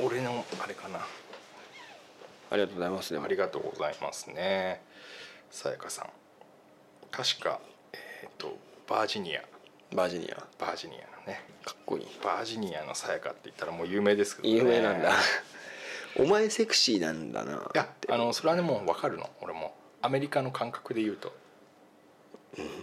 [0.00, 0.98] 俺のあれかな。
[0.98, 4.82] ありがとうございますありがとうございますね。
[5.50, 6.06] さやかさん。
[7.10, 7.60] 確か
[7.92, 8.56] えっ、と
[8.88, 9.42] バージニア
[9.94, 10.36] バージニア。
[10.58, 11.40] バージニアのね。
[11.64, 12.06] かっこいい。
[12.22, 14.54] バージニアのさやかって言ったらもう有名ですけどね。
[14.54, 15.12] 有名なんだ。
[16.18, 17.70] お前セクシーなんだな。
[17.74, 19.28] いやあのそれはねもう分かるの。
[19.40, 19.74] 俺も。
[20.02, 21.32] アメリカの感覚で言うと。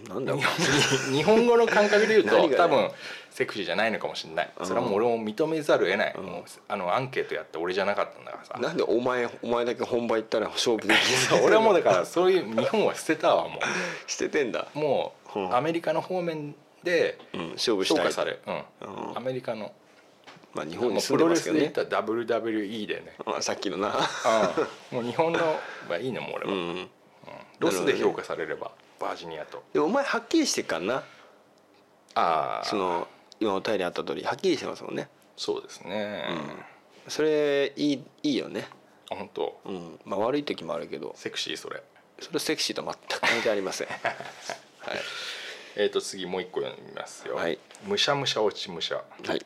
[0.08, 0.42] なんだろう。
[1.12, 2.90] 日本語の感覚で言う何がねと多分
[3.30, 4.50] セクシーじゃないのかもしれない。
[4.62, 8.58] それはもう俺も認めざるを得ない、もうあのアンケートやって俺じゃなかったんだからさ。
[8.58, 13.60] なんでお前お前だけ本場行ったら勝負できそう俺はもうだからそういう日本は捨てたわも
[14.06, 14.66] 捨ててんだ。
[14.74, 15.54] うもううん。
[15.54, 17.50] アメリカの方面でうん。
[17.52, 17.98] 勝負したい。
[17.98, 18.54] 評価される、うん。
[18.54, 19.18] うん。
[19.18, 19.72] アメリカの
[20.54, 21.60] まあ日本に住んでプロレスますけどね。
[21.60, 23.94] で言ったら WWE でね、あさっきのな。
[24.90, 25.38] うん、もう日本の
[25.88, 26.88] はいいねもう俺は、うん。
[27.58, 29.62] ロスで評価されればバージニアと。
[29.72, 30.94] でもお前はっきりしてっからな。
[32.14, 32.64] ああ。
[32.64, 33.06] その
[33.40, 35.08] 今お便りあった通りはっきりしてますもんね。
[35.36, 36.24] そうですね、
[37.06, 38.66] それいいいいよね。
[39.10, 39.60] あ本当。
[39.66, 40.00] うん。
[40.04, 41.12] まあ悪い時もあるけど。
[41.16, 41.82] セクシーそれ。
[42.20, 43.86] それセクシーと全く関係ありません。
[44.02, 44.98] はい
[45.80, 47.56] えー、と次もう一個読みますよ、はい。
[47.86, 49.02] むしゃむしゃ落ちむしゃ、は
[49.34, 49.40] い。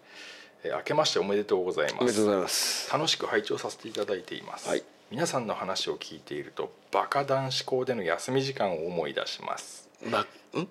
[0.65, 2.03] えー明けましておめでとうございます。
[2.03, 2.91] おめでとうございます。
[2.91, 4.83] 楽しく拝聴させていただいています、はい。
[5.11, 9.91] 皆さんの話を聞いているとバカ男子校での休み時間を思い出します。
[10.11, 10.21] ば
[10.59, 10.69] ん？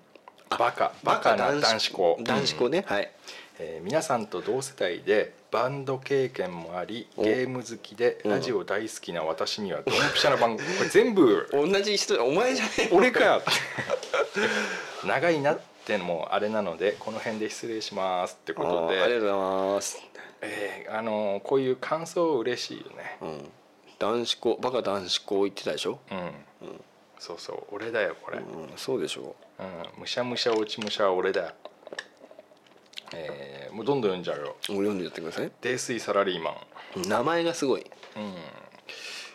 [0.49, 2.17] バカバカな男子校。
[2.23, 2.83] 男子校ね。
[2.87, 3.11] はい。
[3.59, 7.23] えー皆さんと同世代でバンド経験もありお。
[7.23, 8.31] ゲーム好きでうん。
[8.31, 10.67] ラジオ大好きな私にはドンピシャな番組。
[10.77, 11.47] これ全部。
[11.53, 13.43] 同じ人お前じゃねえ俺かよ
[15.07, 18.99] 長いなってのもあれなのでこの辺で失礼しますってこあとで。
[18.99, 20.01] ーありがとうございます。
[20.41, 23.17] えーあのーこういう感想嬉しいよね。
[23.21, 23.49] うん。
[23.99, 25.99] 男子校バカ男子校行ってたでしょ？
[26.11, 26.31] うん、
[27.19, 29.35] そうそう俺だよこれ、うんうんそうでしょ
[29.97, 31.41] むしゃむしゃ落ちむしゃは俺だ。
[31.41, 31.51] よ
[33.13, 34.45] えーもうどんどん読んじゃうよ。
[34.47, 34.55] もう
[34.85, 35.51] 読んでやってください。
[35.61, 36.51] 泥酔サラリーマ
[36.97, 37.07] ン。
[37.07, 37.85] 名前がすごい。
[38.15, 38.33] うん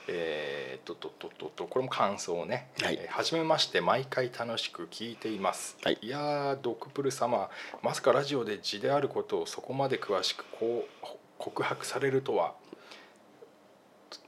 [0.09, 2.99] えー、とととととこれも感想ね、はい。
[3.01, 5.99] えー初めまして毎回楽しく聞いています、はい。
[6.03, 7.51] やードクプル様
[7.83, 11.07] まさかラジオで字であることをそこまで詳しくこう
[11.39, 12.55] 告白されるとは。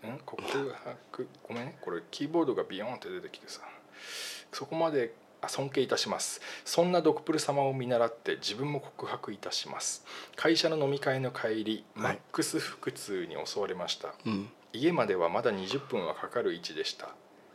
[0.05, 0.19] ん？
[0.25, 1.29] 告白？
[1.47, 1.79] ごめんね。
[1.81, 3.61] これキーボードがビヨーンって出てきてさ。
[4.53, 6.41] そこまであ尊敬いたします。
[6.65, 10.05] そんなドクプル様を見習って自分も告白いたします。
[10.35, 14.51] 会社の飲み会の帰り、マックス腹痛に襲われました、うん。
[14.73, 17.11] 家まではまだ20分はかかる位置でした。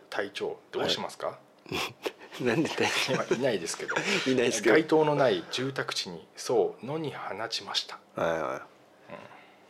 [0.10, 1.40] 隊長どうしますか、
[2.40, 3.96] なんでだよ今いないですけど。
[4.32, 4.76] いないですけど。
[4.76, 8.00] 街灯のない住宅地にそう野に放ちました。
[8.16, 8.62] はいはい。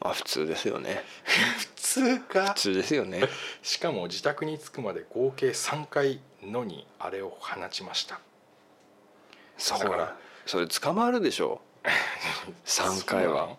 [0.05, 1.01] あ普通ですよね。
[1.57, 2.53] 普通か？
[2.53, 3.21] 普通ですよね。
[3.61, 8.19] しかも自宅に着くまで合計3回野にあれを放ちました。
[9.57, 11.61] そうだからそれ捕まるでしょ。
[12.65, 13.55] 3回は。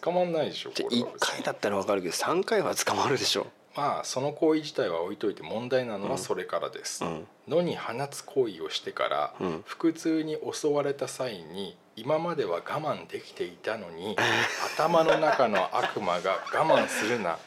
[0.00, 0.90] 捕まんないでしょこれは。
[0.90, 3.46] 1回だったら分かるけど3回は捕まるでしょ。
[3.76, 7.26] まあその行為自体は置いといて問題なのはそれからです、うん。
[7.46, 9.64] 野に放つ行為をしてから、うん。
[9.66, 14.16] 腹痛に襲われた際に今までは我慢できていたのに
[14.74, 17.38] 頭の中の悪魔が我慢するな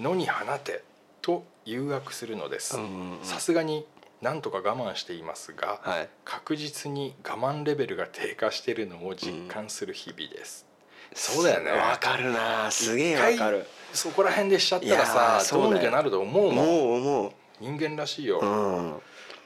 [0.00, 0.82] 野に放て
[1.22, 2.78] と誘惑するのです。
[3.22, 3.86] さすがに
[4.26, 6.08] なんとか我慢していますが、はい。
[6.24, 10.66] 確実に我慢レベルが低下しているのを実感する日々です、
[11.14, 11.70] そうだよね。
[11.70, 12.68] 分かるな。
[12.72, 13.64] すげえ分かる。
[13.92, 16.54] そこら辺でしちゃったらさどうにかなると思うもん。
[16.56, 18.94] もう思人間らしいよ、ううん。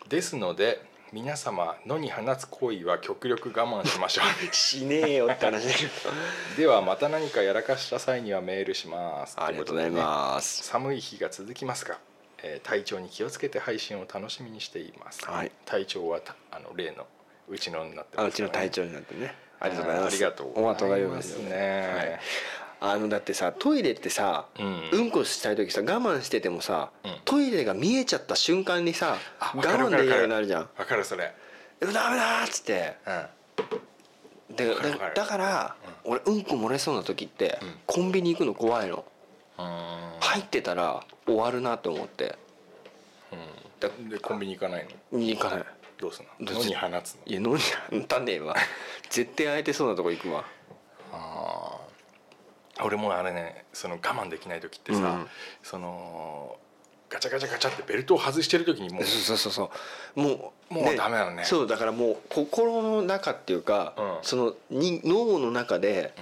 [0.09, 0.81] ですので
[1.13, 5.67] 皆様野に放つ行為は極力我慢しましょ しねえよって話
[6.57, 9.37] ではまた何かやらかした際にはメールします。
[9.39, 9.97] ありがとうございす。
[9.97, 11.99] ます寒い日が続きますが、
[12.43, 15.53] えー体調に気をつけて配信を楽しみにしています、はい。
[15.65, 17.07] 体調はたあの例の
[17.49, 18.29] うちのになってあますね。
[18.29, 19.35] うちの隊長になってね。
[19.61, 20.15] ありがとうございます。
[20.15, 22.21] ありがとうお後がよろしいますね、はい。
[22.83, 24.91] あのだってさトイレってさ、うん。
[24.93, 27.17] うんこしたい時さ我慢しててもさ、うん。
[27.25, 30.69] トイレが見えちゃった瞬間にさあ我慢できるようになるじゃん。
[30.79, 31.33] わかるそれ
[31.81, 32.97] 「えダメだ!」っつって。
[33.07, 33.27] うん
[34.57, 34.75] でだ
[35.15, 37.75] だから、俺うんこ漏れそうな時って、うん。
[37.87, 39.05] コンビニ行くの怖いの。
[39.57, 39.67] うん。
[40.21, 42.37] 入ってたら終わるなと思って。
[43.81, 44.09] だうん。
[44.09, 45.19] でコンビニ行かないの？
[45.19, 45.65] 行かない。
[45.99, 46.53] どうすんの？
[46.53, 47.21] ど野に放つの？
[47.27, 48.57] いや飲んたねえわ。
[49.09, 50.45] 絶対空いてそうなとこ行くわ。
[51.13, 52.85] あー。
[52.85, 55.27] 俺もあれねその我慢できない時ってさ、うん。
[55.63, 56.57] その
[57.11, 59.71] ガチャガチャガチャってベルトを外してる時にもうそうそうそ
[60.17, 61.45] うもうもうダメなのね。
[61.45, 64.19] そうだからもう心の中っていうか、うん。
[64.23, 66.15] そのに脳の中で、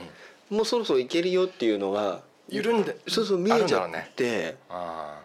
[0.50, 4.56] もうそろそろいけるよっていうのが緩んでそうそう見えちゃって。
[4.70, 5.20] あ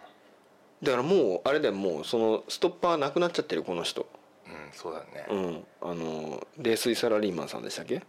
[0.82, 4.06] だからもうあれだよもうそのストッパーなくなっちゃってるこの人。
[4.46, 5.64] あうんそうだね、うん。
[5.82, 8.02] あの冷水サラリーマンさんでしたっけ？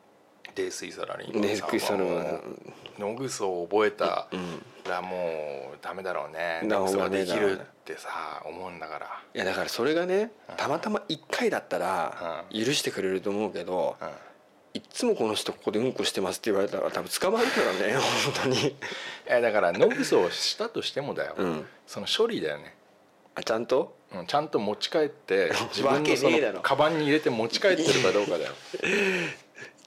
[0.57, 1.73] 泥酔サラリーマン冷さんは。
[1.73, 2.74] 水サラリーマン。
[2.99, 6.61] 野ぐそを覚えたうんらもうダメだろうね。
[6.65, 9.23] な野ぐそができるってさ思うんだから。
[9.35, 14.09] いやだからそれがねたまたま1回だったらう許してくれると思うけどうん
[14.74, 17.94] いっつもこの人ここでうんこしてますって言われたら多分捕まるからね
[18.34, 18.68] 本当に。
[18.68, 18.74] い
[19.28, 21.68] やだから野ぐそをしたとしてもだよ、うん。
[21.86, 22.74] その処理だよね。
[23.36, 23.96] あちゃんと？
[24.12, 28.52] うんちゃんと持ち帰って 自分わのそのカバンに入れて持ち帰ってるかどうかだよ。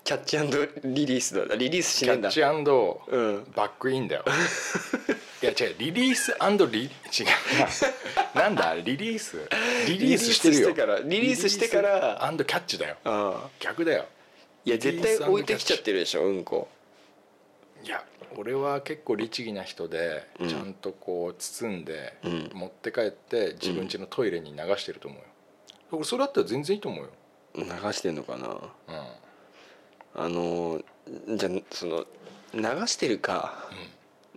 [0.05, 0.38] キャッチ
[0.85, 1.55] リリースだ。
[1.55, 2.30] リリースしねえんだ。
[2.30, 3.51] キャッチうん。
[3.53, 4.23] バックインだよ。
[5.43, 6.34] いや違うリリース
[6.72, 6.88] リ違う。
[8.34, 9.38] ななんだリリース？
[9.85, 10.69] リリースしてるよ。
[10.69, 12.34] リリースしてからリリースしてから。
[12.45, 13.51] キャッチだよ。
[13.59, 14.05] 逆だよ
[14.68, 16.68] いや絶対置いてきちゃってるでしょうんこ。
[17.84, 18.03] いや
[18.35, 20.49] 俺は結構律儀な人で、うん。
[20.49, 22.52] ちゃんとこう包んで、うん。
[22.53, 25.26] 持って帰って自分家のトイレに流してると思うよ。
[25.91, 27.10] 俺それだったら全然いいと思うよ、
[27.56, 27.64] 流
[27.94, 28.48] してんのかな？
[30.15, 30.81] うん、あの
[31.38, 32.06] じゃあその
[32.53, 33.69] 流してるか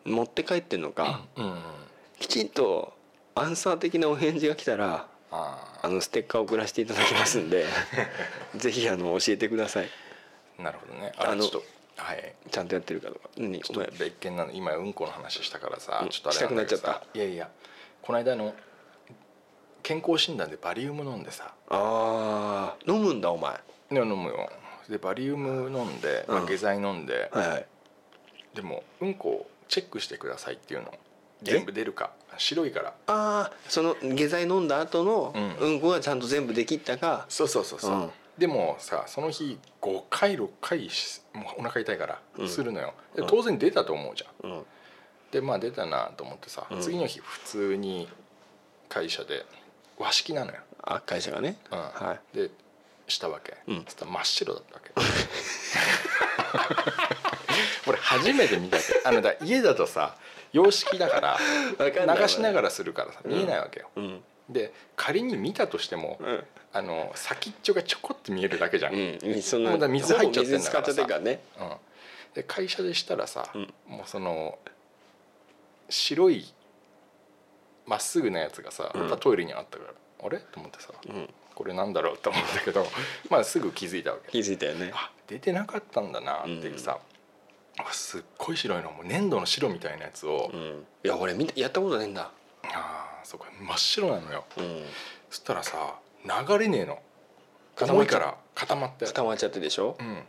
[0.05, 1.59] 持って帰ってんのか、うんうん
[2.21, 2.93] きちんと
[3.35, 7.65] アンサー的なお返事が来たらああのステッカーを送らせていただきますんで
[8.55, 9.87] ぜひあの教えてください。
[9.87, 10.10] あ
[10.63, 11.13] なるほどね。
[11.17, 11.67] ああののちょっと
[11.97, 12.35] はい。
[12.51, 13.29] ちゃんとやってるかとか。
[13.37, 13.63] 何？
[13.69, 16.09] お前別件なの今うんこの話したからさ、うん。
[16.09, 17.51] ちょっとあれしたくなっさいやいや
[18.01, 18.55] この間の
[19.83, 21.53] 健康診断でバリウム飲んでさ。
[21.69, 22.93] あー。
[22.93, 23.53] 飲むんだお前。
[23.53, 23.61] は
[23.91, 24.51] で飲むよ。
[24.89, 26.47] でバリウム飲んで、まあうん。
[26.47, 27.67] 下剤飲んで、いはい。
[28.55, 30.89] でもうんこをチェックしてくださいっていうの。
[31.43, 31.51] え？
[31.53, 32.13] 全部出るか。
[32.39, 32.95] 白いから。
[33.09, 35.57] ああその下剤飲んだ後のうん。
[35.57, 37.27] うんこがちゃんと全部できったか。
[37.29, 38.11] そうそうそうそう、うん
[38.41, 42.49] でもさその日5回6回しもうお腹痛いからうん。
[42.49, 43.29] するのよ、でうん。
[43.29, 44.51] 当然出たと思うじゃん。
[44.51, 44.63] うん。
[45.31, 46.81] でまあ出たなと思ってさ、うん。
[46.81, 48.09] 次の日普通に
[48.89, 49.45] 会社で
[49.99, 51.59] 和式なのよ、あ会社がね。
[51.71, 51.79] うん。
[51.79, 52.51] はで
[53.09, 53.85] したわけ、うん。
[53.85, 54.91] そしたら真っ白だったわけ。
[57.91, 58.83] 俺初めて見たけ。
[58.85, 60.17] どあのだ家だとさ
[60.55, 61.39] 洋式だから
[62.17, 66.45] 流しながらするからさうん見えないわけよ、うんで仮に見たとしても、うん。
[66.73, 69.43] あの先っちょがちょこって見えるだけじゃん、うん。
[69.43, 71.19] そんな水入っちゃってんだからさ。
[71.19, 71.41] ね。
[71.59, 71.73] うん。
[72.35, 73.75] で会社でしたらさ、うん。
[73.89, 74.57] もうその
[75.89, 76.45] 白い
[77.87, 79.19] まっすぐなやつがさ、うん。
[79.19, 79.95] トイレにあったから
[80.25, 80.39] あれ？
[80.39, 81.29] と思ってさ、うん。
[81.57, 82.19] これなんだろう？
[82.19, 82.87] と思ったけど
[83.29, 84.31] まあすぐ気づいたわけ。
[84.31, 84.93] 気づいたよね。
[84.95, 87.01] あ出てなかったんだなっていうさ、
[87.79, 88.93] あすっごい白いの。
[88.93, 90.87] もう粘土の白みたいなやつを、うん。
[91.03, 92.31] いや俺やったことねえんだ。
[92.63, 94.45] ああそうか真っ白なのよ。
[94.57, 94.85] うん。
[95.31, 95.95] そしたらさ
[96.25, 96.99] 流れねえの。
[97.81, 99.07] 重いから固まって。
[99.07, 99.97] 固まっちゃってでしょ？
[99.99, 100.23] うん。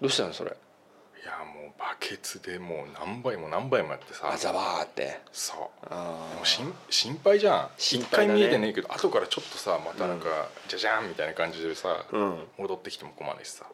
[0.00, 0.50] どうしたのそれ？
[0.50, 4.30] いやもうバケツでもう何倍も何倍もやってさ。
[4.32, 5.20] あざばーって。
[5.32, 5.86] そう。
[5.90, 7.70] あでも心心配じゃん。
[7.76, 8.40] 一心配だね。
[8.40, 12.46] 回見えてねえけど後からちょっとさまたなんか、じゃじゃんみたいな感じでさ、うん。
[12.58, 13.66] 戻ってきても困るしさ。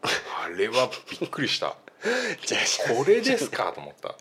[0.45, 0.89] あれは
[1.21, 1.77] びっくりした。
[2.05, 3.73] これですか？
[3.73, 4.15] と思った。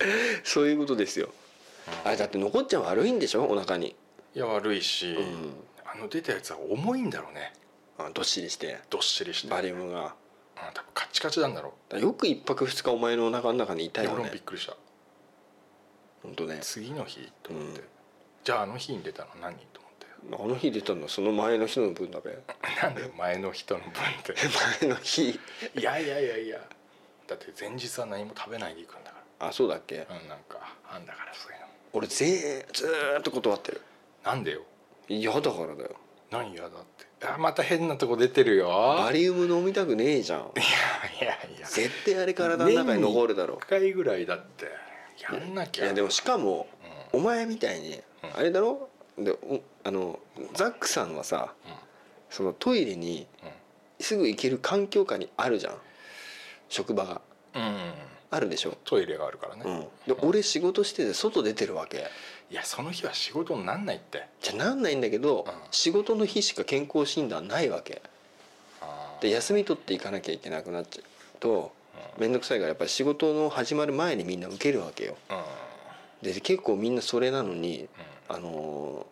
[0.44, 1.30] そういうことですよ。
[2.04, 3.46] あれだって残っちゃん悪いんでしょ？
[3.46, 3.96] お腹に
[4.36, 5.54] いや悪いし、うん。
[5.86, 7.54] あの出たやつは重いんだろうね。
[7.98, 8.80] あどっしりして。
[8.90, 9.48] どっしりして。
[9.50, 10.00] バリウムが。
[10.06, 10.10] うん
[10.74, 14.78] 多分カチカチなんだろだよく一泊二日お前のお腹の中にいたう俺よねもびっくりした。
[16.22, 16.60] 本当ね。
[16.62, 17.88] 次の日と思って、うん。
[18.44, 20.46] じゃああの日に出たの何と思って。
[20.46, 22.38] あの日出たのその前の人の分だべ。
[22.82, 23.94] なんで前の人の分っ
[24.24, 24.34] て。
[24.82, 25.32] 前の日。
[25.32, 25.40] い
[25.82, 26.60] やいやいやいや。
[27.28, 29.98] だって前日は何も食べないで行くんだかあそうだっけ？
[30.10, 31.68] らうんなんかあんだからそういうの。
[31.94, 33.82] 俺ぜずーっと断ってる
[34.24, 34.62] なんでよ？
[35.08, 35.92] 嫌だからだよ。
[36.32, 36.72] 何嫌だっ
[37.20, 37.28] て？
[37.28, 38.68] あまた変なとこ出てるよ。
[38.68, 40.40] バリウム飲みたくねえじゃん。
[40.40, 40.44] い
[41.22, 41.68] やいやいや。
[41.68, 43.56] 絶対あれ体の中に残るだろ。
[43.56, 44.68] 1回ぐらいだって。
[45.22, 45.86] やんなきゃ。
[45.86, 46.68] いやでもしかも
[47.14, 48.38] うお前みたいにうん。
[48.38, 48.90] あれだろ？
[49.18, 50.20] でおあの
[50.54, 51.54] ザックさんはさ
[52.30, 53.50] そのトイレにうん。
[54.00, 55.76] すぐ行ける環境下にあるじゃん。
[56.68, 57.22] 職場が。
[57.56, 57.94] うん、うん、
[58.32, 59.70] あるでしょ、トイレがあるからね、う
[60.12, 62.08] ん、で俺仕事してて外出てるわけ
[62.54, 64.28] いやその日は仕事になんないって。
[64.40, 65.54] じゃなんないんだけど、うん。
[65.72, 68.04] 仕事の日しか健康診断ないわけ。
[69.22, 71.04] で休み取っていかなきゃいけなくなっちゃう
[71.40, 71.72] と
[72.20, 75.18] 面倒くさいからやっぱり仕事の始まる前にみんな受けるわけよ。
[75.32, 76.32] うん。
[76.32, 77.90] で結構みんなそれなのに
[78.30, 79.08] あの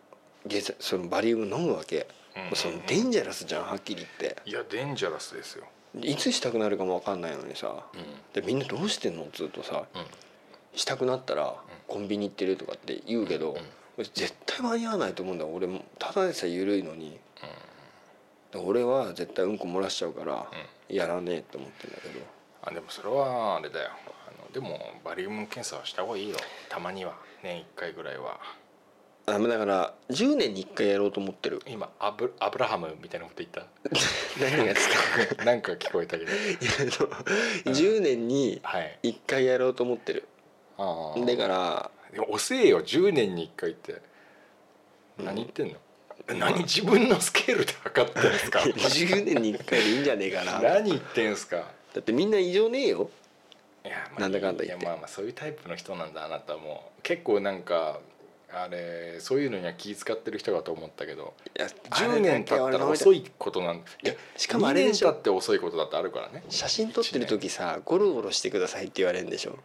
[0.78, 2.06] そのバリウム飲むわけ、
[2.54, 4.40] そのデンジャラスじゃんはっきり言って。
[4.48, 5.64] いやデンジャラスですよ。
[6.00, 7.74] いつしたくなるかも分かんないのにさ。
[7.92, 8.40] うん。
[8.40, 10.04] でみんなどうしてんのっつうとさうん。
[10.76, 11.56] したくなったら
[11.92, 13.58] コンビニ行ってるとかって言うけど、うん
[13.98, 15.44] 俺絶対間に合わないと思うんだ。
[15.44, 17.18] 俺もただでさえ緩いのに、
[18.50, 20.46] で俺は絶対うんこ漏らしちゃうから
[20.88, 22.20] やらねえって思ってんだけど。
[22.64, 23.90] あでもそれはあれだよ。
[24.26, 26.36] あのでもバリウム検査はした方がいいよ。
[26.70, 27.12] たまには。
[27.42, 28.40] 年1回ぐらいは。
[29.26, 31.60] あだから10年に1回やろうと思ってる。
[31.66, 33.66] 今アブアブラハムみたいなこと言っ
[34.40, 34.88] 何がです
[35.28, 35.36] か？
[35.36, 36.32] た なんか聞こえたけど。
[36.32, 36.38] いや
[36.80, 36.84] あ
[37.68, 38.98] の10年にはい。
[39.02, 40.26] 1回やろうと思ってる
[40.78, 41.26] あー。
[41.26, 41.90] だから
[42.28, 44.00] 遅えよ10年に1回って
[45.18, 45.74] 何言ってんの、
[46.38, 48.58] 何自分のスケールで測ってんですか？
[48.64, 51.64] 10年に1回でいいんじゃねえかなだ何言ってんすか？
[51.98, 53.10] ってみんな異常ねえよ。
[53.84, 54.84] いや、まあ、なんだかんだ言って。
[54.84, 56.90] いやまあまあそういうタイプの人なんだあなたも。
[57.02, 58.00] 結構なんか
[58.54, 61.34] あれそういうのには気遣ってる人かと思ったけど。
[61.56, 65.08] いや10年経ったら遅いことなんいやしかもあれでしょ。
[65.08, 66.44] 2年経って遅いことだってあるからね。
[66.48, 69.58] 写真撮ってる時さゴロゴロしてくださいって言われるんでしょ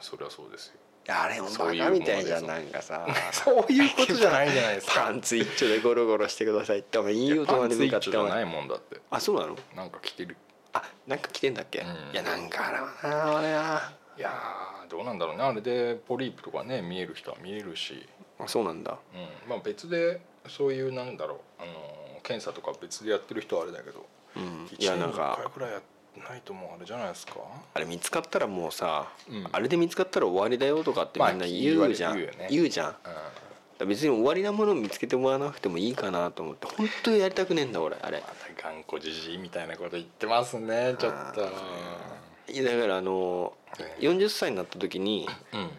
[0.00, 0.74] それはそうですよ。
[1.08, 3.06] あれもバカみたいじゃんなんかさ。
[3.32, 4.94] そういうことじゃないじゃないですか。
[5.06, 9.00] パンツ一丁でゴロゴロしてくださいってお前いい大パンツ人に向かっ一丁じゃないもんだって。
[9.10, 9.56] あそうなの？
[9.74, 10.36] なんか着てる。
[10.72, 11.86] あなんか着てんだっけ、うん。
[11.86, 15.42] いやなんかあれはなあれないやーどうなんだろうね。
[15.42, 18.06] あれでポリープとかね見える人は見えるし、
[18.38, 18.98] あそうなんだ。
[19.14, 24.06] うん、まあ別でそういうなんだろうあのー検査とか別でやってる人はあれだけど、
[24.36, 24.68] うん。
[24.70, 25.38] い一年に1やなんか。
[25.42, 25.80] 回くらいや
[26.28, 27.34] ないともうあれじゃないですか？
[27.74, 29.48] あれ見つかったらもうさ、うん。
[29.50, 32.48] あれで見つかったら終わりだよとかってみんな言うじゃん、まあ言うよね。
[32.50, 32.90] 言うじゃん。
[32.90, 32.94] う
[33.80, 38.18] ら別に終わりなものを見つけてもらわなくてもいいかなと思って本当にやりたくねえんだ俺あれ。
[38.18, 41.48] んまた頑固じじいみたいなこと言ってますねちょっと。
[42.52, 43.54] いやだからあの
[44.00, 45.70] 40歳になった時にうん。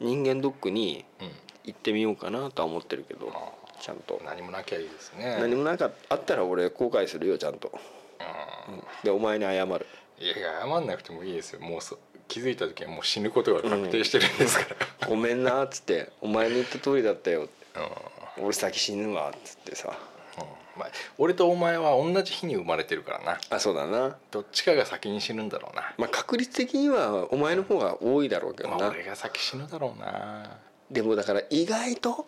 [0.00, 1.30] 人間ドックにうん。
[1.64, 4.20] 行ってみようかなとは思ってるけどあちゃんと。
[4.24, 5.38] 何もなきゃいいですね。
[5.40, 7.68] 何もなかあったら俺後悔するよちゃんと。
[7.68, 7.80] うん
[9.02, 9.86] でお前に謝る。
[10.18, 11.60] いや謝んなくてもいいですよ。
[11.60, 17.80] もうそ気づいた時はもう死ぬことが確定してるんですから、ごめんなっつって「お前の言った通りだったよ」って。
[18.38, 18.44] うん。
[18.44, 19.88] 俺先死ぬわっつってさ。
[20.38, 20.80] うん。
[20.80, 20.88] まあ、
[21.18, 23.40] 俺とお前は同じ日に生まれてるからな。
[23.50, 24.16] あそうだな。
[24.30, 30.58] どっちかが先に死ぬんだろうな、まあ確率的にはお前の方が多いだろうけどまあ、な俺が先死ぬだろうな。
[30.90, 32.26] でもだから意外と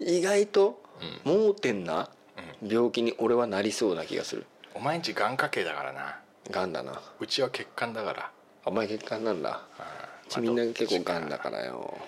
[0.00, 0.06] うん。
[0.06, 0.80] 意外と
[1.24, 1.46] うん。
[1.48, 2.08] 盲点な
[2.62, 4.46] 病気に俺はなりそうな気がする。
[4.74, 6.18] お前んち眼科系だからな。
[6.50, 7.00] がんだな。
[7.20, 8.30] うちは血管だから。
[8.64, 9.60] お前血管なんだ。
[9.78, 10.30] うん。
[10.30, 11.98] ちみんな結構まあがんだからよ。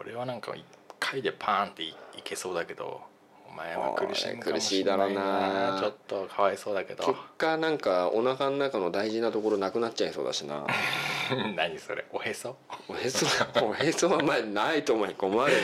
[0.00, 0.64] 俺はなんか一
[0.98, 3.00] 回でパーンっていいけそうだけど
[3.48, 5.76] お前は苦しい苦しいだろうな。
[5.80, 7.04] ちょっとかわいそうだけど。
[7.04, 10.66] 結果なんかお腹の中の大事なところなくなっちゃいそうだしな。
[11.56, 12.04] 何それ？
[12.12, 12.56] おへそ？
[12.88, 13.26] おへそ
[13.64, 15.54] おへそはまあないと思い困れ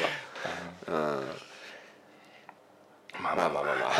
[0.86, 1.24] ばうん
[3.22, 3.90] まあまあまあまあまあ。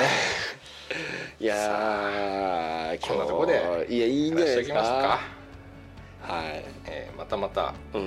[1.41, 4.75] いやーこんなとこでいやいいんじゃないですか？
[4.75, 6.65] か、はい。
[6.87, 8.03] えーまたまた、うん。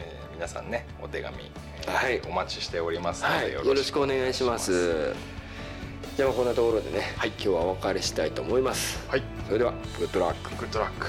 [0.00, 1.36] えー皆さんねお手紙、
[1.82, 2.20] えーはい。
[2.28, 5.14] お待ちしておりますので、はい、よろしくお願いします。
[6.16, 7.28] じゃあこんなところでね、はい。
[7.30, 9.04] 今日はお別れしたいと思います。
[9.08, 9.22] はい。
[9.46, 11.06] それでは Good luck。Good luck